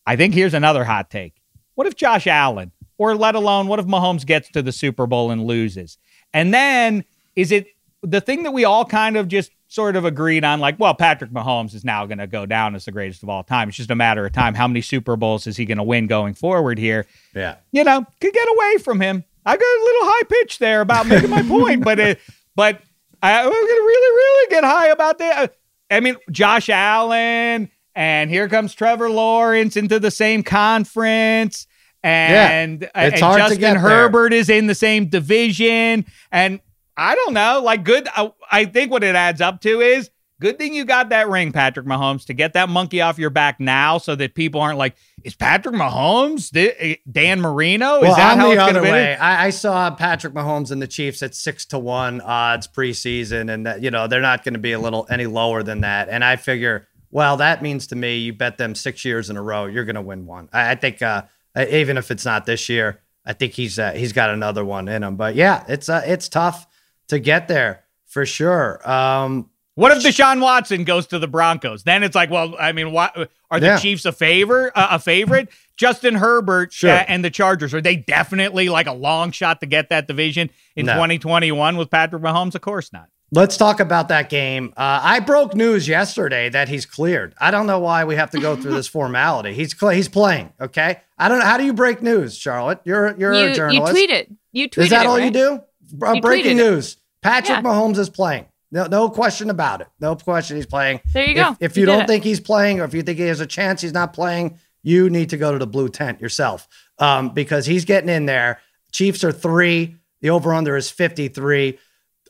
I 0.06 0.16
think 0.16 0.34
here's 0.34 0.54
another 0.54 0.84
hot 0.84 1.10
take. 1.10 1.40
What 1.74 1.86
if 1.86 1.96
Josh 1.96 2.26
Allen, 2.26 2.72
or 2.98 3.14
let 3.14 3.34
alone 3.34 3.66
what 3.66 3.80
if 3.80 3.86
Mahomes 3.86 4.26
gets 4.26 4.50
to 4.50 4.60
the 4.62 4.72
Super 4.72 5.06
Bowl 5.06 5.30
and 5.30 5.44
loses? 5.44 5.98
And 6.34 6.52
then 6.52 7.04
is 7.36 7.52
it 7.52 7.68
the 8.02 8.20
thing 8.20 8.42
that 8.42 8.52
we 8.52 8.64
all 8.64 8.84
kind 8.84 9.16
of 9.16 9.28
just 9.28 9.50
sort 9.68 9.96
of 9.96 10.04
agreed 10.04 10.44
on? 10.44 10.60
Like, 10.60 10.78
well, 10.78 10.94
Patrick 10.94 11.30
Mahomes 11.30 11.74
is 11.74 11.84
now 11.84 12.04
going 12.06 12.18
to 12.18 12.26
go 12.26 12.44
down 12.44 12.74
as 12.74 12.84
the 12.84 12.92
greatest 12.92 13.22
of 13.22 13.28
all 13.30 13.42
time. 13.42 13.68
It's 13.68 13.78
just 13.78 13.90
a 13.90 13.94
matter 13.94 14.26
of 14.26 14.32
time. 14.32 14.54
How 14.54 14.68
many 14.68 14.82
Super 14.82 15.16
Bowls 15.16 15.46
is 15.46 15.56
he 15.56 15.64
going 15.64 15.78
to 15.78 15.84
win 15.84 16.06
going 16.06 16.34
forward 16.34 16.78
here? 16.78 17.06
Yeah. 17.34 17.56
you 17.72 17.84
know, 17.84 18.04
could 18.20 18.32
get 18.32 18.48
away 18.48 18.76
from 18.78 19.00
him. 19.00 19.24
I 19.44 19.56
got 19.56 19.62
a 19.62 19.84
little 19.84 20.04
high 20.04 20.22
pitch 20.28 20.58
there 20.58 20.80
about 20.80 21.06
making 21.06 21.30
my 21.30 21.42
point, 21.42 21.84
but 21.84 21.98
it, 21.98 22.20
but 22.54 22.80
I, 23.22 23.38
I'm 23.38 23.44
gonna 23.44 23.54
really, 23.54 24.16
really 24.16 24.50
get 24.50 24.64
high 24.64 24.88
about 24.88 25.18
that. 25.18 25.54
I 25.90 26.00
mean, 26.00 26.16
Josh 26.30 26.68
Allen, 26.68 27.70
and 27.94 28.30
here 28.30 28.48
comes 28.48 28.74
Trevor 28.74 29.10
Lawrence 29.10 29.76
into 29.76 29.98
the 29.98 30.10
same 30.10 30.42
conference, 30.42 31.66
and, 32.02 32.84
and 32.94 33.12
it's 33.12 33.20
hard 33.20 33.50
to 33.50 33.56
Justin. 33.56 33.76
Herbert 33.76 34.32
is 34.32 34.48
in 34.48 34.66
the 34.66 34.74
same 34.74 35.06
division, 35.06 36.06
and 36.30 36.60
I 36.96 37.14
don't 37.14 37.34
know, 37.34 37.60
like 37.64 37.84
good. 37.84 38.08
I, 38.14 38.32
I 38.50 38.64
think 38.66 38.90
what 38.90 39.02
it 39.02 39.16
adds 39.16 39.40
up 39.40 39.60
to 39.62 39.80
is 39.80 40.10
good 40.40 40.58
thing 40.58 40.74
you 40.74 40.84
got 40.84 41.10
that 41.10 41.28
ring, 41.28 41.52
Patrick 41.52 41.86
Mahomes, 41.86 42.26
to 42.26 42.32
get 42.34 42.54
that 42.54 42.68
monkey 42.68 43.00
off 43.00 43.18
your 43.18 43.30
back 43.30 43.60
now, 43.60 43.98
so 43.98 44.16
that 44.16 44.34
people 44.34 44.60
aren't 44.60 44.78
like, 44.78 44.96
is 45.22 45.36
Patrick 45.36 45.74
Mahomes 45.74 46.50
Di- 46.50 46.98
Dan 47.08 47.40
Marino? 47.40 48.00
Well, 48.00 48.10
is 48.10 48.16
that 48.16 48.32
I'm 48.32 48.38
how 48.38 48.46
the 48.46 48.52
it's 48.54 48.62
other 48.62 48.82
way. 48.82 49.16
I, 49.16 49.46
I 49.46 49.50
saw 49.50 49.90
Patrick 49.92 50.32
Mahomes 50.32 50.72
and 50.72 50.82
the 50.82 50.88
Chiefs 50.88 51.22
at 51.22 51.34
six 51.34 51.66
to 51.66 51.78
one 51.78 52.20
odds 52.22 52.66
preseason, 52.66 53.52
and 53.52 53.66
that, 53.66 53.82
you 53.82 53.90
know 53.90 54.08
they're 54.08 54.20
not 54.20 54.42
going 54.42 54.54
to 54.54 54.60
be 54.60 54.72
a 54.72 54.80
little 54.80 55.06
any 55.10 55.26
lower 55.26 55.62
than 55.62 55.82
that. 55.82 56.08
And 56.08 56.24
I 56.24 56.36
figure, 56.36 56.88
well, 57.10 57.36
that 57.36 57.62
means 57.62 57.86
to 57.88 57.96
me, 57.96 58.16
you 58.16 58.32
bet 58.32 58.58
them 58.58 58.74
six 58.74 59.04
years 59.04 59.30
in 59.30 59.36
a 59.36 59.42
row, 59.42 59.66
you're 59.66 59.84
going 59.84 59.94
to 59.94 60.02
win 60.02 60.26
one. 60.26 60.48
I, 60.52 60.72
I 60.72 60.74
think 60.74 61.02
uh, 61.02 61.22
even 61.56 61.98
if 61.98 62.10
it's 62.10 62.24
not 62.24 62.46
this 62.46 62.68
year, 62.68 63.00
I 63.26 63.34
think 63.34 63.52
he's 63.52 63.78
uh, 63.78 63.92
he's 63.92 64.12
got 64.12 64.30
another 64.30 64.64
one 64.64 64.88
in 64.88 65.02
him. 65.02 65.16
But 65.16 65.34
yeah, 65.34 65.64
it's 65.68 65.88
uh, 65.88 66.02
it's 66.04 66.28
tough 66.28 66.66
to 67.08 67.18
get 67.18 67.46
there 67.46 67.84
for 68.06 68.24
sure. 68.24 68.80
Um, 68.90 69.50
What 69.76 69.96
if 69.96 70.02
Deshaun 70.02 70.40
Watson 70.40 70.84
goes 70.84 71.06
to 71.08 71.18
the 71.18 71.28
Broncos? 71.28 71.84
Then 71.84 72.02
it's 72.02 72.14
like, 72.14 72.30
well, 72.30 72.54
I 72.60 72.72
mean, 72.72 72.92
what 72.92 73.16
are 73.50 73.60
the 73.60 73.66
Yeah. 73.66 73.78
Chiefs 73.78 74.04
a 74.04 74.12
favor, 74.12 74.72
uh, 74.74 74.88
a 74.92 74.98
favorite? 74.98 75.48
Justin 75.76 76.16
Herbert 76.16 76.72
Sure. 76.72 76.90
uh, 76.90 77.04
and 77.08 77.24
the 77.24 77.30
Chargers 77.30 77.72
are 77.72 77.80
they 77.80 77.96
definitely 77.96 78.68
like 78.68 78.86
a 78.86 78.92
long 78.92 79.30
shot 79.30 79.60
to 79.60 79.66
get 79.66 79.88
that 79.88 80.06
division 80.06 80.50
in 80.76 80.86
No. 80.86 80.94
2021 80.94 81.76
with 81.76 81.88
Patrick 81.90 82.22
Mahomes? 82.22 82.54
Of 82.54 82.60
course 82.60 82.92
not. 82.92 83.06
Let's 83.32 83.56
talk 83.56 83.78
about 83.78 84.08
that 84.08 84.28
game. 84.28 84.74
Uh, 84.76 85.00
I 85.02 85.20
broke 85.20 85.54
news 85.54 85.86
yesterday 85.86 86.48
that 86.48 86.68
he's 86.68 86.84
cleared. 86.84 87.32
I 87.40 87.52
don't 87.52 87.66
know 87.68 87.78
why 87.78 88.04
we 88.04 88.16
have 88.16 88.30
to 88.32 88.40
go 88.40 88.56
through 88.56 88.74
this 88.74 88.88
formality. 88.98 89.54
He's 89.54 89.74
cl- 89.74 89.92
he's 89.92 90.08
playing. 90.08 90.52
Okay. 90.60 90.98
I 91.16 91.28
don't 91.28 91.38
know 91.38 91.44
how 91.44 91.56
do 91.56 91.64
you 91.64 91.72
break 91.72 92.02
news, 92.02 92.36
Charlotte? 92.36 92.80
You're 92.84 93.14
you're 93.16 93.32
You 93.32 93.44
a 93.44 93.48
you 93.50 93.54
journalist. 93.54 93.92
tweet 93.92 94.10
it. 94.10 94.30
You 94.52 94.68
tweeted 94.68 94.82
Is 94.82 94.90
that 94.90 95.02
it, 95.02 95.06
all 95.06 95.16
right? 95.16 95.24
you 95.26 95.30
do? 95.30 95.60
Uh, 96.04 96.14
You 96.14 96.20
breaking 96.20 96.56
tweeted 96.56 96.60
it. 96.60 96.70
news. 96.70 96.96
Patrick 97.22 97.58
Yeah. 97.58 97.62
Mahomes 97.62 97.98
is 97.98 98.10
playing. 98.10 98.46
No, 98.72 98.86
no 98.86 99.10
question 99.10 99.50
about 99.50 99.80
it. 99.80 99.88
No 100.00 100.14
question 100.16 100.56
he's 100.56 100.66
playing. 100.66 101.00
There 101.12 101.24
you 101.24 101.30
if, 101.30 101.36
go. 101.36 101.56
If 101.60 101.76
You 101.76 101.82
you 101.82 101.86
don't 101.86 102.06
think 102.06 102.24
he's 102.24 102.40
playing, 102.40 102.80
or 102.80 102.84
if 102.84 102.94
you 102.94 103.02
think 103.02 103.18
he 103.18 103.26
has 103.26 103.40
a 103.40 103.46
chance 103.46 103.80
he's 103.80 103.92
not 103.92 104.12
playing, 104.12 104.58
you 104.82 105.10
need 105.10 105.30
to 105.30 105.36
go 105.36 105.52
to 105.52 105.58
the 105.58 105.66
blue 105.66 105.88
tent 105.88 106.20
yourself 106.20 106.68
um, 106.98 107.30
because 107.30 107.66
he's 107.66 107.84
getting 107.84 108.08
in 108.08 108.26
there. 108.26 108.60
Chiefs 108.92 109.24
are 109.24 109.32
three. 109.32 109.96
The 110.20 110.30
over 110.30 110.54
under 110.54 110.76
is 110.76 110.90
53. 110.90 111.78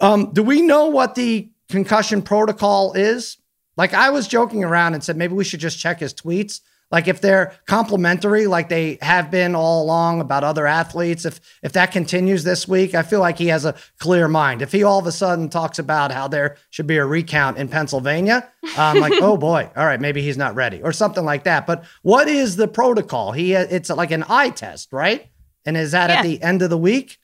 Um, 0.00 0.32
do 0.32 0.42
we 0.42 0.62
know 0.62 0.86
what 0.86 1.14
the 1.14 1.50
concussion 1.68 2.22
protocol 2.22 2.92
is? 2.94 3.36
Like 3.76 3.94
I 3.94 4.10
was 4.10 4.26
joking 4.28 4.64
around 4.64 4.94
and 4.94 5.04
said 5.04 5.16
maybe 5.16 5.34
we 5.34 5.44
should 5.44 5.60
just 5.60 5.78
check 5.78 6.00
his 6.00 6.14
tweets. 6.14 6.60
Like 6.90 7.06
if 7.06 7.20
they're 7.20 7.52
complimentary, 7.66 8.46
like 8.48 8.68
they 8.68 8.98
have 9.00 9.30
been 9.30 9.54
all 9.54 9.82
along 9.84 10.20
about 10.20 10.42
other 10.42 10.66
athletes, 10.66 11.24
if 11.24 11.40
if 11.62 11.72
that 11.72 11.92
continues 11.92 12.42
this 12.42 12.66
week, 12.66 12.94
I 12.94 13.02
feel 13.02 13.20
like 13.20 13.38
he 13.38 13.46
has 13.46 13.64
a 13.64 13.74
clear 13.98 14.26
mind. 14.26 14.60
If 14.60 14.72
he 14.72 14.82
all 14.82 14.98
of 14.98 15.06
a 15.06 15.12
sudden 15.12 15.48
talks 15.48 15.78
about 15.78 16.10
how 16.10 16.26
there 16.26 16.56
should 16.70 16.88
be 16.88 16.96
a 16.96 17.04
recount 17.06 17.58
in 17.58 17.68
Pennsylvania, 17.68 18.50
I'm 18.76 18.98
like, 18.98 19.12
oh 19.22 19.36
boy, 19.36 19.70
all 19.76 19.86
right, 19.86 20.00
maybe 20.00 20.20
he's 20.20 20.36
not 20.36 20.56
ready 20.56 20.82
or 20.82 20.92
something 20.92 21.24
like 21.24 21.44
that. 21.44 21.66
But 21.66 21.84
what 22.02 22.26
is 22.28 22.56
the 22.56 22.66
protocol? 22.66 23.32
He 23.32 23.54
it's 23.54 23.88
like 23.90 24.10
an 24.10 24.24
eye 24.28 24.50
test, 24.50 24.92
right? 24.92 25.26
And 25.64 25.76
is 25.76 25.92
that 25.92 26.10
Yeah. 26.10 26.16
at 26.16 26.22
the 26.24 26.42
end 26.42 26.62
of 26.62 26.70
the 26.70 26.78
week? 26.78 27.18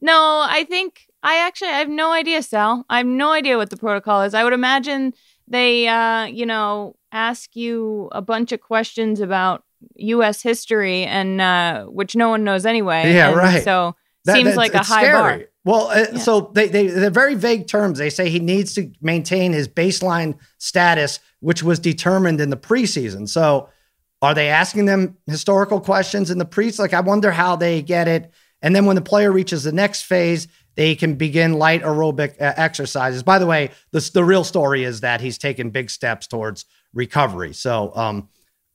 No, 0.00 0.44
I 0.48 0.64
think 0.64 1.06
I 1.22 1.36
actually 1.36 1.68
I 1.70 1.78
have 1.78 1.88
no 1.88 2.10
idea, 2.10 2.42
Sal. 2.42 2.84
I 2.90 2.98
have 2.98 3.06
no 3.06 3.30
idea 3.30 3.56
what 3.56 3.70
the 3.70 3.76
protocol 3.76 4.22
is. 4.22 4.34
I 4.34 4.42
would 4.42 4.52
imagine 4.52 5.14
they 5.46 5.86
uh, 5.86 6.24
you 6.24 6.44
know, 6.44 6.96
ask 7.12 7.54
you 7.54 8.08
a 8.12 8.22
bunch 8.22 8.52
of 8.52 8.60
questions 8.60 9.20
about 9.20 9.64
U.S. 9.96 10.42
history, 10.42 11.04
and 11.04 11.40
uh, 11.40 11.84
which 11.84 12.16
no 12.16 12.28
one 12.28 12.44
knows 12.44 12.64
anyway. 12.66 13.12
Yeah, 13.12 13.28
And 13.28 13.36
right. 13.36 13.62
So 13.64 13.94
That- 14.24 14.34
seems 14.36 14.56
like 14.56 14.74
a 14.74 14.78
high 14.78 15.02
scary. 15.04 15.12
bar. 15.38 15.40
Well, 15.64 15.86
uh, 15.88 16.06
Yeah. 16.12 16.18
so 16.18 16.50
they, 16.54 16.68
they 16.68 16.86
they're 16.88 17.10
very 17.10 17.34
vague 17.36 17.68
terms. 17.68 17.98
They 17.98 18.10
say 18.10 18.28
he 18.30 18.40
needs 18.40 18.74
to 18.74 18.90
maintain 19.00 19.52
his 19.52 19.68
baseline 19.68 20.36
status, 20.58 21.20
which 21.40 21.62
was 21.62 21.78
determined 21.78 22.40
in 22.40 22.50
the 22.50 22.56
preseason. 22.56 23.28
So, 23.28 23.68
are 24.20 24.34
they 24.34 24.48
asking 24.48 24.86
them 24.86 25.16
historical 25.26 25.80
questions 25.80 26.30
in 26.30 26.38
the 26.38 26.44
pre? 26.44 26.72
Like, 26.78 26.94
I 26.94 27.00
wonder 27.00 27.30
how 27.32 27.56
they 27.56 27.82
get 27.82 28.08
it. 28.08 28.32
And 28.60 28.74
then 28.74 28.86
when 28.86 28.94
the 28.96 29.02
player 29.02 29.30
reaches 29.32 29.64
the 29.64 29.72
next 29.72 30.02
phase, 30.02 30.46
they 30.76 30.94
can 30.94 31.14
begin 31.16 31.54
light 31.54 31.82
aerobic 31.82 32.40
uh, 32.40 32.54
exercises. 32.56 33.22
By 33.24 33.38
the 33.40 33.46
way, 33.46 33.70
this, 33.92 34.10
the 34.10 34.24
real 34.24 34.44
story 34.44 34.84
is 34.84 35.00
that 35.00 35.20
he's 35.20 35.38
taken 35.38 35.70
big 35.70 35.90
steps 35.90 36.26
towards 36.28 36.64
recovery. 36.94 37.52
So, 37.52 37.92
um, 37.94 38.28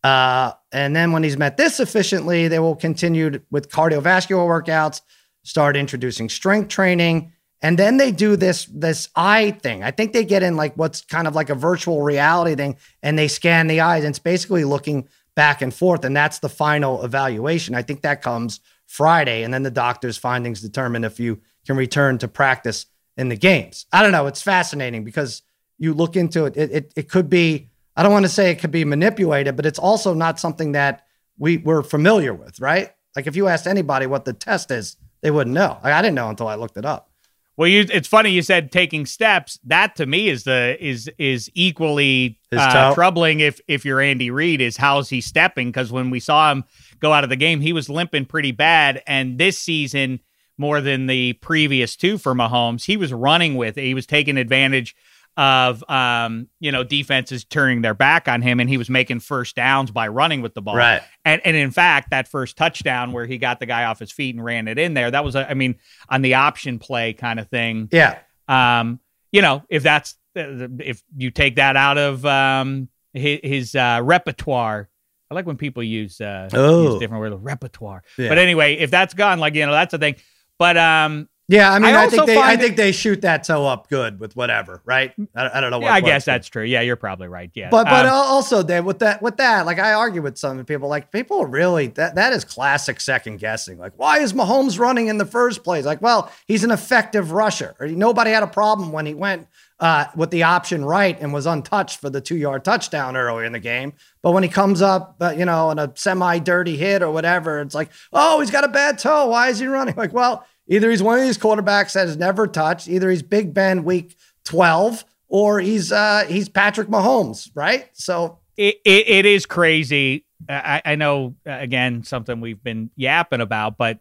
uh, 0.04 0.54
and 0.72 0.96
then 0.96 1.12
when 1.12 1.24
he's 1.24 1.38
met 1.38 1.58
this 1.58 1.80
efficiently, 1.80 2.48
they 2.48 2.60
will 2.60 2.76
continue 2.76 3.40
with 3.50 3.70
cardiovascular 3.70 4.48
workouts, 4.48 5.02
start 5.44 5.76
introducing 5.76 6.30
strength 6.30 6.70
training, 6.70 7.34
and 7.62 7.78
then 7.78 7.98
they 7.98 8.12
do 8.12 8.36
this 8.36 8.66
this 8.66 9.10
eye 9.16 9.52
thing. 9.52 9.84
I 9.84 9.92
think 9.92 10.14
they 10.14 10.24
get 10.24 10.44
in 10.44 10.56
like 10.56 10.76
what's 10.76 11.02
kind 11.02 11.28
of 11.28 11.36
like 11.36 11.50
a 11.50 11.56
virtual 11.56 12.04
reality 12.04 12.56
thing, 12.56 12.78
and 13.02 13.18
they 13.18 13.28
scan 13.28 13.68
the 13.68 13.82
eyes. 13.82 14.04
And 14.04 14.12
it's 14.12 14.20
basically 14.20 14.64
looking 14.64 15.10
back 15.36 15.62
and 15.62 15.74
forth, 15.74 16.06
and 16.06 16.16
that's 16.16 16.40
the 16.40 16.50
final 16.50 17.04
evaluation. 17.04 17.76
I 17.76 17.82
think 17.82 18.02
that 18.02 18.22
comes 18.22 18.60
Friday, 18.86 19.44
and 19.44 19.54
then 19.54 19.64
the 19.64 19.72
doctor's 19.72 20.18
findings 20.18 20.62
determine 20.62 21.04
if 21.04 21.20
you 21.20 21.42
can 21.66 21.76
return 21.76 22.18
to 22.20 22.28
practice 22.28 22.86
in 23.18 23.30
the 23.30 23.36
games. 23.36 23.88
I 23.92 24.04
don't 24.04 24.12
know. 24.12 24.28
It's 24.28 24.42
fascinating 24.42 25.04
because 25.04 25.42
you 25.80 25.94
look 25.94 26.16
into 26.16 26.46
it. 26.46 26.56
It 26.56 26.72
it, 26.72 26.94
it 26.96 27.10
could 27.10 27.30
be. 27.30 27.70
I 27.98 28.04
don't 28.04 28.12
want 28.12 28.26
to 28.26 28.30
say 28.30 28.52
it 28.52 28.60
could 28.60 28.72
be 28.72 28.86
manipulated, 28.86 29.56
but 29.56 29.66
it's 29.66 29.80
also 29.80 30.14
not 30.14 30.40
something 30.40 30.74
that 30.74 31.06
we 31.40 31.58
we're 31.58 31.82
familiar 31.82 32.34
with, 32.34 32.60
right? 32.60 32.92
Like 33.16 33.26
if 33.26 33.36
you 33.36 33.48
asked 33.48 33.66
anybody 33.66 34.06
what 34.06 34.24
the 34.24 34.34
test 34.34 34.70
is, 34.70 34.98
they 35.22 35.32
wouldn't 35.32 35.56
know. 35.56 35.80
Like, 35.84 35.94
I 35.94 36.02
didn't 36.04 36.16
know 36.16 36.30
until 36.30 36.48
I 36.48 36.56
looked 36.56 36.78
it 36.78 36.86
up. 36.86 37.10
Well, 37.58 37.68
you, 37.68 37.88
it's 37.92 38.08
funny 38.08 38.30
you 38.30 38.44
said 38.44 38.72
taking 38.72 39.08
steps. 39.08 39.58
That 39.64 39.96
to 39.96 40.06
me 40.06 40.30
is 40.30 40.44
the 40.44 40.78
is 40.80 41.10
is 41.18 41.50
equally 41.56 42.40
uh, 42.52 42.94
troubling. 42.94 43.40
If 43.40 43.60
if 43.68 43.84
you're 43.84 44.00
Andy 44.00 44.30
Reid, 44.30 44.62
is 44.62 44.78
how's 44.78 45.10
he 45.10 45.20
stepping? 45.22 45.70
Because 45.70 45.92
when 45.92 46.12
we 46.12 46.20
saw 46.20 46.52
him 46.52 46.66
go 47.00 47.12
out 47.14 47.24
of 47.24 47.32
the 47.32 47.36
game, 47.36 47.60
he 47.62 47.74
was 47.74 47.90
limping 47.90 48.26
pretty 48.26 48.52
bad. 48.52 49.02
And 49.08 49.40
this 49.40 49.58
season, 49.58 50.20
more 50.56 50.82
than 50.82 51.08
the 51.08 51.34
previous 51.34 51.96
two 51.96 52.20
for 52.20 52.36
Mahomes, 52.36 52.86
he 52.86 52.96
was 52.96 53.12
running 53.12 53.56
with. 53.56 53.76
it. 53.80 53.86
He 53.86 53.96
was 53.96 54.06
taking 54.06 54.38
advantage 54.38 54.96
of 55.38 55.88
um 55.90 56.48
you 56.60 56.72
know 56.72 56.84
defenses 56.84 57.46
turning 57.46 57.82
their 57.84 57.94
back 57.94 58.28
on 58.28 58.42
him, 58.42 58.60
and 58.60 58.68
he 58.70 58.78
was 58.78 58.90
making 58.90 59.20
first 59.20 59.56
downs 59.56 59.92
by 59.92 60.08
running 60.08 60.42
with 60.42 60.54
the 60.56 60.62
ball. 60.62 60.76
Right. 60.76 61.02
And 61.24 61.42
and 61.46 61.56
in 61.56 61.72
fact, 61.72 62.10
that 62.10 62.28
first 62.28 62.58
touchdown 62.58 63.12
where 63.12 63.26
he 63.26 63.38
got 63.38 63.60
the 63.60 63.66
guy 63.68 63.86
off 63.86 64.00
his 64.00 64.12
feet 64.12 64.36
and 64.36 64.44
ran 64.44 64.68
it 64.68 64.80
in 64.80 64.94
there, 64.96 65.12
that 65.12 65.24
was 65.24 65.36
a, 65.36 65.50
I 65.50 65.54
mean, 65.54 65.76
on 66.10 66.24
the 66.24 66.34
option 66.34 66.80
play 66.80 67.14
kind 67.14 67.40
of 67.40 67.48
thing. 67.50 67.88
Yeah. 67.92 68.18
Um, 68.48 69.00
you 69.32 69.42
know, 69.42 69.64
if 69.70 69.84
that's 69.84 70.16
if 70.36 71.04
you 71.16 71.32
take 71.32 71.56
that 71.58 71.76
out 71.76 71.98
of 71.98 72.26
um 72.26 72.90
his, 73.14 73.40
his 73.44 73.76
uh, 73.76 74.02
repertoire. 74.04 74.90
I 75.30 75.36
like 75.36 75.46
when 75.46 75.58
people 75.58 75.84
use 75.84 76.22
uh 76.22 76.50
Oh. 76.54 76.92
use 76.92 77.00
different 77.00 77.20
words, 77.22 77.36
repertoire. 77.40 78.02
Yeah. 78.18 78.30
But 78.30 78.38
anyway, 78.38 78.76
if 78.76 78.90
that's 78.92 79.14
gone, 79.14 79.40
like 79.40 79.56
you 79.56 79.66
know, 79.66 79.72
that's 79.72 79.92
the 79.92 79.98
thing. 79.98 80.16
But 80.58 80.78
um, 80.78 81.28
Yeah, 81.50 81.72
I 81.72 81.80
mean, 81.80 81.96
I 81.96 82.04
I, 82.04 82.08
think 82.10 82.26
they, 82.26 82.38
I 82.38 82.58
think 82.58 82.76
they 82.76 82.92
shoot 82.92 83.22
that 83.22 83.46
toe 83.46 83.66
up 83.66 83.88
good 83.88 84.20
with 84.20 84.36
whatever, 84.36 84.82
right? 84.84 85.14
I, 85.34 85.50
I 85.58 85.62
don't 85.62 85.72
know. 85.72 85.78
What 85.78 85.86
yeah, 85.86 85.94
I 85.94 86.02
guess 86.02 86.26
that's 86.26 86.50
true. 86.50 86.64
Yeah, 86.64 86.82
you're 86.82 86.98
probably 86.98 87.30
right. 87.30 87.50
Yeah, 87.54 87.70
But 87.70 87.86
but 87.86 88.06
Um, 88.06 88.12
also, 88.12 88.64
Dave, 88.64 88.84
with 88.84 89.00
that 89.00 89.22
with 89.22 89.38
that, 89.38 89.66
like 89.66 89.80
I 89.80 89.94
argue 89.94 90.22
with 90.22 90.38
some 90.38 90.66
people, 90.66 90.90
like 90.90 91.10
people 91.10 91.46
really 91.46 91.88
that 91.88 92.16
that 92.16 92.34
is 92.34 92.44
classic 92.44 93.00
second 93.00 93.38
guessing. 93.38 93.78
Like, 93.78 93.94
why 93.96 94.20
is 94.20 94.34
Mahomes 94.34 94.78
running 94.78 95.08
in 95.08 95.20
the 95.20 95.26
first 95.26 95.64
place? 95.64 95.86
Like, 95.86 96.02
well, 96.02 96.30
he's 96.48 96.66
an 96.66 96.72
effective 96.72 97.32
rusher. 97.32 97.76
Nobody 97.80 98.32
had 98.32 98.44
a 98.44 98.48
problem 98.48 98.92
when 98.92 99.06
he 99.06 99.14
went 99.14 99.48
uh, 99.80 100.06
with 100.18 100.32
the 100.32 100.44
option 100.44 100.84
right 100.84 101.18
and 101.22 101.32
was 101.32 101.46
untouched 101.46 102.02
for 102.02 102.10
the 102.10 102.20
two 102.20 102.36
yard 102.36 102.66
touchdown 102.66 103.16
earlier 103.16 103.46
in 103.46 103.54
the 103.54 103.60
game. 103.60 103.94
But 104.22 104.32
when 104.32 104.44
he 104.44 104.50
comes 104.50 104.82
up, 104.82 105.16
uh, 105.22 105.30
you 105.38 105.46
know, 105.46 105.72
in 105.72 105.80
a 105.80 105.94
semi 105.96 106.40
dirty 106.40 106.76
hit 106.76 107.02
or 107.02 107.12
whatever, 107.12 107.62
it's 107.62 107.76
like, 107.76 107.90
oh, 108.12 108.42
he's 108.42 108.52
got 108.52 108.66
a 108.66 108.70
bad 108.70 109.00
toe. 109.00 109.28
Why 109.28 109.48
is 109.48 109.60
he 109.60 109.68
running? 109.68 109.96
Like, 109.96 110.12
well, 110.12 110.46
either 110.68 110.90
he's 110.90 111.04
one 111.04 111.20
of 111.20 111.26
these 111.26 111.38
quarterbacks 111.38 111.94
that 111.94 112.08
has 112.08 112.18
never 112.18 112.48
touched, 112.48 112.88
either 112.88 113.10
he's 113.10 113.24
Big 113.24 113.54
Ben 113.54 113.84
week 113.84 114.16
twelve, 114.44 115.06
or 115.28 115.60
he's 115.60 115.92
uh, 115.92 116.26
he's 116.28 116.50
Patrick 116.50 116.88
Mahomes, 116.88 117.50
right? 117.56 117.90
So 117.94 118.40
it, 118.56 118.76
it, 118.86 119.10
it 119.10 119.26
is 119.26 119.46
crazy. 119.46 120.26
I, 120.48 120.82
I 120.86 120.96
know, 120.96 121.36
uh, 121.48 121.52
again, 121.52 122.04
something 122.04 122.40
we've 122.40 122.64
been 122.64 122.92
yapping 122.96 123.42
about, 123.42 123.78
but 123.78 124.00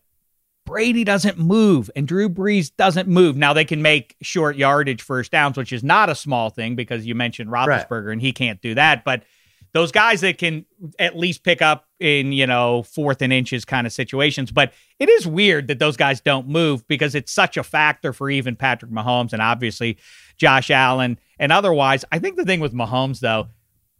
Brady 0.66 1.04
doesn't 1.04 1.38
move 1.38 1.90
and 1.96 2.06
Drew 2.06 2.28
Brees 2.28 2.70
doesn't 2.76 3.08
move. 3.08 3.36
Now 3.36 3.52
they 3.52 3.64
can 3.64 3.82
make 3.82 4.16
short 4.20 4.56
yardage 4.56 5.00
first 5.00 5.32
downs, 5.32 5.56
which 5.56 5.72
is 5.72 5.82
not 5.82 6.10
a 6.10 6.14
small 6.14 6.50
thing 6.50 6.74
because 6.74 7.06
you 7.06 7.14
mentioned 7.14 7.50
Roethlisberger 7.50 8.12
and 8.12 8.20
he 8.20 8.32
can't 8.32 8.60
do 8.60 8.74
that. 8.74 9.04
But 9.04 9.22
those 9.72 9.92
guys 9.92 10.20
that 10.22 10.38
can 10.38 10.66
at 10.98 11.16
least 11.16 11.42
pick 11.44 11.62
up 11.62 11.85
in, 12.00 12.32
you 12.32 12.46
know, 12.46 12.82
fourth 12.82 13.22
and 13.22 13.32
inches 13.32 13.64
kind 13.64 13.86
of 13.86 13.92
situations. 13.92 14.50
But 14.50 14.72
it 14.98 15.08
is 15.08 15.26
weird 15.26 15.68
that 15.68 15.78
those 15.78 15.96
guys 15.96 16.20
don't 16.20 16.48
move 16.48 16.86
because 16.88 17.14
it's 17.14 17.32
such 17.32 17.56
a 17.56 17.62
factor 17.62 18.12
for 18.12 18.30
even 18.30 18.56
Patrick 18.56 18.90
Mahomes 18.90 19.32
and 19.32 19.42
obviously 19.42 19.98
Josh 20.36 20.70
Allen 20.70 21.18
and 21.38 21.52
otherwise. 21.52 22.04
I 22.12 22.18
think 22.18 22.36
the 22.36 22.44
thing 22.44 22.60
with 22.60 22.72
Mahomes, 22.72 23.20
though, 23.20 23.48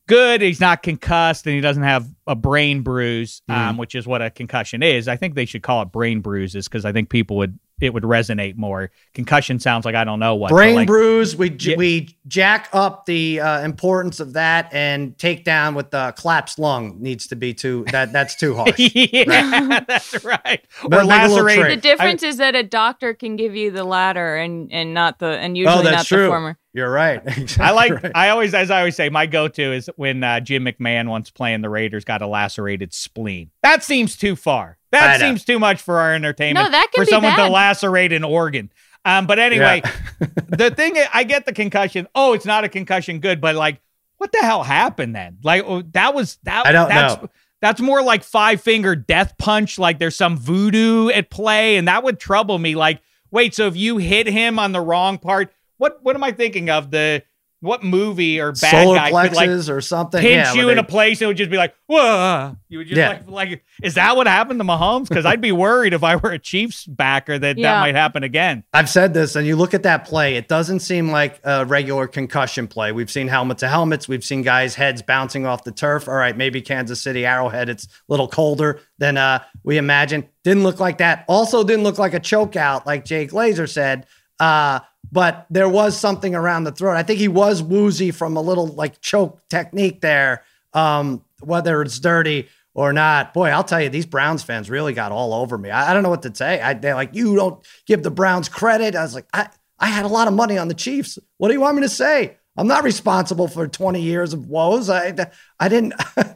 good. 0.07 0.41
He's 0.41 0.61
not 0.61 0.83
concussed 0.83 1.47
and 1.47 1.55
he 1.55 1.61
doesn't 1.61 1.83
have 1.83 2.09
a 2.27 2.35
brain 2.35 2.83
bruise, 2.83 3.43
um, 3.49 3.77
which 3.77 3.95
is 3.95 4.07
what 4.07 4.23
a 4.23 4.31
concussion 4.31 4.83
is. 4.83 5.09
I 5.09 5.17
think 5.17 5.35
they 5.35 5.45
should 5.45 5.63
call 5.63 5.83
it 5.83 5.93
brain 5.93 6.21
bruises 6.21 6.69
because 6.69 6.85
I 6.85 6.93
think 6.93 7.09
people 7.09 7.37
would 7.39 7.59
it 7.81 7.93
would 7.93 8.05
resonate 8.05 8.57
more. 8.57 8.91
Concussion 9.15 9.59
sounds 9.61 9.85
like 9.85 9.95
I 9.95 10.05
don't 10.05 10.19
know 10.19 10.35
what. 10.35 10.51
brain 10.51 10.75
like, 10.77 10.87
bruise, 10.87 11.37
we 11.37 11.51
j 11.51 11.73
Yeah. 11.73 11.77
we 11.77 12.17
jack 12.27 12.69
up 12.73 13.07
the 13.07 13.41
uh, 13.41 13.61
importance 13.63 14.19
of 14.21 14.33
that, 14.33 14.73
and 14.73 15.17
take 15.19 15.45
down 15.45 15.75
with 15.75 15.91
the 15.91 16.15
collapsed 16.19 16.59
lung 16.59 16.97
needs 17.03 17.27
to 17.29 17.37
be 17.37 17.53
too 17.55 17.85
that 17.93 18.13
that's 18.13 18.35
too 18.35 18.55
harsh. 18.57 18.79
yeah, 18.79 19.81
that's 19.87 20.25
right. 20.25 20.65
But 20.89 21.01
Or 21.01 21.05
make 21.05 21.09
lacerate. 21.09 21.69
The 21.69 21.77
difference 21.77 22.23
is 22.23 22.39
that 22.39 22.55
a 22.55 22.63
doctor 22.63 23.13
can 23.15 23.37
give 23.37 23.55
you 23.55 23.71
the 23.71 23.85
latter 23.85 24.37
and 24.37 24.73
and 24.73 24.95
not 24.95 25.19
the 25.19 25.27
and 25.39 25.57
usually 25.57 25.79
oh, 25.79 25.83
that's 25.83 25.97
not 25.97 26.07
true. 26.07 26.23
the 26.25 26.29
former. 26.29 26.59
You're 26.73 26.91
right. 26.91 27.23
Exactly 27.27 27.65
I 27.65 27.71
like. 27.71 28.03
right. 28.03 28.13
I 28.15 28.29
always, 28.31 28.53
as 28.53 28.71
I 28.71 28.79
always 28.81 28.97
say, 28.97 29.09
my 29.09 29.25
go-to 29.27 29.73
is 29.73 29.89
when 29.97 30.23
uh, 30.23 30.41
Jim 30.41 30.65
McMahon, 30.67 31.09
once 31.09 31.31
playing 31.31 31.63
the 31.63 31.71
Raiders, 31.71 32.05
got 32.05 32.21
a 32.21 32.27
lacerated 32.27 32.93
spleen. 32.93 33.51
That 33.63 33.83
seems 33.83 34.15
too 34.17 34.37
far. 34.37 34.77
I 34.93 34.99
That 34.99 35.21
seems 35.21 35.45
too 35.45 35.59
much 35.59 35.83
for 35.83 35.99
our 35.99 36.15
entertainment. 36.15 36.67
No, 36.67 36.71
that 36.71 36.91
can 36.93 37.03
for 37.03 37.07
be 37.07 37.11
someone 37.11 37.37
to 37.37 37.49
lacerate 37.49 38.13
an 38.13 38.25
organ. 38.25 38.71
Um, 39.05 39.27
but 39.27 39.39
anyway, 39.39 39.83
the 40.49 40.71
thing 40.71 40.97
I 41.15 41.25
get 41.25 41.47
the 41.47 41.53
concussion. 41.53 42.09
Oh, 42.15 42.33
it's 42.33 42.45
not 42.47 42.65
a 42.65 42.69
concussion. 42.69 43.21
Good, 43.21 43.41
but 43.41 43.55
like, 43.55 43.81
what 44.19 44.33
the 44.33 44.39
hell 44.39 44.65
happened 44.65 45.15
then? 45.15 45.39
Like, 45.43 45.65
oh, 45.65 45.83
that 45.93 46.15
was 46.15 46.39
that. 46.43 46.67
I 46.67 46.73
don't 46.73 46.89
that's, 46.89 47.23
know. 47.23 47.31
That's 47.61 47.81
more 47.81 48.03
like 48.03 48.25
five 48.25 48.61
finger 48.61 48.97
death 48.97 49.39
punch. 49.39 49.79
Like 49.79 49.99
there's 49.99 50.17
some 50.17 50.37
voodoo 50.37 51.09
at 51.11 51.31
play, 51.31 51.77
and 51.77 51.87
that 51.89 52.03
would 52.03 52.19
trouble 52.19 52.59
me. 52.59 52.75
Like, 52.75 53.01
wait, 53.31 53.55
so 53.55 53.67
if 53.69 53.77
you 53.77 53.99
hit 53.99 54.27
him 54.27 54.59
on 54.59 54.73
the 54.73 54.81
wrong 54.81 55.19
part, 55.19 55.53
what 55.79 56.03
what 56.03 56.17
am 56.17 56.25
I 56.25 56.33
thinking 56.33 56.69
of? 56.69 56.91
The 56.91 57.23
what 57.61 57.83
movie 57.83 58.39
or 58.41 58.53
bad 58.53 58.71
solar 58.71 58.97
guy 58.99 59.11
could 59.29 59.35
like 59.35 59.49
or 59.49 59.81
something. 59.81 60.21
pinch 60.21 60.31
yeah, 60.47 60.53
you 60.53 60.65
where 60.67 60.73
in 60.73 60.79
a 60.79 60.85
place 60.85 61.21
and 61.21 61.25
it 61.25 61.29
would 61.29 61.37
just 61.37 61.51
be 61.51 61.57
like, 61.57 61.75
whoa. 61.87 62.55
You 62.69 62.79
would 62.79 62.87
just 62.87 62.99
Yeah. 62.99 63.09
like, 63.09 63.29
like, 63.29 63.65
is 63.83 63.95
that 63.95 64.15
what 64.17 64.27
happened 64.27 64.61
to 64.61 64.65
Mahomes? 64.65 65.09
Because 65.09 65.25
I'd 65.25 65.41
be 65.41 65.53
worried 65.53 65.95
if 65.95 66.05
I 66.05 66.17
were 66.17 66.33
a 66.33 66.39
Chiefs 66.39 66.85
backer 66.85 67.39
that 67.39 67.57
that 67.57 67.81
might 67.81 67.95
happen 67.95 68.23
again. 68.23 68.63
I've 68.73 68.91
said 68.91 69.15
this, 69.15 69.37
and 69.37 69.47
you 69.47 69.57
look 69.57 69.73
at 69.73 69.85
that 69.85 70.05
play, 70.05 70.37
it 70.37 70.49
doesn't 70.49 70.81
seem 70.81 71.11
like 71.11 71.41
a 71.45 71.65
regular 71.65 72.07
concussion 72.07 72.69
play. 72.69 72.93
We've 72.93 73.11
seen 73.11 73.29
helmet 73.29 73.59
to 73.59 73.69
helmets, 73.69 74.07
we've 74.07 74.25
seen 74.25 74.43
guys' 74.43 74.75
heads 74.75 75.01
bouncing 75.01 75.47
off 75.47 75.65
the 75.65 75.73
turf. 75.73 76.09
All 76.09 76.15
right, 76.15 76.37
maybe 76.37 76.61
Kansas 76.61 77.01
City 77.01 77.25
Arrowhead, 77.25 77.69
it's 77.69 77.87
a 77.87 77.89
little 78.09 78.29
colder 78.29 78.81
than 78.99 79.17
uh, 79.17 79.43
we 79.65 79.79
imagine. 79.79 80.29
Didn't 80.45 80.63
look 80.63 80.79
like 80.79 80.99
that. 80.99 81.25
Also, 81.27 81.65
didn't 81.65 81.85
look 81.85 81.99
like 81.99 82.15
a 82.15 82.21
choke 82.21 82.57
out, 82.57 82.87
like 82.87 83.05
Jake 83.05 83.31
Glazer 83.31 83.69
said. 83.69 84.07
Uh, 84.39 84.81
but 85.13 85.47
there 85.51 85.69
was 85.69 85.99
something 85.99 86.35
around 86.35 86.65
the 86.65 86.73
throat. 86.73 86.97
I 86.97 87.03
think 87.03 87.19
he 87.19 87.29
was 87.29 87.63
woozy 87.63 88.11
from 88.11 88.37
a 88.37 88.41
little 88.41 88.67
like 88.67 89.01
choke 89.01 89.41
technique 89.49 90.01
there, 90.01 90.43
um, 90.73 91.25
whether 91.41 91.83
it's 91.83 91.99
dirty 91.99 92.49
or 92.75 92.93
not. 92.93 93.33
Boy, 93.33 93.49
I'll 93.49 93.65
tell 93.65 93.81
you, 93.81 93.89
these 93.89 94.07
Browns 94.07 94.43
fans 94.43 94.69
really 94.69 94.93
got 94.93 95.13
all 95.13 95.35
over 95.35 95.57
me. 95.57 95.71
I, 95.71 95.91
I 95.91 95.95
don't 95.95 96.03
know 96.03 96.11
what 96.11 96.23
to 96.23 96.35
say. 96.35 96.61
I, 96.61 96.75
they're 96.75 96.95
like, 96.95 97.15
you 97.15 97.37
don't 97.37 97.65
give 97.87 98.03
the 98.03 98.11
Browns 98.11 98.49
credit. 98.49 98.95
I 98.95 99.03
was 99.03 99.15
like, 99.15 99.27
I, 99.33 99.49
I 99.79 99.87
had 99.87 100.05
a 100.05 100.09
lot 100.09 100.29
of 100.29 100.35
money 100.35 100.59
on 100.59 100.69
the 100.69 100.75
Chiefs. 100.75 101.19
What 101.39 101.49
do 101.49 101.55
you 101.55 101.61
want 101.61 101.77
me 101.77 101.83
to 101.83 101.89
say? 101.89 102.37
I'm 102.57 102.67
not 102.67 102.85
responsible 102.85 103.49
for 103.49 103.69
20 103.69 104.01
years 104.01 104.33
of 104.33 104.47
woes. 104.47 104.89
I, 104.89 105.15
I 105.61 105.69
didn't. 105.69 105.95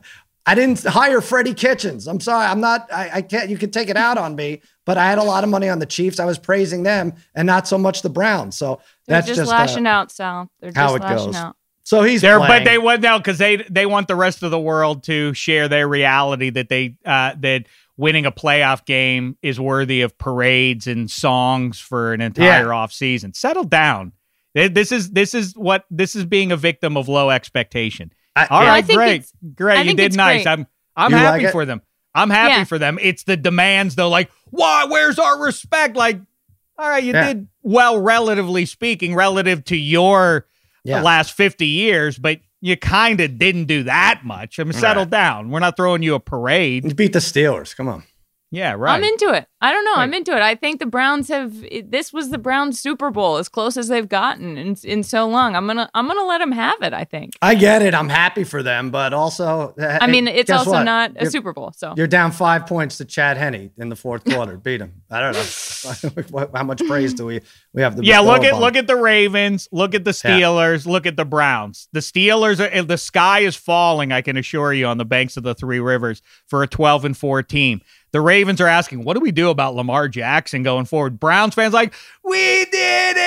I 0.51 0.55
didn't 0.57 0.83
hire 0.83 1.21
Freddie 1.21 1.55
Kitchens. 1.55 2.09
I'm 2.09 2.19
sorry. 2.19 2.45
I'm 2.47 2.61
not, 2.61 2.93
I, 2.93 3.11
I 3.15 3.23
can't, 3.23 3.51
you 3.51 3.57
can 3.57 3.71
take 3.71 3.89
it 3.89 3.97
out 3.97 4.19
on 4.19 4.35
me, 4.35 4.63
but 4.85 4.99
I 4.99 5.09
had 5.09 5.19
a 5.19 5.23
lot 5.23 5.45
of 5.45 5.51
money 5.51 5.69
on 5.69 5.79
the 5.79 5.87
Chiefs. 5.87 6.19
I 6.19 6.25
was 6.25 6.39
praising 6.39 6.83
them 6.83 7.13
and 7.37 7.47
not 7.47 7.69
so 7.69 7.79
much 7.79 8.03
the 8.03 8.11
Browns. 8.11 8.57
So 8.57 8.81
They're 9.07 9.19
that's 9.19 9.29
just, 9.29 9.39
just, 9.39 9.51
uh, 9.53 9.55
lashing 9.55 9.87
out, 9.87 10.11
Sal. 10.11 10.51
They're 10.61 10.71
just 10.71 10.77
how 10.77 10.95
it 10.97 11.03
lashing 11.03 11.27
goes. 11.27 11.37
out. 11.37 11.57
So 11.85 12.03
he's 12.03 12.21
They're, 12.21 12.39
playing. 12.39 12.65
but 12.65 12.65
they 12.65 12.79
want 12.79 13.01
now 13.01 13.19
because 13.19 13.39
they 13.39 13.57
they 13.71 13.87
want 13.87 14.07
the 14.09 14.15
rest 14.17 14.43
of 14.43 14.51
the 14.51 14.59
world 14.61 15.03
to 15.05 15.33
share 15.35 15.67
their 15.69 15.89
reality 15.89 16.51
that 16.51 16.69
they 16.69 16.97
uh, 17.05 17.35
that 17.39 17.67
winning 17.97 18.27
a 18.27 18.33
playoff 18.33 18.85
game 18.85 19.37
is 19.43 19.59
worthy 19.61 20.03
of 20.03 20.17
parades 20.19 20.87
and 20.87 21.11
songs 21.11 21.79
for 21.81 22.13
an 22.13 22.21
entire 22.21 22.67
Yeah. 22.67 22.75
off 22.75 22.93
season. 22.93 23.35
Settle 23.35 23.65
down. 23.65 24.13
This 24.55 24.91
is 24.91 25.11
this 25.13 25.33
is 25.35 25.55
what 25.57 25.85
this 25.91 26.17
is 26.17 26.25
being 26.25 26.51
a 26.53 26.57
victim 26.57 26.97
of 26.97 27.09
low 27.09 27.31
expectation. 27.31 28.13
I- 28.43 28.47
All 28.51 28.63
yeah. 28.63 28.69
right, 28.69 28.77
I 28.77 28.83
think 28.83 28.97
great, 28.99 29.27
great. 29.55 29.79
I 29.79 29.83
you 29.83 29.95
did 29.95 30.15
nice. 30.15 30.45
great. 30.45 30.53
I'm 30.53 30.67
I'm 30.97 31.11
You 31.13 31.17
happy 31.19 31.45
like 31.45 31.53
for 31.53 31.65
them. 31.65 31.83
I'm 32.15 32.31
happy 32.31 32.55
Yeah. 32.55 32.65
for 32.65 32.79
them. 32.79 32.99
It's 33.01 33.23
the 33.25 33.37
demands 33.37 33.95
though. 33.95 34.09
Like, 34.09 34.31
why? 34.51 34.85
Where's 34.87 35.19
our 35.19 35.41
respect? 35.43 35.97
Like, 35.97 36.21
all 36.79 36.89
right, 36.89 37.03
you 37.03 37.13
Yeah. 37.13 37.33
did 37.35 37.49
well, 37.63 38.01
relatively 38.01 38.67
speaking, 38.67 39.15
relative 39.15 39.65
to 39.67 39.77
your 39.77 40.47
Yeah. 40.85 41.03
last 41.03 41.35
50 41.35 41.67
years, 41.67 42.19
but 42.19 42.41
you 42.63 42.77
kind 42.77 43.21
of 43.21 43.39
didn't 43.39 43.65
do 43.67 43.85
that 43.85 44.21
much. 44.25 44.59
I 44.59 44.65
mean, 44.65 44.73
settle 44.73 45.05
Right. 45.05 45.11
down. 45.11 45.51
We're 45.51 45.61
not 45.61 45.77
throwing 45.77 46.03
you 46.03 46.15
a 46.15 46.21
parade. 46.21 46.85
You 46.85 46.95
beat 46.95 47.13
the 47.13 47.19
Steelers. 47.21 47.75
Come 47.77 47.89
on. 47.89 48.03
Yeah, 48.53 48.73
right. 48.77 48.95
I'm 48.95 49.05
into 49.05 49.33
it. 49.33 49.47
I 49.61 49.71
don't 49.73 49.85
know. 49.85 49.95
I'm 49.95 50.13
into 50.13 50.33
it. 50.33 50.41
I 50.43 50.57
think 50.57 50.81
the 50.81 50.87
Browns 50.87 51.29
have. 51.29 51.55
This 51.85 52.13
was 52.13 52.31
the 52.31 52.39
Browns 52.39 52.81
Super 52.81 53.11
Bowl, 53.11 53.37
as 53.37 53.49
close 53.49 53.77
as 53.77 53.87
they've 53.89 54.09
gotten 54.09 54.57
in 54.57 54.77
in 54.83 55.03
so 55.05 55.29
long. 55.29 55.55
I'm 55.55 55.67
gonna 55.69 55.89
I'm 55.95 56.09
gonna 56.09 56.25
let 56.25 56.39
them 56.39 56.51
have 56.51 56.83
it. 56.83 56.93
I 56.93 57.05
think. 57.05 57.35
I 57.43 57.55
get 57.55 57.83
it. 57.83 57.95
I'm 57.95 58.09
happy 58.09 58.43
for 58.43 58.63
them, 58.63 58.91
but 58.91 59.13
also, 59.13 59.75
uh, 59.79 59.99
I 60.01 60.09
mean, 60.09 60.27
it's 60.27 60.51
also 60.51 60.71
what? 60.73 60.83
not 60.85 61.11
a 61.13 61.21
You're- 61.21 61.31
Super 61.31 61.53
Bowl, 61.53 61.73
so 61.77 61.95
You're 61.97 62.07
down 62.09 62.33
five 62.33 62.67
points 62.67 62.97
to 62.99 63.05
Chad 63.05 63.37
Henne 63.37 63.71
in 63.77 63.89
the 63.89 63.97
fourth 63.97 64.25
quarter. 64.33 64.57
Beat 64.57 64.81
him. 64.81 65.03
I 65.11 65.21
don't 65.21 65.35
know. 65.35 66.49
How 66.55 66.65
much 66.65 66.83
praise 66.87 67.15
do 67.15 67.27
we 67.27 67.41
we 67.73 67.83
have? 67.83 67.97
To 67.97 68.05
yeah, 68.05 68.19
look 68.21 68.43
at 68.43 68.51
upon 68.51 68.61
look 68.63 68.77
at 68.77 68.87
the 68.89 68.97
Ravens, 68.97 69.69
look 69.71 69.95
at 69.95 70.05
the 70.05 70.11
Steelers, 70.13 70.87
look 70.87 71.07
at 71.07 71.17
the 71.17 71.25
Browns. 71.25 71.89
The 71.93 72.01
Steelers 72.01 72.59
are 72.59 72.71
eh, 72.73 72.83
the 72.83 72.99
sky 72.99 73.41
is 73.41 73.55
falling, 73.55 74.11
I 74.11 74.23
can 74.23 74.37
assure 74.37 74.73
you, 74.73 74.87
on 74.87 74.99
the 74.99 75.05
banks 75.05 75.37
of 75.37 75.43
the 75.45 75.55
three 75.55 75.79
rivers 75.81 76.21
for 76.49 76.63
a 76.63 76.67
12 76.67 77.05
and 77.05 77.17
4 77.17 77.43
team. 77.43 77.81
The 78.13 78.21
Ravens 78.21 78.61
are 78.61 78.67
asking, 78.67 79.05
what 79.05 79.15
do 79.15 79.21
we 79.21 79.31
do 79.31 79.51
about 79.51 79.75
Lamar 79.75 80.09
Jackson 80.09 80.63
going 80.63 80.85
forward? 80.85 81.21
Browns 81.21 81.55
fans 81.55 81.73
like, 81.73 81.95
we 82.25 82.65
did 82.65 83.17
it. 83.17 83.21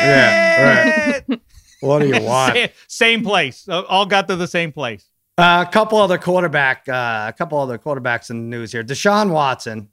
Yeah, 0.00 1.20
What 1.80 2.00
do 2.00 2.08
you 2.08 2.22
want? 2.22 2.56
Sa- 2.56 2.66
same 2.88 3.22
place. 3.22 3.68
Uh, 3.68 3.82
All 3.82 4.06
got 4.06 4.28
to 4.28 4.36
the 4.36 4.46
same 4.46 4.72
place. 4.72 5.04
Uh, 5.38 5.64
a 5.66 5.70
couple 5.70 5.98
other 5.98 6.18
quarterback, 6.18 6.86
uh, 6.88 7.26
a 7.28 7.34
couple 7.36 7.58
other 7.58 7.78
quarterbacks 7.78 8.28
in 8.30 8.36
the 8.50 8.56
news 8.56 8.72
here. 8.72 8.82
Deshaun 8.84 9.30
Watson, 9.30 9.88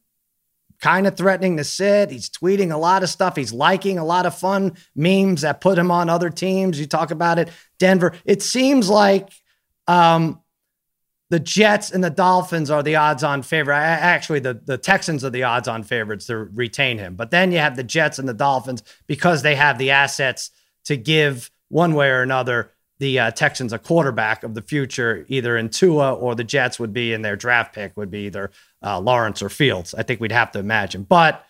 kind 0.81 1.07
of 1.07 1.15
threatening 1.15 1.55
to 1.57 1.63
sit. 1.63 2.11
He's 2.11 2.29
tweeting 2.29 2.73
a 2.73 2.77
lot 2.77 3.03
of 3.03 3.09
stuff. 3.09 3.37
He's 3.37 3.53
liking 3.53 3.97
a 3.97 4.03
lot 4.05 4.25
of 4.25 4.37
fun 4.37 4.75
memes 4.95 5.41
that 5.41 5.61
put 5.61 5.77
him 5.77 5.89
on 5.89 6.09
other 6.09 6.29
teams. 6.29 6.77
You 6.79 6.85
talk 6.85 7.11
about 7.11 7.39
it, 7.39 7.49
Denver. 7.79 8.13
It 8.25 8.41
seems 8.41 8.89
like 8.89 9.29
um, 9.87 10.41
the 11.30 11.39
Jets 11.39 11.91
and 11.91 12.03
the 12.03 12.09
Dolphins 12.09 12.69
are 12.69 12.82
the 12.82 12.95
odds-on 12.95 13.41
favorite. 13.43 13.75
Actually, 13.75 14.39
the 14.39 14.61
the 14.65 14.78
Texans 14.78 15.23
are 15.25 15.30
the 15.30 15.43
odds-on 15.43 15.84
favorites 15.84 16.28
to 16.28 16.38
retain 16.38 16.97
him. 16.97 17.15
But 17.15 17.32
then 17.32 17.51
you 17.51 17.59
have 17.59 17.75
the 17.75 17.84
Jets 17.84 18.19
and 18.19 18.30
the 18.30 18.34
Dolphins 18.34 18.84
because 19.07 19.41
they 19.41 19.55
have 19.55 19.78
the 19.78 19.91
assets 19.91 20.51
to 20.86 20.95
give 20.95 21.51
one 21.69 21.93
way 21.93 22.09
or 22.09 22.21
another 22.21 22.71
the 22.99 23.19
uh, 23.19 23.32
Texans 23.32 23.73
a 23.73 23.80
quarterback 23.80 24.43
of 24.43 24.55
the 24.55 24.61
future, 24.61 25.25
either 25.28 25.57
in 25.57 25.69
Tua 25.69 26.13
or 26.13 26.34
the 26.34 26.43
Jets 26.43 26.80
would 26.80 26.93
be 26.93 27.13
in 27.13 27.21
their 27.21 27.36
draft 27.36 27.75
pick 27.75 27.95
would 27.95 28.09
be 28.09 28.21
either 28.21 28.51
uh, 28.82 28.99
Lawrence 28.99 29.41
or 29.41 29.49
Fields. 29.49 29.93
I 29.93 30.03
think 30.03 30.19
we'd 30.19 30.32
have 30.32 30.51
to 30.53 30.59
imagine, 30.59 31.03
but 31.03 31.45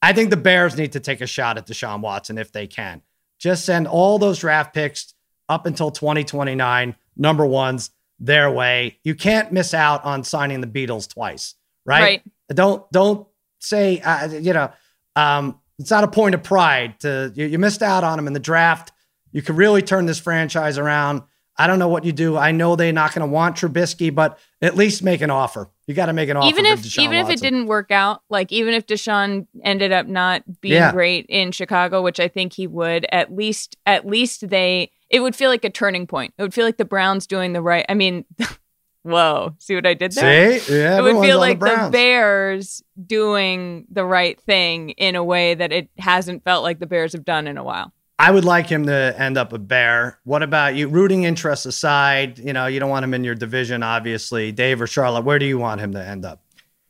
I 0.00 0.12
think 0.12 0.30
the 0.30 0.36
Bears 0.36 0.76
need 0.76 0.92
to 0.92 1.00
take 1.00 1.20
a 1.20 1.26
shot 1.26 1.58
at 1.58 1.66
Deshaun 1.66 2.00
Watson 2.00 2.38
if 2.38 2.52
they 2.52 2.66
can. 2.66 3.02
Just 3.38 3.64
send 3.64 3.86
all 3.86 4.18
those 4.18 4.38
draft 4.38 4.72
picks 4.72 5.12
up 5.48 5.66
until 5.66 5.90
2029, 5.90 6.94
number 7.16 7.44
ones, 7.44 7.90
their 8.18 8.50
way. 8.50 8.98
You 9.04 9.14
can't 9.14 9.52
miss 9.52 9.74
out 9.74 10.04
on 10.04 10.24
signing 10.24 10.60
the 10.60 10.66
Beatles 10.66 11.08
twice, 11.08 11.54
right? 11.84 12.00
Right. 12.00 12.22
Don't 12.48 12.90
don't 12.92 13.26
say 13.58 14.00
uh, 14.00 14.28
you 14.28 14.52
know 14.52 14.70
um, 15.16 15.60
it's 15.78 15.90
not 15.90 16.04
a 16.04 16.08
point 16.08 16.34
of 16.34 16.42
pride 16.42 17.00
to 17.00 17.32
you, 17.34 17.46
you 17.46 17.58
missed 17.58 17.82
out 17.82 18.04
on 18.04 18.16
them 18.16 18.26
in 18.26 18.32
the 18.32 18.40
draft. 18.40 18.92
You 19.32 19.42
could 19.42 19.56
really 19.56 19.82
turn 19.82 20.06
this 20.06 20.18
franchise 20.18 20.78
around. 20.78 21.22
I 21.56 21.66
don't 21.66 21.78
know 21.78 21.88
what 21.88 22.04
you 22.04 22.12
do. 22.12 22.36
I 22.36 22.52
know 22.52 22.76
they're 22.76 22.92
not 22.92 23.14
going 23.14 23.28
to 23.28 23.32
want 23.32 23.56
Trubisky, 23.56 24.14
but 24.14 24.38
at 24.62 24.76
least 24.76 25.02
make 25.02 25.20
an 25.20 25.30
offer. 25.30 25.68
You 25.88 25.94
got 25.94 26.06
to 26.06 26.12
make 26.12 26.28
an 26.28 26.36
offer. 26.36 26.48
even 26.48 26.66
if 26.66 26.98
even 26.98 27.16
if 27.16 27.30
it 27.30 27.40
didn't 27.40 27.64
work 27.64 27.90
out, 27.90 28.20
like 28.28 28.52
even 28.52 28.74
if 28.74 28.86
Deshaun 28.86 29.46
ended 29.64 29.90
up 29.90 30.06
not 30.06 30.42
being 30.60 30.74
Yeah. 30.74 30.92
great 30.92 31.24
in 31.30 31.50
Chicago, 31.50 32.02
which 32.02 32.20
I 32.20 32.28
think 32.28 32.52
he 32.52 32.66
would, 32.66 33.06
at 33.10 33.34
least 33.34 33.78
at 33.86 34.06
least 34.06 34.50
they 34.50 34.90
it 35.08 35.20
would 35.20 35.34
feel 35.34 35.48
like 35.48 35.64
a 35.64 35.70
turning 35.70 36.06
point. 36.06 36.34
It 36.36 36.42
would 36.42 36.52
feel 36.52 36.66
like 36.66 36.76
the 36.76 36.84
Browns 36.84 37.26
doing 37.26 37.54
the 37.54 37.62
right. 37.62 37.86
I 37.88 37.94
mean, 37.94 38.26
whoa, 39.02 39.54
see 39.58 39.74
what 39.76 39.86
I 39.86 39.94
did 39.94 40.12
there? 40.12 40.60
See, 40.60 40.76
yeah, 40.78 40.98
it 40.98 41.02
would 41.02 41.24
feel 41.24 41.38
like 41.38 41.58
the, 41.58 41.84
the, 41.84 41.90
Bears 41.90 42.82
doing 43.06 43.86
the 43.90 44.04
right 44.04 44.38
thing 44.42 44.90
in 44.90 45.16
a 45.16 45.24
way 45.24 45.54
that 45.54 45.72
it 45.72 45.88
hasn't 45.96 46.44
felt 46.44 46.64
like 46.64 46.80
the 46.80 46.86
Bears 46.86 47.14
have 47.14 47.24
done 47.24 47.46
in 47.46 47.56
a 47.56 47.64
while. 47.64 47.94
I 48.18 48.30
would 48.32 48.44
like 48.44 48.66
him 48.66 48.86
to 48.86 49.14
end 49.16 49.38
up 49.38 49.52
a 49.52 49.58
bear. 49.58 50.18
What 50.24 50.42
about 50.42 50.74
you? 50.74 50.88
Rooting 50.88 51.22
interests 51.22 51.66
aside, 51.66 52.38
you 52.38 52.52
know, 52.52 52.66
you 52.66 52.80
don't 52.80 52.90
want 52.90 53.04
him 53.04 53.14
in 53.14 53.22
your 53.22 53.36
division, 53.36 53.82
obviously. 53.84 54.50
Dave 54.50 54.82
or 54.82 54.86
Charlotte, 54.88 55.24
where 55.24 55.38
do 55.38 55.46
you 55.46 55.58
want 55.58 55.80
him 55.80 55.92
to 55.92 56.04
end 56.04 56.24
up? 56.24 56.42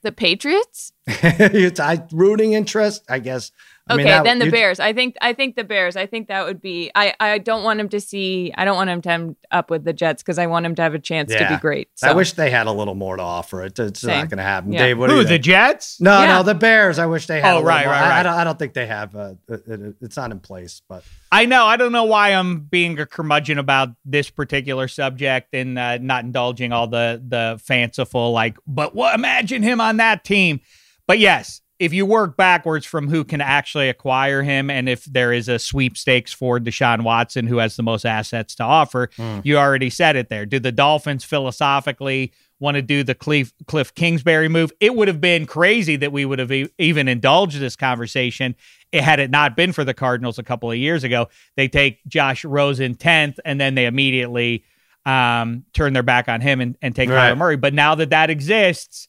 The 0.03 0.13
Patriots? 0.13 0.93
It's- 1.07 1.81
I, 1.81 2.03
rooting 2.13 2.55
interest, 2.55 3.05
I 3.11 3.19
guess. 3.19 3.53
I 3.89 3.95
Okay, 3.95 4.05
mean, 4.05 4.07
that- 4.07 4.25
then 4.25 4.39
the 4.39 4.51
Bears. 4.51 4.81
I 4.81 4.93
think 4.93 5.17
I 5.21 5.33
think 5.33 5.57
the 5.57 5.65
Bears. 5.65 5.97
I 5.97 6.07
think 6.07 6.29
that 6.29 6.45
would 6.45 6.61
be. 6.61 6.91
I 6.95 7.15
I 7.19 7.39
don't 7.39 7.63
want 7.65 7.81
him 7.81 7.89
to 7.91 8.01
see. 8.01 8.53
I 8.57 8.65
don't 8.65 8.77
want 8.77 8.91
him 8.91 9.01
to 9.03 9.11
end 9.11 9.37
up 9.51 9.71
with 9.71 9.85
the 9.85 9.93
Jets 9.93 10.23
because 10.23 10.39
I 10.39 10.47
want 10.47 10.67
him 10.67 10.75
to 10.75 10.83
have 10.83 10.95
a 10.95 10.99
chance 10.99 11.33
to 11.33 11.47
be 11.49 11.57
great. 11.57 11.89
I 12.03 12.13
wish 12.13 12.33
they 12.33 12.51
had 12.51 12.67
a 12.67 12.73
little 12.73 12.95
more 12.95 13.17
to 13.17 13.23
offer. 13.23 13.65
It, 13.65 13.79
it's 13.79 14.01
Same. 14.01 14.19
not 14.19 14.29
going 14.31 14.39
to 14.39 14.45
happen. 14.45 14.73
Yeah. 14.73 14.81
Dave, 14.81 14.99
what 14.99 15.11
Who, 15.11 15.23
the 15.23 15.29
think? 15.31 15.45
Jets? 15.45 16.01
No, 16.01 16.21
Yeah. 16.21 16.27
no, 16.37 16.43
the 16.43 16.55
Bears. 16.55 16.99
I 16.99 17.07
wish 17.07 17.27
they 17.27 17.41
had. 17.41 17.55
Oh, 17.55 17.59
a 17.61 17.63
right, 17.65 17.85
more. 17.87 17.93
right, 17.95 18.03
I- 18.03 18.07
I, 18.07 18.09
right. 18.19 18.23
don't. 18.25 18.35
I 18.35 18.45
don't 18.45 18.59
think 18.59 18.75
they 18.75 18.87
have. 18.87 19.17
Uh, 19.17 19.35
it, 19.49 19.63
it- 19.67 19.97
it's 20.03 20.17
not 20.17 20.31
in 20.33 20.41
place, 20.41 20.83
but 20.89 21.03
I 21.33 21.47
know. 21.47 21.65
I 21.67 21.77
don't 21.77 21.93
know 21.93 22.05
why 22.05 22.31
I'm 22.31 22.61
being 22.61 22.99
a 22.99 23.07
curmudgeon 23.07 23.59
about 23.59 23.91
this 24.05 24.31
particular 24.31 24.89
subject 24.89 25.55
and 25.55 25.79
uh, 25.79 25.99
not 25.99 26.25
indulging 26.25 26.73
all 26.73 26.87
the 26.89 27.23
the 27.27 27.61
fanciful 27.65 28.33
like. 28.33 28.57
But 28.67 28.95
what? 28.95 29.15
Imagine 29.15 29.63
him 29.63 29.81
on 29.81 29.97
that 29.99 30.25
team. 30.25 30.61
But 31.07 31.19
yes, 31.19 31.63
if 31.79 31.93
you 31.93 32.05
work 32.05 32.37
backwards 32.37 32.85
from 32.85 33.09
who 33.09 33.25
can 33.25 33.41
actually 33.41 33.89
acquire 33.89 34.43
him, 34.43 34.69
and 34.71 34.89
if 34.89 35.05
there 35.05 35.33
is 35.33 35.49
a 35.49 35.59
sweepstakes 35.59 36.33
for 36.33 36.59
Deshaun 36.59 37.03
Watson, 37.03 37.47
who 37.47 37.59
has 37.59 37.77
the 37.77 37.83
most 37.85 38.05
assets 38.05 38.55
to 38.57 38.65
offer, 38.65 39.11
Hmm. 39.17 39.41
you 39.45 39.57
already 39.59 39.89
said 39.91 40.17
it 40.17 40.29
there. 40.29 40.45
Do 40.47 40.59
the 40.59 40.73
Dolphins 40.73 41.25
philosophically 41.25 42.33
want 42.61 42.75
to 42.75 42.83
do 42.83 43.05
the 43.05 43.15
Cliff, 43.15 43.53
Cliff 43.67 43.95
Kingsbury 43.95 44.49
move? 44.49 44.73
It 44.81 44.97
would 44.97 45.07
have 45.09 45.21
been 45.21 45.47
crazy 45.47 45.95
that 45.97 46.11
we 46.11 46.25
would 46.25 46.39
have 46.41 46.51
e- 46.51 46.69
even 46.79 47.07
indulged 47.09 47.59
this 47.61 47.77
conversation 47.77 48.57
it 48.91 49.03
had 49.05 49.21
it 49.21 49.31
not 49.31 49.55
been 49.55 49.71
for 49.73 49.85
the 49.85 49.93
Cardinals 49.93 50.39
a 50.39 50.43
couple 50.43 50.71
of 50.71 50.79
years 50.79 51.05
ago. 51.05 51.29
They 51.57 51.69
take 51.69 52.01
Josh 52.09 52.43
Rosen 52.43 52.95
10th, 52.95 53.39
and 53.45 53.61
then 53.61 53.75
they 53.75 53.85
immediately 53.85 54.65
um, 55.05 55.65
turn 55.75 55.93
their 55.93 56.03
back 56.03 56.27
on 56.29 56.41
him 56.41 56.61
and, 56.63 56.75
and 56.81 56.97
take 56.97 57.11
Right. 57.11 57.33
Kyler 57.33 57.37
Murray. 57.37 57.57
But 57.59 57.75
now 57.75 57.95
that 57.97 58.09
that 58.11 58.31
exists, 58.31 59.09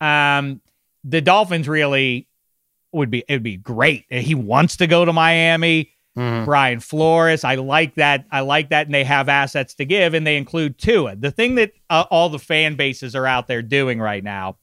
um, 0.00 0.60
the 1.04 1.20
Dolphins 1.20 1.68
really 1.68 2.28
would 2.92 3.10
be 3.10 3.24
it 3.28 3.32
would 3.34 3.42
be 3.42 3.56
great. 3.56 4.04
He 4.10 4.34
wants 4.34 4.76
to 4.78 4.86
go 4.86 5.04
to 5.04 5.12
Miami. 5.12 5.92
Brian 6.44 6.80
Flores, 6.80 7.44
I 7.44 7.54
like 7.54 7.94
that. 7.94 8.24
I 8.32 8.40
like 8.40 8.70
that, 8.70 8.86
and 8.86 8.94
they 8.94 9.04
have 9.04 9.28
assets 9.28 9.74
to 9.74 9.84
give, 9.84 10.14
and 10.14 10.26
they 10.26 10.36
include 10.36 10.76
Tua. 10.76 11.14
The 11.14 11.30
thing 11.30 11.54
that 11.56 11.70
uh, 11.90 12.06
all 12.10 12.28
the 12.28 12.40
fan 12.40 12.74
bases 12.74 13.14
are 13.14 13.24
out 13.24 13.46
there 13.46 13.62
doing 13.62 14.00
right 14.00 14.24
now 14.24 14.56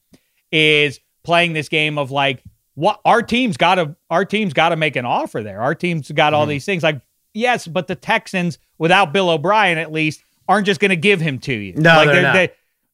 is 0.52 1.00
playing 1.22 1.54
this 1.54 1.70
game 1.70 1.96
of 1.96 2.10
like, 2.10 2.42
what 2.74 3.00
our 3.06 3.22
team's 3.22 3.56
got 3.56 3.76
to 3.76 3.96
our 4.10 4.26
team's 4.26 4.52
got 4.52 4.68
to 4.68 4.76
make 4.76 4.96
an 4.96 5.06
offer 5.06 5.42
there. 5.42 5.62
Our 5.62 5.74
team's 5.74 6.10
got 6.10 6.34
all 6.34 6.44
these 6.44 6.66
things. 6.66 6.82
Like, 6.82 7.00
yes, 7.32 7.66
but 7.66 7.86
the 7.86 7.94
Texans, 7.96 8.58
without 8.76 9.14
Bill 9.14 9.30
O'Brien, 9.30 9.78
at 9.78 9.90
least, 9.90 10.22
aren't 10.46 10.66
just 10.66 10.78
going 10.78 10.90
to 10.90 10.96
give 10.96 11.22
him 11.22 11.38
to 11.38 11.54
you. 11.54 11.72
No, 11.74 11.96
like 11.96 12.08
they're 12.08 12.20
not. 12.22 12.34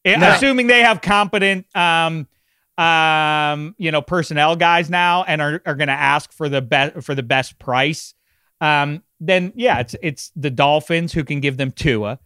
They, 0.04 0.16
No. 0.16 0.30
assuming 0.30 0.68
they 0.68 0.82
have 0.82 1.00
competent 1.00 1.66
um 1.74 2.28
um 2.82 3.74
you 3.78 3.90
know 3.90 4.02
personnel 4.02 4.56
guys 4.56 4.90
now 4.90 5.22
and 5.24 5.40
are, 5.40 5.62
are 5.66 5.74
going 5.74 5.88
to 5.88 5.92
ask 5.92 6.32
for 6.32 6.48
the 6.48 6.60
best 6.62 7.02
for 7.04 7.14
the 7.14 7.22
best 7.22 7.58
price 7.58 8.14
um 8.60 9.02
then 9.20 9.52
yeah 9.54 9.78
it's 9.80 9.94
it's 10.02 10.32
the 10.36 10.50
dolphins 10.50 11.12
who 11.12 11.24
can 11.24 11.40
give 11.40 11.56
them 11.56 11.70
Tua 11.70 12.18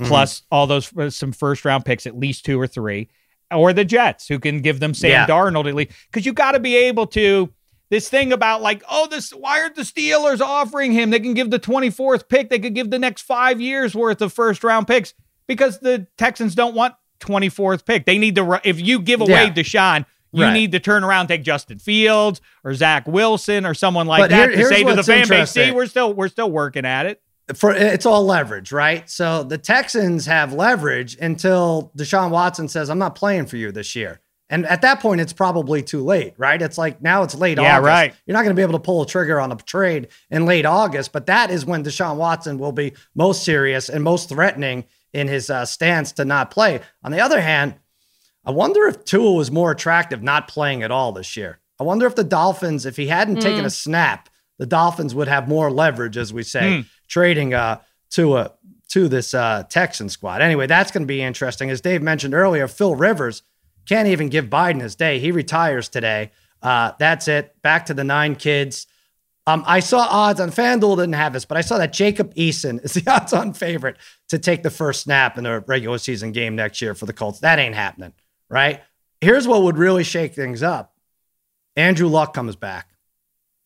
Mm-hmm. 0.00 0.10
plus 0.10 0.42
all 0.52 0.68
those 0.68 0.96
uh, 0.96 1.10
some 1.10 1.32
first 1.32 1.64
round 1.64 1.84
picks 1.84 2.06
at 2.06 2.16
least 2.16 2.44
two 2.44 2.60
or 2.60 2.68
three 2.68 3.08
or 3.50 3.72
the 3.72 3.84
jets 3.84 4.28
who 4.28 4.38
can 4.38 4.60
give 4.60 4.78
them 4.78 4.94
sam 4.94 5.10
Yeah. 5.10 5.26
darnold 5.26 5.68
at 5.68 5.74
least 5.74 5.90
because 6.08 6.24
you 6.24 6.32
got 6.32 6.52
to 6.52 6.60
be 6.60 6.76
able 6.76 7.08
to 7.08 7.52
this 7.90 8.08
thing 8.08 8.32
about 8.32 8.62
like 8.62 8.84
oh 8.88 9.08
this 9.08 9.30
why 9.32 9.60
aren't 9.60 9.74
the 9.74 9.82
steelers 9.82 10.40
offering 10.40 10.92
him 10.92 11.10
they 11.10 11.18
can 11.18 11.34
give 11.34 11.50
the 11.50 11.58
24th 11.58 12.28
pick 12.28 12.48
they 12.48 12.60
could 12.60 12.76
give 12.76 12.90
the 12.90 12.98
next 13.00 13.22
five 13.22 13.60
years 13.60 13.92
worth 13.92 14.22
of 14.22 14.32
first 14.32 14.62
round 14.62 14.86
picks 14.86 15.14
because 15.48 15.80
the 15.80 16.06
texans 16.16 16.54
don't 16.54 16.76
want 16.76 16.94
24th 17.20 17.84
pick 17.84 18.04
they 18.06 18.18
need 18.18 18.34
to 18.36 18.60
if 18.64 18.80
you 18.80 19.00
give 19.00 19.20
away 19.20 19.44
Yeah. 19.44 19.50
deshaun 19.52 20.04
you 20.32 20.44
Right. 20.44 20.52
need 20.52 20.72
to 20.72 20.78
turn 20.80 21.04
around 21.04 21.26
take 21.28 21.42
justin 21.42 21.78
fields 21.78 22.40
or 22.64 22.74
zach 22.74 23.06
wilson 23.06 23.64
or 23.66 23.74
someone 23.74 24.06
like 24.06 24.20
But 24.22 24.30
that 24.30 24.50
here- 24.50 24.58
to 24.58 24.64
say 24.66 24.84
to 24.84 24.94
the 24.94 25.02
fan 25.02 25.26
base 25.28 25.50
see 25.50 25.70
we're 25.70 25.86
still 25.86 26.12
we're 26.14 26.28
still 26.28 26.50
working 26.50 26.84
at 26.84 27.06
it 27.06 27.20
for 27.54 27.72
it's 27.72 28.04
all 28.04 28.26
leverage, 28.26 28.72
right? 28.72 29.08
So 29.08 29.42
the 29.42 29.56
Texans 29.56 30.26
have 30.26 30.52
leverage 30.52 31.16
until 31.18 31.90
Deshaun 31.96 32.28
Watson 32.28 32.68
says, 32.68 32.90
"I'm 32.90 32.98
not 32.98 33.14
playing 33.14 33.46
for 33.46 33.56
you 33.56 33.72
this 33.72 33.96
year." 33.96 34.20
And 34.50 34.66
at 34.66 34.82
that 34.82 35.00
point, 35.00 35.22
it's 35.22 35.32
probably 35.32 35.80
too 35.82 36.04
late, 36.04 36.34
right? 36.36 36.60
It's 36.60 36.76
like 36.76 37.00
now 37.00 37.22
it's 37.22 37.34
late 37.34 37.56
Yeah, 37.56 37.78
August. 37.78 37.86
right. 37.88 38.14
You're 38.26 38.34
not 38.34 38.42
going 38.42 38.54
to 38.54 38.54
be 38.54 38.60
able 38.60 38.74
to 38.74 38.78
pull 38.84 39.00
a 39.00 39.06
trigger 39.06 39.40
on 39.40 39.50
a 39.50 39.56
trade 39.56 40.08
in 40.30 40.44
late 40.44 40.66
August, 40.66 41.10
but 41.10 41.24
that 41.24 41.50
is 41.50 41.64
when 41.64 41.82
Deshaun 41.82 42.16
Watson 42.16 42.58
will 42.58 42.72
be 42.72 42.92
most 43.14 43.44
serious 43.44 43.88
and 43.88 44.04
most 44.04 44.28
threatening 44.28 44.84
in 45.12 45.28
his 45.28 45.50
uh, 45.50 45.64
stance 45.64 46.12
to 46.12 46.24
not 46.24 46.50
play. 46.50 46.80
On 47.02 47.12
the 47.12 47.20
other 47.20 47.40
hand, 47.40 47.74
I 48.44 48.50
wonder 48.50 48.86
if 48.86 49.04
Tua 49.04 49.32
was 49.32 49.50
more 49.50 49.70
attractive 49.70 50.22
not 50.22 50.48
playing 50.48 50.82
at 50.82 50.90
all 50.90 51.12
this 51.12 51.36
year. 51.36 51.60
I 51.80 51.84
wonder 51.84 52.06
if 52.06 52.14
the 52.14 52.24
Dolphins, 52.24 52.86
if 52.86 52.96
he 52.96 53.06
hadn't 53.06 53.40
taken 53.40 53.64
a 53.64 53.70
snap, 53.70 54.28
the 54.58 54.66
Dolphins 54.66 55.14
would 55.14 55.28
have 55.28 55.48
more 55.48 55.70
leverage, 55.70 56.16
as 56.16 56.32
we 56.32 56.42
say, 56.42 56.84
trading 57.08 57.54
uh, 57.54 57.80
Tua 58.10 58.52
to 58.88 59.08
this 59.08 59.34
uh, 59.34 59.64
Texan 59.68 60.08
squad. 60.08 60.40
Anyway, 60.42 60.66
that's 60.66 60.90
going 60.90 61.02
to 61.02 61.06
be 61.06 61.22
interesting. 61.22 61.70
As 61.70 61.80
Dave 61.80 62.02
mentioned 62.02 62.34
earlier, 62.34 62.66
Phil 62.66 62.94
Rivers 62.96 63.42
can't 63.86 64.08
even 64.08 64.28
give 64.28 64.46
Biden 64.46 64.80
his 64.80 64.96
day. 64.96 65.18
He 65.18 65.30
retires 65.30 65.88
today. 65.88 66.32
Uh, 66.62 66.92
that's 66.98 67.28
it. 67.28 67.54
Back 67.62 67.86
to 67.86 67.94
the 67.94 68.04
nine 68.04 68.34
kids. 68.34 68.86
Um, 69.46 69.62
I 69.66 69.80
saw 69.80 70.00
odds 70.00 70.40
on 70.40 70.50
FanDuel 70.50 70.96
didn't 70.96 71.14
have 71.14 71.32
this, 71.32 71.44
but 71.44 71.56
I 71.56 71.62
saw 71.62 71.78
that 71.78 71.92
Jacob 71.92 72.34
Eason 72.34 72.84
is 72.84 72.92
the 72.94 73.10
odds-on 73.10 73.54
favorite 73.54 73.96
to 74.28 74.38
take 74.38 74.62
the 74.62 74.70
first 74.70 75.02
snap 75.02 75.38
in 75.38 75.46
a 75.46 75.60
regular 75.60 75.98
season 75.98 76.32
game 76.32 76.54
next 76.56 76.80
year 76.82 76.94
for 76.94 77.06
the 77.06 77.12
Colts. 77.12 77.40
That 77.40 77.58
ain't 77.58 77.74
happening, 77.74 78.12
right? 78.50 78.82
Here's 79.20 79.48
what 79.48 79.62
would 79.62 79.78
really 79.78 80.04
shake 80.04 80.34
things 80.34 80.62
up: 80.62 80.94
Andrew 81.76 82.08
Luck 82.08 82.34
comes 82.34 82.56
back. 82.56 82.88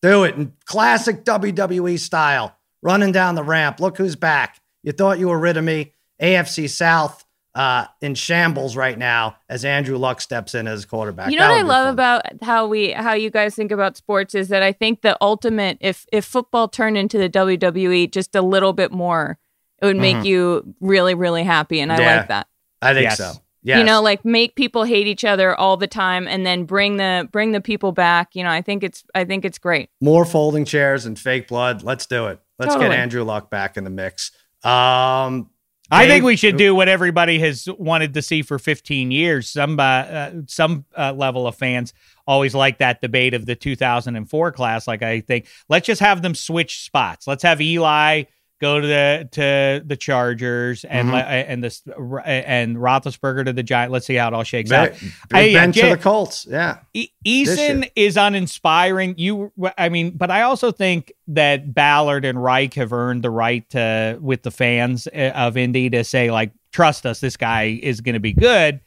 Do 0.01 0.23
it 0.23 0.35
in 0.35 0.53
classic 0.65 1.23
WWE 1.23 1.97
style, 1.99 2.55
running 2.81 3.11
down 3.11 3.35
the 3.35 3.43
ramp. 3.43 3.79
Look 3.79 3.97
who's 3.97 4.15
back. 4.15 4.59
You 4.83 4.91
thought 4.91 5.19
you 5.19 5.29
were 5.29 5.39
rid 5.39 5.57
of 5.57 5.63
me. 5.63 5.93
AFC 6.21 6.69
South 6.69 7.23
uh, 7.55 7.85
in 8.01 8.15
shambles 8.15 8.75
right 8.75 8.97
now 8.97 9.37
as 9.47 9.63
Andrew 9.63 9.97
Luck 9.97 10.19
steps 10.21 10.55
in 10.55 10.67
as 10.67 10.85
quarterback. 10.85 11.31
You 11.31 11.37
know 11.37 11.47
That 11.47 11.51
what 11.51 11.59
I 11.59 11.61
love 11.83 11.85
fun. 11.85 11.93
about 11.93 12.25
how 12.43 12.67
we 12.67 12.91
how 12.91 13.13
you 13.13 13.29
guys 13.29 13.55
think 13.55 13.71
about 13.71 13.95
sports 13.95 14.35
is 14.35 14.49
that 14.49 14.63
I 14.63 14.71
think 14.73 15.01
the 15.01 15.17
ultimate 15.21 15.77
if 15.79 16.05
if 16.11 16.25
football 16.25 16.67
turned 16.67 16.97
into 16.97 17.17
the 17.17 17.29
WWE 17.29 18.11
just 18.11 18.35
a 18.35 18.41
little 18.41 18.73
bit 18.73 18.91
more, 18.91 19.37
it 19.83 19.85
would 19.85 19.97
make 19.97 20.23
you 20.25 20.73
really 20.79 21.13
really 21.13 21.43
happy, 21.43 21.79
and 21.81 21.91
I 21.91 21.95
Mm-hmm. 21.97 22.03
Yeah. 22.05 22.17
like 22.17 22.27
that. 22.29 22.47
I 22.81 22.93
think 22.93 23.03
Yes. 23.03 23.17
so. 23.17 23.33
Yes. 23.65 23.77
You 23.77 23.85
know, 23.85 24.01
like 24.01 24.25
make 24.25 24.55
people 24.55 24.83
hate 24.83 25.07
each 25.07 25.23
other 25.23 25.55
all 25.55 25.77
the 25.77 25.87
time, 25.87 26.27
and 26.27 26.45
then 26.45 26.65
bring 26.65 26.97
the 26.97 27.29
bring 27.31 27.51
the 27.53 27.61
people 27.61 27.91
back. 27.93 28.35
You 28.35 28.43
know, 28.43 28.49
I 28.49 28.61
think 28.61 28.83
it's 28.83 29.03
I 29.15 29.23
think 29.23 29.45
it's 29.45 29.57
great. 29.57 29.89
more 30.01 30.25
folding 30.25 30.65
chairs 30.65 31.05
and 31.05 31.17
fake 31.17 31.47
blood. 31.47 31.81
Let's 31.83 32.05
do 32.05 32.27
it. 32.27 32.39
Let's 32.59 32.73
Totally. 32.73 32.91
get 32.91 32.99
Andrew 32.99 33.23
Luck 33.23 33.49
back 33.49 33.77
in 33.77 33.83
the 33.85 33.89
mix. 33.89 34.31
Um, 34.63 35.49
I 35.91 36.07
think 36.07 36.23
we 36.23 36.35
should 36.35 36.57
do 36.57 36.73
what 36.73 36.87
everybody 36.89 37.37
has 37.39 37.67
wanted 37.77 38.13
to 38.15 38.21
see 38.21 38.41
for 38.41 38.57
15 38.57 39.11
years. 39.11 39.49
Some 39.49 39.79
uh, 39.79 39.83
uh, 39.83 40.31
some 40.47 40.85
uh, 40.97 41.13
level 41.13 41.45
of 41.45 41.55
fans 41.55 41.93
always 42.25 42.55
like 42.55 42.79
that 42.79 43.01
debate 43.01 43.33
of 43.33 43.45
the 43.45 43.55
2004 43.55 44.51
class. 44.53 44.87
Like 44.87 45.03
I 45.03 45.19
think, 45.21 45.45
let's 45.69 45.85
just 45.85 46.01
have 46.01 46.21
them 46.21 46.35
switch 46.35 46.83
spots. 46.83 47.27
Let's 47.27 47.43
have 47.43 47.61
Eli 47.61 48.23
go 48.63 48.79
to 48.79 48.87
the 48.87 49.29
to 49.33 49.83
the 49.85 49.95
Chargers 49.97 50.83
and 50.85 51.09
Mhm. 51.09 51.11
le- 51.13 51.19
and 51.19 51.63
this 51.63 51.81
and 52.25 52.77
Roethlisberger 52.77 53.45
to 53.45 53.53
the 53.53 53.61
Giants. 53.63 53.91
Let's 53.91 54.05
see 54.07 54.15
how 54.15 54.29
it 54.29 54.33
all 54.33 54.43
shakes 54.43 54.71
out. 54.71 54.91
Ben 55.29 55.71
to 55.73 55.89
the 55.89 55.97
Colts. 55.97 56.47
Yeah. 56.49 56.77
E- 56.93 57.09
Eason 57.25 57.89
is 57.95 58.17
uninspiring. 58.17 59.15
You, 59.17 59.51
I 59.77 59.89
mean, 59.89 60.11
but 60.11 60.31
I 60.31 60.41
also 60.43 60.71
think 60.71 61.11
that 61.27 61.73
Ballard 61.73 62.25
and 62.25 62.41
Reich 62.41 62.73
have 62.75 62.93
earned 62.93 63.23
the 63.23 63.29
right 63.29 63.69
to, 63.71 64.17
with 64.21 64.43
the 64.43 64.51
fans 64.51 65.07
uh, 65.07 65.31
of 65.35 65.57
Indy, 65.57 65.89
to 65.91 66.03
say 66.03 66.31
like, 66.31 66.51
trust 66.71 67.05
us, 67.05 67.19
this 67.19 67.37
guy 67.37 67.79
is 67.83 68.01
going 68.01 68.13
to 68.13 68.19
be 68.19 68.33
good, 68.33 68.79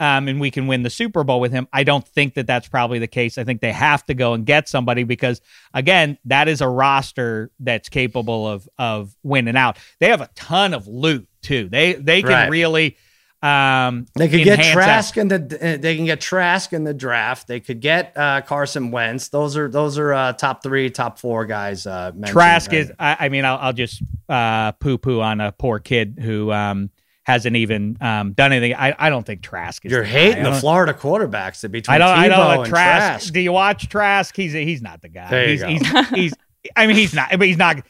um, 0.00 0.28
and 0.28 0.40
we 0.40 0.50
can 0.50 0.66
win 0.66 0.82
the 0.82 0.90
Super 0.90 1.24
Bowl 1.24 1.40
with 1.40 1.52
him. 1.52 1.66
I 1.72 1.84
don't 1.84 2.06
think 2.06 2.34
that 2.34 2.46
that's 2.46 2.68
probably 2.68 2.98
the 2.98 3.06
case. 3.08 3.38
I 3.38 3.44
think 3.44 3.60
they 3.60 3.72
have 3.72 4.04
to 4.06 4.14
go 4.14 4.34
and 4.34 4.46
get 4.46 4.68
somebody 4.68 5.04
because, 5.04 5.40
again, 5.74 6.18
that 6.26 6.48
is 6.48 6.60
a 6.60 6.68
roster 6.68 7.50
that's 7.60 7.88
capable 7.88 8.46
of 8.46 8.68
of 8.78 9.14
winning 9.22 9.56
out. 9.56 9.78
They 10.00 10.08
have 10.08 10.20
a 10.20 10.30
ton 10.34 10.74
of 10.74 10.86
loot 10.86 11.28
too. 11.42 11.68
They 11.68 11.94
they 11.94 12.22
can 12.22 12.30
Right. 12.30 12.50
really. 12.50 12.96
Um, 13.40 14.06
They 14.16 14.26
could 14.28 14.42
get 14.42 14.58
enhance 14.58 14.74
that. 14.74 14.84
Trask 14.84 15.16
in 15.16 15.28
the. 15.28 15.36
uh, 15.36 15.76
They 15.80 15.94
can 15.94 16.04
get 16.06 16.20
Trask 16.20 16.72
in 16.72 16.82
the 16.82 16.92
draft. 16.92 17.46
They 17.46 17.60
could 17.60 17.80
get 17.80 18.12
uh, 18.16 18.40
Carson 18.40 18.90
Wentz. 18.90 19.28
Those 19.28 19.56
are 19.56 19.68
those 19.68 19.96
are 19.96 20.12
uh, 20.12 20.32
top 20.32 20.62
three, 20.62 20.90
top 20.90 21.20
four 21.20 21.46
guys. 21.46 21.86
Uh, 21.86 22.10
Trask 22.26 22.72
right? 22.72 22.80
is. 22.80 22.92
I, 22.98 23.16
I 23.20 23.28
mean, 23.28 23.44
I'll, 23.44 23.58
I'll 23.58 23.72
just 23.72 24.02
uh, 24.28 24.72
poo 24.72 24.98
poo 24.98 25.20
on 25.20 25.40
a 25.40 25.52
poor 25.52 25.78
kid 25.78 26.18
who 26.20 26.50
um, 26.50 26.90
hasn't 27.28 27.54
even 27.56 27.96
um, 28.00 28.32
done 28.32 28.52
anything. 28.52 28.74
I, 28.74 28.94
I 28.98 29.10
don't 29.10 29.24
think 29.24 29.42
Trask 29.42 29.84
is. 29.84 29.92
You're 29.92 30.00
the 30.02 30.06
guy. 30.06 30.12
hating 30.12 30.40
I 30.40 30.42
the 30.44 30.50
don't- 30.50 30.60
Florida 30.60 30.94
quarterbacks 30.94 31.60
to 31.60 31.68
between 31.68 31.94
I 31.94 31.98
don't. 31.98 32.08
Tebow 32.16 32.20
I 32.22 32.28
don't. 32.28 32.58
and 32.60 32.66
Trask, 32.66 33.06
Trask. 33.20 33.32
Do 33.34 33.40
you 33.40 33.52
watch 33.52 33.88
Trask? 33.88 34.34
He's 34.34 34.52
he's 34.54 34.80
not 34.82 35.02
the 35.02 35.10
guy. 35.10 35.28
There 35.30 35.44
you 35.50 35.64
he's, 35.66 35.82
go. 35.92 36.02
he's 36.02 36.08
he's. 36.14 36.32
I 36.74 36.86
mean, 36.86 36.96
he's 36.96 37.14
not. 37.14 37.30
But 37.30 37.46
he's 37.46 37.58
not. 37.58 37.84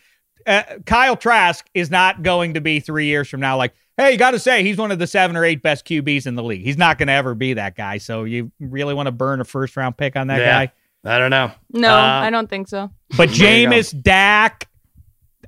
Uh, 0.47 0.63
Kyle 0.87 1.17
Trask 1.17 1.65
is 1.73 1.91
not 1.91 2.23
going 2.23 2.55
to 2.55 2.61
be 2.61 2.81
three 2.81 3.07
years 3.07 3.29
from 3.29 3.39
now. 3.41 3.57
Like, 3.57 3.75
hey, 3.97 4.13
you 4.13 4.19
got 4.19 4.33
to 4.33 4.39
say 4.39 4.63
he's 4.65 4.77
one 4.77 4.91
of 4.91 4.99
the 4.99 5.07
seven 5.07 5.37
or 5.37 5.45
eight 5.45 5.63
best 5.63 5.87
QBs 5.87 6.27
in 6.27 6.35
the 6.35 6.43
league. 6.43 6.63
He's 6.65 6.79
not 6.79 6.99
going 6.99 7.07
to 7.09 7.13
ever 7.15 7.35
be 7.35 7.55
that 7.55 7.77
guy. 7.77 7.99
So 7.99 8.25
you 8.25 8.51
really 8.59 8.95
want 8.95 9.07
to 9.07 9.13
burn 9.13 9.41
a 9.41 9.45
first 9.45 9.77
round 9.77 9.97
pick 9.97 10.17
on 10.17 10.27
that 10.29 10.41
Yeah. 10.41 10.67
guy? 10.67 10.73
I 11.05 11.19
don't 11.19 11.31
know. 11.31 11.53
No, 11.73 11.91
Uh, 11.95 12.01
I 12.25 12.31
don't 12.31 12.51
think 12.51 12.67
so. 12.67 12.91
But 13.17 13.29
There 13.33 13.59
you. 13.61 13.69
Jameis, 13.69 14.03
Dak, 14.03 14.69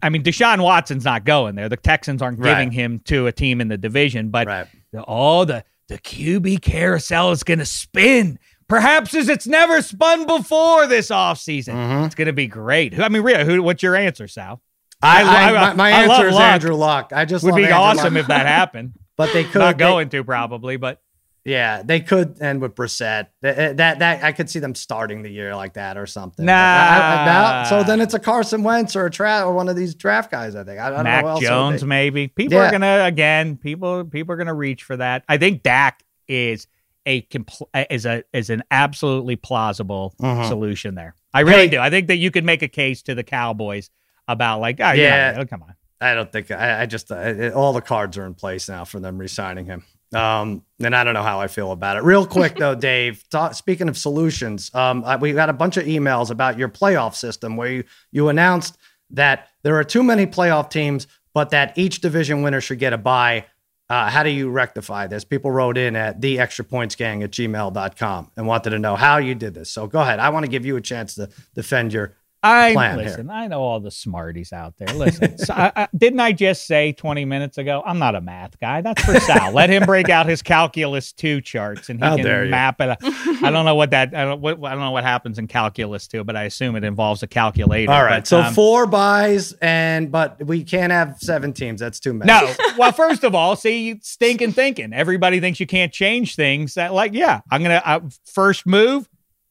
I 0.03 0.09
mean, 0.09 0.23
Deshaun 0.23 0.63
Watson's 0.63 1.05
not 1.05 1.25
going 1.25 1.55
there. 1.55 1.69
The 1.69 1.77
Texans 1.77 2.23
aren't 2.23 2.39
Right. 2.39 2.51
giving 2.51 2.71
him 2.73 3.01
to 3.07 3.27
a 3.27 3.33
team 3.33 3.61
in 3.61 3.69
the 3.69 3.77
division. 3.79 4.31
But 4.31 4.47
Right. 4.47 4.67
the, 4.93 5.05
oh, 5.07 5.45
the 5.45 5.65
the 5.89 5.99
QB 5.99 6.63
carousel 6.63 7.33
is 7.33 7.43
going 7.43 7.59
to 7.59 7.67
spin. 7.67 8.39
Perhaps 8.69 9.13
as 9.15 9.29
it's 9.29 9.49
never 9.49 9.83
spun 9.83 10.25
before 10.27 10.87
this 10.87 11.09
offseason. 11.11 11.75
Mhm. 11.75 12.07
It's 12.07 12.15
going 12.15 12.27
to 12.27 12.33
be 12.33 12.47
great. 12.47 12.95
Who- 12.95 13.03
I 13.03 13.09
mean, 13.09 13.23
really, 13.23 13.45
who, 13.45 13.61
what's 13.61 13.83
your 13.83 13.97
answer, 13.97 14.29
Sal? 14.29 14.63
I, 15.03 15.23
I- 15.23 15.49
I- 15.49 15.53
my, 15.53 15.75
my 15.75 15.89
I 15.91 16.03
answer 16.05 16.29
is 16.29 16.35
Luck. 16.35 16.43
Andrew 16.45 16.75
Luck. 16.77 17.13
I 17.13 17.25
just 17.25 17.45
Would 17.45 17.57
be 17.57 17.63
Andrew 17.65 17.77
awesome 17.79 18.15
Luck. 18.15 18.21
if 18.23 18.27
that 18.29 18.47
happened. 18.47 18.93
But 19.17 19.33
they 19.35 19.45
could 19.45 19.59
not 19.59 19.77
they- 19.77 19.85
going 19.85 20.09
to 20.11 20.23
probably, 20.25 20.77
but 20.79 21.01
Yeah, 21.45 21.83
they 21.83 22.01
could 22.01 22.41
end 22.43 22.61
with 22.61 22.75
Brissett. 22.75 23.29
That, 23.41 23.79
that 23.79 23.99
that 24.01 24.23
I 24.23 24.33
could 24.33 24.51
see 24.51 24.59
them 24.59 24.75
starting 24.75 25.23
the 25.23 25.31
year 25.31 25.57
like 25.57 25.73
that 25.75 25.97
or 25.97 26.05
something. 26.07 26.45
Nah. 26.45 26.53
I- 26.53 27.23
I- 27.23 27.25
now- 27.25 27.65
so 27.65 27.83
then 27.83 28.01
it's 28.03 28.13
a 28.15 28.19
Carson 28.19 28.63
Wentz 28.63 28.95
or 28.95 29.07
a 29.07 29.11
tra- 29.11 29.45
or 29.47 29.53
one 29.55 29.69
of 29.69 29.77
these 29.77 29.95
draft 29.95 30.31
guys. 30.31 30.55
I 30.55 30.65
think. 30.65 30.79
I, 30.79 30.89
I 30.89 30.91
don't 30.91 31.05
Mac 31.05 31.23
know 31.25 31.29
who 31.29 31.33
else 31.37 31.41
it 31.43 31.45
would 31.45 31.49
Jones 31.49 31.81
be. 31.83 31.87
maybe. 31.89 32.29
People 32.29 32.59
Yeah. 32.59 32.69
are 32.69 32.71
gonna 32.71 33.05
again. 33.05 33.57
People 33.57 34.05
people 34.05 34.35
are 34.35 34.37
gonna 34.37 34.53
reach 34.55 34.83
for 34.83 34.97
that. 34.99 35.25
I 35.29 35.39
think 35.39 35.63
Dak 35.63 36.03
is 36.29 36.67
a 37.07 37.23
compl- 37.23 37.69
is 37.91 38.05
a 38.05 38.23
is 38.35 38.51
an 38.51 38.63
absolutely 38.71 39.37
plausible 39.37 40.15
Mhm. 40.21 40.47
solution 40.47 40.95
there. 40.95 41.15
I 41.33 41.41
really 41.41 41.63
Hey. 41.63 41.69
do. 41.69 41.79
I 41.81 41.89
think 41.89 42.09
that 42.09 42.17
you 42.19 42.31
could 42.31 42.45
make 42.45 42.61
a 42.63 42.69
case 42.69 43.01
to 43.03 43.15
the 43.15 43.23
Cowboys 43.23 43.89
about 44.29 44.61
like, 44.61 44.79
oh, 44.81 44.93
Yeah. 44.93 45.33
yeah, 45.33 45.39
oh, 45.41 45.47
come 45.47 45.63
on. 45.63 45.75
I 46.03 46.15
don't 46.15 46.31
think. 46.31 46.51
I, 46.51 46.83
I 46.83 46.87
just 46.87 47.11
uh, 47.11 47.51
all 47.55 47.73
the 47.73 47.81
cards 47.81 48.19
are 48.19 48.27
in 48.27 48.35
place 48.35 48.69
now 48.69 48.85
for 48.85 49.01
them 49.01 49.17
re-signing 49.19 49.65
him. 49.67 49.85
Um, 50.15 50.65
and 50.83 50.95
I 50.97 51.05
don't 51.05 51.15
know 51.15 51.23
how 51.23 51.41
I 51.41 51.47
feel 51.47 51.71
about 51.73 51.97
it. 51.97 52.03
Real 52.03 52.27
quick 52.27 52.57
though, 52.57 52.75
Dave. 52.91 53.23
Talk, 53.31 53.55
speaking 53.55 53.89
of 53.89 53.97
solutions, 53.97 54.75
um, 54.75 55.05
I- 55.05 55.17
we 55.17 55.33
got 55.33 55.49
a 55.49 55.53
bunch 55.53 55.77
of 55.77 55.85
emails 55.87 56.31
about 56.31 56.59
your 56.59 56.69
playoff 56.69 57.15
system 57.15 57.57
where 57.57 57.71
you 57.71 57.85
you 58.11 58.29
announced 58.29 58.77
that 59.11 59.49
there 59.63 59.77
are 59.77 59.85
too 59.85 60.03
many 60.03 60.27
playoff 60.27 60.71
teams, 60.71 61.07
but 61.35 61.51
that 61.51 61.77
each 61.79 62.01
division 62.01 62.43
winner 62.43 62.61
should 62.61 62.79
get 62.79 62.93
a 62.93 62.99
bye. 62.99 63.45
Uh, 63.89 64.09
how 64.09 64.23
do 64.23 64.31
you 64.31 64.49
rectify 64.51 65.09
this? 65.09 65.25
People 65.25 65.51
wrote 65.51 65.77
in 65.77 65.97
at 65.97 66.21
the 66.21 66.39
extra 66.39 66.65
points 66.65 66.95
gang 66.95 67.25
at 67.25 67.33
gmail.com 67.33 68.31
and 68.37 68.47
wanted 68.47 68.71
to 68.71 68.79
know 68.79 68.95
how 68.95 69.17
you 69.19 69.35
did 69.35 69.53
this. 69.53 69.69
So 69.71 69.89
go 69.89 70.01
ahead. 70.01 70.21
I 70.21 70.29
want 70.29 70.45
to 70.45 70.51
give 70.51 70.65
you 70.65 70.77
a 70.77 70.81
chance 70.81 71.17
to 71.17 71.29
defend 71.57 71.93
your 71.93 72.15
I 72.43 72.73
plan 72.73 72.99
here. 72.99 73.09
listen. 73.09 73.31
I 73.31 73.47
know 73.49 73.61
all 73.61 73.81
the 73.81 73.91
smarties 73.91 74.53
out 74.53 74.77
there. 74.79 74.89
Listen, 74.95 75.37
so 75.45 75.53
I, 75.53 75.73
I, 75.77 75.89
didn't 75.97 76.21
I 76.21 76.33
just 76.33 76.67
say 76.67 76.93
twenty 76.93 77.25
minutes 77.25 77.59
ago? 77.59 77.83
I'm 77.85 77.99
not 77.99 78.15
a 78.15 78.21
math 78.21 78.59
guy. 78.59 78.81
That's 78.81 79.05
for 79.05 79.19
Sal. 79.21 79.53
Let 79.53 79.69
him 79.69 79.85
break 79.85 80.09
out 80.09 80.27
his 80.27 80.41
calculus 80.41 81.13
two 81.13 81.41
charts, 81.41 81.91
and 81.91 81.99
he 81.99 82.05
How 82.05 82.17
can 82.17 82.27
you. 82.27 82.51
map 82.51 82.81
it. 82.81 82.97
I 83.03 83.51
don't 83.51 83.65
know 83.65 83.75
what 83.75 83.91
that. 83.91 84.15
I 84.15 84.25
don't, 84.25 84.41
what, 84.41 84.65
I 84.65 84.71
don't 84.71 84.81
know 84.81 84.91
what 84.91 85.05
happens 85.05 85.39
in 85.39 85.49
calculus 85.49 86.07
two, 86.09 86.25
but 86.25 86.37
I 86.37 86.45
assume 86.45 86.77
it 86.77 86.85
involves 86.85 87.23
a 87.23 87.27
calculator. 87.27 87.93
All 87.93 88.05
right. 88.05 88.21
But, 88.21 88.27
so 88.27 88.41
um, 88.41 88.55
four 88.55 88.87
buys 88.87 89.53
and 89.61 90.11
but 90.11 90.43
we 90.45 90.65
can't 90.65 90.93
have 90.93 91.17
seven 91.19 91.53
teams. 91.53 91.81
That's 91.81 92.01
too 92.01 92.15
many. 92.15 92.33
No. 92.33 92.53
Well, 92.79 92.93
first 92.93 93.25
of 93.25 93.35
all, 93.35 93.57
see, 93.57 93.89
you 93.89 93.99
stinking 94.01 94.53
thinking. 94.53 94.93
Everybody 94.93 95.41
thinks 95.41 95.61
you 95.61 95.67
can't 95.67 95.93
change 95.93 96.37
things. 96.37 96.75
That, 96.75 96.95
like, 96.95 97.13
yeah, 97.13 97.41
I'm 97.51 97.63
gonna 97.63 97.83
uh, 97.85 98.01
first 98.25 98.67
move. 98.67 99.09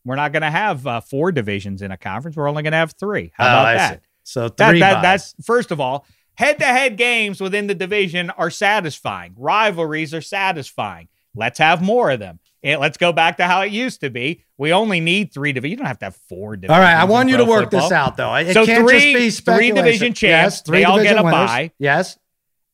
We're 0.09 0.15
not 0.15 0.33
gonna 0.33 0.49
have 0.49 0.87
uh, 0.87 1.01
four 1.01 1.31
divisions 1.31 1.81
in 1.83 1.91
a 1.91 1.97
conference. 1.97 2.35
We're 2.35 2.49
only 2.49 2.63
gonna 2.63 2.77
have 2.77 2.93
three. 2.99 3.31
How 3.35 3.45
Oh, 3.45 3.47
about 3.49 3.65
I 3.67 3.73
that? 3.75 3.93
see. 3.93 3.99
So 4.23 4.49
three 4.49 4.79
that 4.79 4.95
buys. 4.95 5.01
that's 5.03 5.35
first 5.45 5.69
of 5.71 5.79
all, 5.79 6.05
head-to-head 6.33 6.97
games 6.97 7.39
within 7.39 7.67
the 7.67 7.75
division 7.75 8.29
are 8.31 8.49
satisfying. 8.49 9.33
Rivalries 9.37 10.13
are 10.15 10.21
satisfying. 10.21 11.09
Let's 11.35 11.59
have 11.59 11.81
more 11.83 12.09
of 12.11 12.19
them. 12.19 12.39
let's 12.63 12.97
go 12.97 13.13
back 13.13 13.37
to 13.37 13.43
how 13.45 13.61
it 13.61 13.71
used 13.71 14.01
to 14.01 14.09
be. 14.09 14.43
We 14.57 14.73
only 14.73 14.99
need 14.99 15.31
three 15.31 15.53
divisions. 15.53 15.71
You 15.71 15.77
don't 15.77 15.85
have 15.85 15.99
to 15.99 16.05
have 16.07 16.15
four 16.27 16.55
divisions. 16.57 16.75
All 16.75 16.81
right, 16.83 16.95
I 16.99 17.05
want 17.05 17.29
you 17.29 17.37
to 17.37 17.45
work 17.45 17.69
this 17.69 17.91
out 17.91 18.17
though. 18.17 18.33
It 18.35 18.53
So 18.53 18.65
can't 18.65 18.87
three- 18.89 19.13
just 19.13 19.45
be 19.45 19.53
three 19.53 19.71
division 19.71 20.13
champs, 20.13 20.21
Yes, 20.55 20.61
three 20.63 20.79
they 20.79 20.83
all 20.85 21.01
get 21.01 21.17
a 21.17 21.23
winners. 21.23 21.33
bye. 21.47 21.71
Yes, 21.77 22.17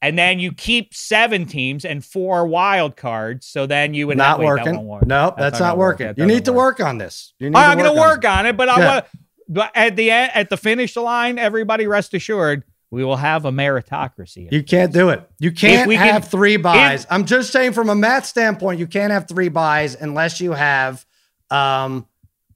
And 0.01 0.17
then 0.17 0.39
you 0.39 0.51
keep 0.51 0.93
seven 0.93 1.45
teams 1.45 1.83
and 1.83 2.03
four 2.03 2.45
wild 2.45 2.95
cards. 2.95 3.47
So 3.47 3.65
then 3.65 3.93
you 3.93 4.07
would 4.07 4.17
not 4.17 4.39
wait, 4.39 4.45
that 4.45 4.49
working. 4.49 4.75
won't 4.75 4.87
work. 4.87 5.07
No, 5.07 5.33
that's, 5.35 5.59
not 5.59 5.69
gonna 5.69 5.79
work. 5.79 5.99
working. 5.99 6.07
That 6.07 6.17
You 6.17 6.25
need 6.25 6.43
doesn't 6.43 6.45
to 6.45 6.53
work 6.53 6.79
on 6.79 6.97
this. 6.97 7.33
You 7.39 7.49
need 7.49 7.55
right, 7.55 7.69
I'm 7.69 7.77
going 7.77 7.93
to 7.93 7.99
work 7.99 8.23
on 8.25 8.45
it, 8.45 8.55
but 8.55 8.69
I 8.69 8.85
want. 8.85 9.05
But 9.47 9.71
at 9.75 9.95
the 9.95 10.11
end, 10.11 10.31
at 10.33 10.49
the 10.49 10.57
finish 10.57 10.95
line, 10.95 11.37
everybody 11.37 11.87
rest 11.87 12.13
assured, 12.13 12.63
we 12.89 13.03
will 13.03 13.17
have 13.17 13.45
a 13.45 13.51
meritocracy. 13.51 14.51
You 14.51 14.63
can't 14.63 14.93
do 14.93 15.09
it. 15.09 15.27
You 15.39 15.51
can't 15.51 15.87
we 15.87 15.97
can- 15.97 16.07
have 16.07 16.27
three 16.27 16.57
buys. 16.57 17.05
I'm 17.09 17.25
just 17.25 17.51
saying 17.51 17.73
from 17.73 17.89
a 17.89 17.95
math 17.95 18.25
standpoint, 18.25 18.79
you 18.79 18.87
can't 18.87 19.11
have 19.11 19.27
three 19.27 19.49
buys 19.49 19.95
unless 19.95 20.39
you 20.41 20.53
have 20.53 21.05
um 21.51 22.07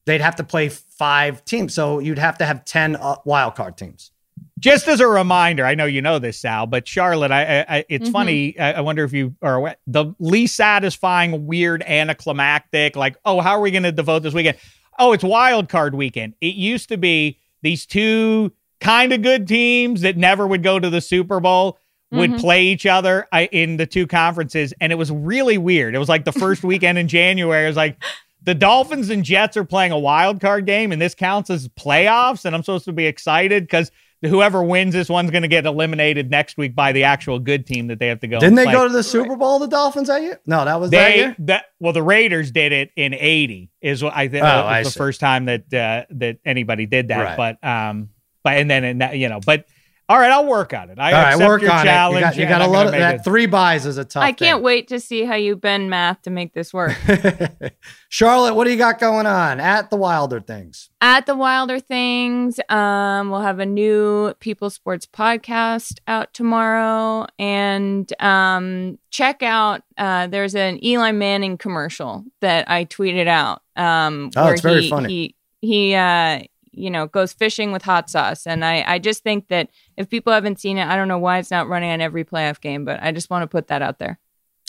they'd 0.05 0.21
have 0.21 0.37
to 0.37 0.43
play 0.43 0.69
five 0.69 1.45
teams. 1.45 1.73
So 1.73 1.99
you'd 1.99 2.17
have 2.17 2.39
to 2.39 2.45
have 2.45 2.65
10 2.65 2.95
uh, 2.95 3.17
wild 3.25 3.55
card 3.55 3.77
teams. 3.77 4.11
Just 4.59 4.87
as 4.87 4.99
a 4.99 5.07
reminder, 5.07 5.65
I 5.65 5.75
know 5.75 5.85
you 5.85 6.01
know 6.01 6.19
this, 6.19 6.37
Sal, 6.39 6.67
but 6.67 6.87
Charlotte, 6.87 7.31
I, 7.31 7.61
I, 7.67 7.85
it's 7.87 8.09
Mhm. 8.09 8.11
funny. 8.11 8.59
I, 8.59 8.73
I 8.73 8.81
wonder 8.81 9.03
if 9.03 9.13
you 9.13 9.35
are 9.41 9.75
the 9.87 10.13
least 10.19 10.55
satisfying, 10.55 11.45
weird, 11.47 11.81
anticlimactic. 11.83 12.95
Like, 12.95 13.15
oh, 13.25 13.41
how 13.41 13.51
are 13.51 13.61
we 13.61 13.71
going 13.71 13.83
to 13.83 13.91
devote 13.91 14.19
this 14.23 14.33
weekend? 14.33 14.57
Oh, 14.97 15.13
it's 15.13 15.23
wild 15.23 15.69
card 15.69 15.95
weekend. 15.95 16.33
It 16.41 16.55
used 16.55 16.89
to 16.89 16.97
be 16.97 17.37
these 17.61 17.85
two 17.85 18.51
kind 18.81 19.13
of 19.13 19.21
good 19.21 19.47
teams 19.47 20.01
that 20.01 20.17
never 20.17 20.45
would 20.45 20.63
go 20.63 20.79
to 20.79 20.89
the 20.89 21.01
Super 21.01 21.39
Bowl 21.39 21.77
would 22.11 22.31
Mhm. 22.31 22.39
play 22.39 22.63
each 22.65 22.85
other 22.85 23.27
I, 23.31 23.45
in 23.51 23.77
the 23.77 23.85
two 23.85 24.07
conferences, 24.07 24.73
and 24.81 24.91
it 24.91 24.95
was 24.95 25.11
really 25.11 25.57
weird. 25.59 25.93
It 25.93 25.99
was 25.99 26.09
like 26.09 26.25
the 26.25 26.31
first 26.31 26.63
weekend 26.63 26.97
in 26.97 27.07
January. 27.07 27.65
It 27.65 27.67
was 27.69 27.77
like 27.77 27.97
the 28.41 28.55
Dolphins 28.55 29.09
and 29.09 29.23
Jets 29.23 29.55
are 29.57 29.63
playing 29.65 29.91
a 29.91 29.99
wild 29.99 30.41
card 30.41 30.65
game, 30.65 30.91
and 30.91 31.01
this 31.01 31.13
counts 31.13 31.49
as 31.49 31.67
playoffs, 31.69 32.45
and 32.45 32.55
I'm 32.55 32.63
supposed 32.63 32.85
to 32.85 32.93
be 32.93 33.05
excited 33.05 33.63
because 33.63 33.91
whoever 34.21 34.61
wins 34.63 34.93
this 34.93 35.09
one's 35.09 35.31
going 35.31 35.43
to 35.43 35.47
get 35.47 35.65
eliminated 35.65 36.29
next 36.29 36.57
week 36.57 36.75
by 36.75 36.91
the 36.91 37.03
actual 37.05 37.39
good 37.39 37.65
team 37.65 37.87
that 37.87 37.99
they 37.99 38.07
have 38.07 38.19
to 38.19 38.27
go. 38.27 38.39
Didn't 38.39 38.55
they 38.55 38.63
play. 38.65 38.73
go 38.73 38.87
to 38.87 38.93
the 38.93 39.03
Super 39.03 39.35
Bowl, 39.35 39.59
the 39.59 39.67
Dolphins 39.67 40.07
that 40.09 40.21
year? 40.21 40.39
No, 40.45 40.65
that 40.65 40.79
was 40.79 40.91
that 40.91 41.09
They 41.09 41.17
year. 41.17 41.35
that 41.39 41.65
well, 41.79 41.93
the 41.93 42.03
Raiders 42.03 42.51
did 42.51 42.71
it 42.71 42.91
in 42.95 43.13
'80. 43.13 43.69
Is 43.81 44.03
what 44.03 44.13
I 44.15 44.27
think 44.27 44.43
Oh, 44.43 44.47
was 44.47 44.65
I 44.65 44.83
the 44.83 44.89
see. 44.91 44.97
first 44.97 45.19
time 45.19 45.45
that 45.45 45.73
uh, 45.73 46.05
that 46.11 46.37
anybody 46.45 46.85
did 46.85 47.07
that. 47.09 47.37
Right. 47.37 47.57
But 47.61 47.67
um, 47.67 48.09
but 48.43 48.57
and 48.57 48.69
then 48.69 48.83
and 48.83 49.01
that, 49.01 49.17
you 49.17 49.29
know, 49.29 49.39
but 49.45 49.65
all 50.09 50.17
right, 50.17 50.31
I'll 50.31 50.45
work 50.47 50.73
on 50.73 50.89
it. 50.89 50.97
I 50.99 51.11
All 51.11 51.21
right, 51.21 51.33
accept 51.33 51.47
work 51.47 51.61
your 51.61 51.71
on 51.71 51.85
challenge. 51.85 52.15
it. 52.17 52.19
You 52.19 52.23
got, 52.25 52.37
you 52.37 52.45
got 52.47 52.61
a 52.61 52.63
I'm 52.65 52.71
lot 52.71 52.85
of 52.87 52.91
that. 52.93 53.15
it- 53.17 53.23
Three 53.23 53.45
buys 53.45 53.85
is 53.85 53.97
a 53.99 54.03
tough 54.03 54.23
I 54.23 54.31
can't 54.31 54.57
thing. 54.57 54.63
wait 54.63 54.87
to 54.87 54.99
see 54.99 55.23
how 55.23 55.35
you 55.35 55.55
bend 55.55 55.89
math 55.89 56.23
to 56.23 56.31
make 56.31 56.53
this 56.53 56.73
work. 56.73 56.97
Charlotte, 58.09 58.55
what 58.55 58.65
do 58.65 58.71
you 58.71 58.77
got 58.77 58.99
going 58.99 59.25
on 59.27 59.59
at 59.59 59.89
the 59.91 59.95
Wilder 59.97 60.39
things? 60.41 60.89
At 61.01 61.25
the 61.27 61.35
Wilder 61.35 61.79
Things, 61.79 62.59
um, 62.69 63.29
we'll 63.29 63.41
have 63.41 63.59
a 63.59 63.65
new 63.65 64.33
People 64.39 64.69
Sports 64.69 65.05
podcast 65.05 65.99
out 66.07 66.33
tomorrow, 66.33 67.27
and 67.37 68.11
um, 68.21 68.97
check 69.11 69.43
out. 69.43 69.83
Uh, 69.97 70.27
there's 70.27 70.55
an 70.55 70.83
Eli 70.83 71.11
Manning 71.11 71.57
commercial 71.57 72.25
that 72.41 72.69
I 72.69 72.85
tweeted 72.85 73.27
out. 73.27 73.61
Um, 73.75 74.31
Oh, 74.35 74.45
where 74.45 74.53
it's 74.53 74.61
very 74.61 74.81
he, 74.83 74.89
funny. 74.89 75.07
He 75.09 75.35
he, 75.61 75.93
uh, 75.95 76.41
you 76.79 76.89
know, 76.89 77.07
goes 77.07 77.33
fishing 77.33 77.71
with 77.71 77.83
hot 77.83 78.09
sauce, 78.09 78.47
and 78.47 78.63
I 78.63 78.83
I 78.87 78.99
just 78.99 79.23
think 79.23 79.47
that 79.49 79.69
if 79.97 80.09
people 80.09 80.33
haven't 80.33 80.59
seen 80.59 80.77
it, 80.77 80.87
I 80.87 80.95
don't 80.95 81.07
know 81.07 81.17
why 81.17 81.39
it's 81.39 81.51
not 81.51 81.67
running 81.67 81.91
on 81.91 82.01
every 82.01 82.23
playoff 82.23 82.61
game, 82.61 82.85
but 82.85 83.01
I 83.01 83.11
just 83.11 83.29
want 83.29 83.43
to 83.43 83.47
put 83.47 83.67
that 83.67 83.81
out 83.81 83.99
there. 83.99 84.19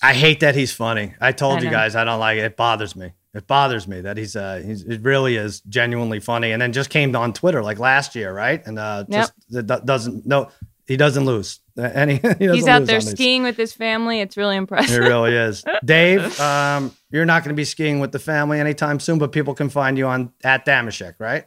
I 0.03 0.15
hate 0.15 0.41
that 0.41 0.55
he's 0.55 0.73
funny. 0.73 1.15
I 1.21 1.33
told 1.33 1.59
I 1.59 1.63
you 1.63 1.71
guys 1.71 1.95
I 1.95 2.05
don't 2.05 2.21
like 2.21 2.39
it. 2.39 2.45
It 2.45 2.57
bothers 2.57 2.97
me. 2.97 3.13
It 3.33 3.47
bothers 3.47 3.87
me 3.87 4.01
that 4.01 4.17
he's 4.17 4.35
uh 4.35 4.63
he's 4.65 4.83
it 4.83 5.03
really 5.03 5.37
is 5.37 5.61
genuinely 5.63 6.21
funny 6.21 6.53
and 6.53 6.61
then 6.61 6.73
just 6.73 6.91
came 6.91 7.15
on 7.15 7.33
Twitter 7.33 7.63
like 7.63 7.79
last 7.79 8.15
year, 8.17 8.33
right? 8.33 8.67
And 8.67 8.79
uh 8.79 9.05
Yep. 9.09 9.21
just 9.21 9.33
it 9.51 9.87
doesn't 9.87 10.27
no 10.27 10.51
he 10.91 10.97
doesn't 10.97 11.25
lose. 11.25 11.61
And 11.77 12.11
he, 12.11 12.17
he 12.17 12.23
doesn't 12.23 12.55
He's 12.55 12.67
out 12.67 12.87
there 12.87 13.01
skiing 13.01 13.45
with 13.45 13.57
his 13.57 13.73
family. 13.73 14.21
It's 14.21 14.37
really 14.37 14.57
impressive. 14.57 14.97
It 15.05 15.07
really 15.07 15.37
is. 15.37 15.65
Dave, 15.85 16.41
um, 16.41 16.93
you're 17.13 17.25
not 17.25 17.45
going 17.45 17.55
to 17.55 17.57
be 17.57 17.65
skiing 17.65 18.01
with 18.01 18.11
the 18.11 18.19
family 18.19 18.59
anytime 18.59 18.99
soon, 18.99 19.21
but 19.21 19.31
people 19.31 19.55
can 19.55 19.69
find 19.69 19.97
you 19.97 20.09
on 20.09 20.33
at 20.43 20.67
Dameshek, 20.67 21.15
right? 21.21 21.47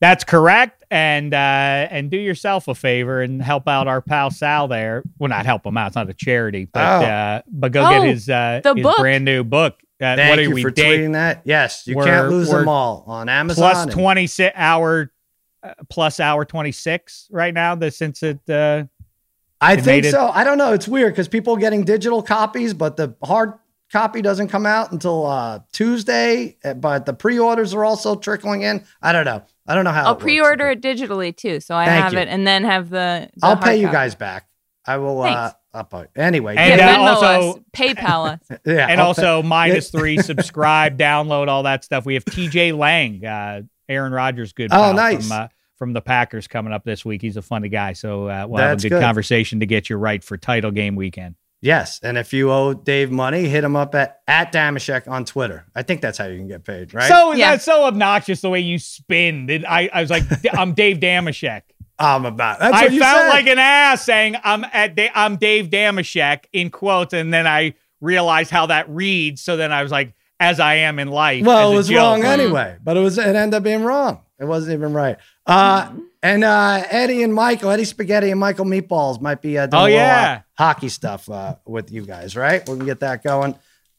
That's 0.00 0.24
correct. 0.24 0.82
And 0.90 1.32
uh, 1.34 1.36
and 1.36 2.10
do 2.10 2.16
yourself 2.16 2.66
a 2.68 2.74
favor 2.74 3.22
and 3.22 3.40
help 3.40 3.68
out 3.68 3.86
our 3.86 4.00
pal 4.00 4.30
Sal 4.30 4.66
there. 4.66 5.04
Well, 5.18 5.28
not 5.28 5.46
help 5.46 5.64
him 5.64 5.76
out. 5.76 5.88
It's 5.88 5.96
not 5.96 6.10
a 6.10 6.14
charity, 6.14 6.64
but 6.64 6.80
Oh. 6.80 7.04
uh, 7.06 7.42
but 7.46 7.70
go 7.72 7.84
Oh, 7.86 7.90
get 7.90 8.08
his 8.08 8.28
uh, 8.28 8.60
the 8.64 8.74
his 8.74 8.82
book. 8.82 8.96
brand 8.98 9.24
new 9.24 9.44
book. 9.44 9.74
Uh, 10.00 10.16
Thank 10.16 10.30
what 10.30 10.38
are 10.38 10.42
you 10.42 10.50
we 10.52 10.62
for 10.62 10.70
day 10.70 10.98
tweeting 10.98 11.12
that. 11.12 11.42
Yes, 11.44 11.86
you 11.86 11.94
We're- 11.94 12.08
can't 12.10 12.28
lose 12.30 12.50
them 12.50 12.66
all 12.68 13.04
on 13.06 13.28
Amazon. 13.28 13.62
plus 13.62 13.82
and- 13.84 13.92
twenty 13.92 14.26
six 14.26 14.52
hour 14.56 15.12
uh, 15.62 15.74
plus 15.90 16.18
hour 16.18 16.44
twenty 16.44 16.72
six 16.72 17.28
right 17.30 17.52
now. 17.54 17.74
The 17.76 17.90
since 17.90 18.22
it 18.22 18.40
uh, 18.48 18.84
I 19.60 19.74
think 19.76 19.86
made 19.86 20.04
it- 20.06 20.12
so. 20.12 20.28
I 20.30 20.42
don't 20.42 20.56
know. 20.58 20.72
It's 20.72 20.88
weird 20.88 21.12
because 21.12 21.28
people 21.28 21.54
are 21.54 21.60
getting 21.60 21.84
digital 21.84 22.22
copies, 22.22 22.72
but 22.74 22.96
the 22.96 23.14
hard 23.22 23.52
copy 23.92 24.22
doesn't 24.22 24.48
come 24.48 24.66
out 24.66 24.92
until 24.92 25.26
uh, 25.26 25.60
Tuesday. 25.72 26.56
uh, 26.64 26.74
But 26.74 27.06
the 27.06 27.12
pre-orders 27.12 27.74
are 27.74 27.84
also 27.84 28.16
trickling 28.16 28.62
in. 28.62 28.84
I 29.02 29.12
don't 29.12 29.24
know. 29.24 29.42
I 29.66 29.74
don't 29.74 29.84
know 29.84 29.92
how. 29.92 30.06
I'll 30.06 30.12
it 30.14 30.20
pre-order 30.20 30.70
it 30.70 30.80
digitally 30.80 31.36
too, 31.36 31.60
so 31.60 31.74
I 31.76 31.86
Thank 31.86 32.02
have 32.04 32.12
you. 32.14 32.18
it, 32.20 32.28
and 32.28 32.46
then 32.46 32.64
have 32.64 32.90
the. 32.90 33.30
the 33.36 33.46
I'll 33.46 33.54
hard 33.56 33.64
pay 33.64 33.76
you 33.80 33.86
guys 33.90 34.14
back. 34.14 34.48
I 34.86 34.96
will. 34.96 35.20
Uh, 35.22 35.32
Thanks. 35.50 35.56
I'll 35.72 35.84
pay. 35.84 36.06
Anyway, 36.16 36.56
And, 36.56 36.80
yeah, 36.80 36.96
uh, 36.96 37.08
also- 37.14 37.50
us, 37.52 37.58
PayPal 37.72 38.32
us. 38.50 38.58
yeah, 38.66 38.88
and 38.88 39.00
I'll 39.00 39.08
also 39.08 39.40
pay- 39.42 39.46
minus 39.48 39.90
three, 39.90 40.18
subscribe, 40.18 40.98
download, 40.98 41.46
all 41.48 41.62
that 41.62 41.84
stuff. 41.84 42.04
We 42.04 42.14
have 42.14 42.24
TJ 42.24 42.76
Lang, 42.76 43.24
uh, 43.24 43.62
Aaron 43.88 44.12
Rodgers, 44.12 44.52
good 44.52 44.70
Oh, 44.72 44.92
nice. 44.92 45.28
from, 45.28 45.38
uh, 45.42 45.48
from 45.76 45.92
the 45.92 46.00
Packers 46.00 46.48
coming 46.48 46.72
up 46.72 46.82
this 46.84 47.04
week. 47.04 47.22
He's 47.22 47.36
a 47.36 47.42
funny 47.42 47.68
guy, 47.68 47.92
so 47.92 48.28
uh, 48.28 48.46
we'll 48.48 48.60
have 48.62 48.78
a 48.78 48.82
good, 48.82 48.88
good. 48.88 49.00
conversation 49.02 49.60
to 49.60 49.66
get 49.66 49.88
you 49.88 49.96
right 49.96 50.24
for 50.24 50.36
title 50.36 50.72
game 50.72 50.96
weekend. 50.96 51.36
Yes, 51.62 52.00
and 52.02 52.16
if 52.16 52.32
you 52.32 52.50
owe 52.50 52.72
Dave 52.72 53.10
money, 53.10 53.46
hit 53.48 53.64
him 53.64 53.76
up 53.76 53.94
at 53.94 54.20
at 54.26 54.52
Dameshek 54.52 55.06
on 55.08 55.24
Twitter. 55.24 55.66
I 55.74 55.82
think 55.82 56.00
that's 56.00 56.16
how 56.16 56.24
you 56.26 56.38
can 56.38 56.48
get 56.48 56.64
paid, 56.64 56.94
right? 56.94 57.08
So 57.08 57.32
Yeah. 57.32 57.50
that's 57.50 57.64
so 57.64 57.84
obnoxious 57.84 58.40
the 58.40 58.48
way 58.48 58.60
you 58.60 58.78
spin. 58.78 59.46
That 59.46 59.70
I, 59.70 59.90
I 59.92 60.00
was 60.00 60.10
like, 60.10 60.24
I'm 60.52 60.72
Dave 60.72 60.98
Dameshek. 60.98 61.62
I'm 61.98 62.24
about. 62.24 62.60
That's 62.60 62.74
I 62.74 62.86
you 62.86 63.00
felt 63.00 63.22
said. 63.22 63.28
like 63.28 63.46
an 63.46 63.58
ass 63.58 64.04
saying 64.04 64.36
I'm 64.42 64.64
at 64.64 64.94
da- 64.94 65.10
I'm 65.14 65.36
Dave 65.36 65.68
Dameshek 65.68 66.44
in 66.52 66.70
quotes, 66.70 67.12
and 67.12 67.32
then 67.32 67.46
I 67.46 67.74
realized 68.00 68.50
how 68.50 68.66
that 68.66 68.88
reads. 68.88 69.42
So 69.42 69.58
then 69.58 69.70
I 69.70 69.82
was 69.82 69.92
like, 69.92 70.14
as 70.40 70.58
I 70.58 70.76
am 70.76 70.98
in 70.98 71.08
life. 71.08 71.44
Well, 71.44 71.72
it 71.72 71.76
was 71.76 71.88
joke. 71.88 71.98
wrong 71.98 72.20
mm-hmm. 72.20 72.40
anyway, 72.40 72.78
but 72.82 72.96
it 72.96 73.00
was 73.00 73.18
it 73.18 73.36
ended 73.36 73.54
up 73.54 73.62
being 73.62 73.84
wrong. 73.84 74.20
It 74.40 74.46
wasn't 74.46 74.72
even 74.74 74.92
right. 74.94 75.18
Uh, 75.46 75.92
and 76.22 76.42
uh, 76.44 76.82
Eddie 76.90 77.22
and 77.22 77.34
Michael, 77.34 77.70
Eddie 77.70 77.84
Spaghetti 77.84 78.30
and 78.30 78.40
Michael 78.40 78.64
Meatballs 78.64 79.20
might 79.20 79.42
be 79.42 79.58
uh, 79.58 79.66
doing 79.66 79.80
Oh, 79.80 79.84
a 79.84 79.86
little, 79.86 79.98
yeah. 79.98 80.40
uh, 80.58 80.62
hockey 80.62 80.88
stuff 80.88 81.28
uh, 81.28 81.56
with 81.66 81.92
you 81.92 82.06
guys, 82.06 82.34
right? 82.36 82.66
We 82.68 82.76
can 82.76 82.86
get 82.86 83.00
that 83.00 83.22
going. 83.22 83.54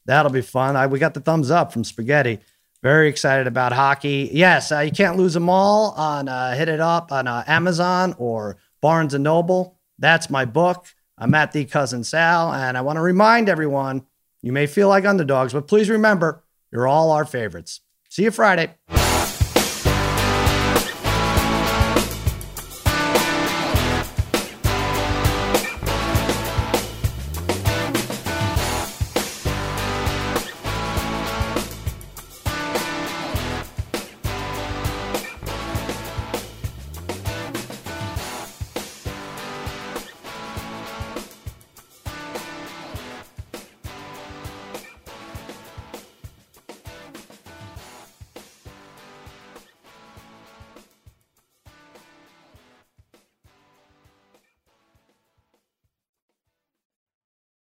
That'll 0.06 0.32
be 0.32 0.42
fun. 0.42 0.74
I, 0.76 0.88
we 0.88 0.98
got 0.98 1.14
the 1.14 1.20
thumbs 1.20 1.50
up 1.50 1.72
from 1.72 1.84
Spaghetti. 1.84 2.40
Very 2.82 3.08
excited 3.08 3.46
about 3.46 3.72
hockey. 3.72 4.30
Yes, 4.32 4.72
uh, 4.72 4.80
you 4.80 4.90
can't 4.90 5.16
lose 5.16 5.34
them 5.34 5.48
all 5.48 5.92
on 5.92 6.28
uh, 6.28 6.54
hit 6.56 6.68
it 6.68 6.80
up 6.80 7.12
on 7.12 7.28
uh, 7.28 7.44
Amazon 7.46 8.16
or 8.18 8.56
Barnes 8.80 9.14
and 9.14 9.22
Noble. 9.22 9.78
That's 10.00 10.28
my 10.28 10.44
book. 10.44 10.86
I'm 11.16 11.32
at 11.34 11.52
the 11.52 11.64
cousin 11.66 12.02
Sal, 12.02 12.52
and 12.52 12.76
I 12.76 12.80
want 12.80 12.96
to 12.96 13.00
remind 13.02 13.48
everyone: 13.48 14.04
you 14.42 14.50
may 14.52 14.66
feel 14.66 14.88
like 14.88 15.04
underdogs, 15.04 15.52
but 15.52 15.68
please 15.68 15.88
remember, 15.88 16.42
you're 16.72 16.88
all 16.88 17.12
our 17.12 17.24
favorites. 17.24 17.80
See 18.08 18.24
you 18.24 18.32
Friday. 18.32 18.74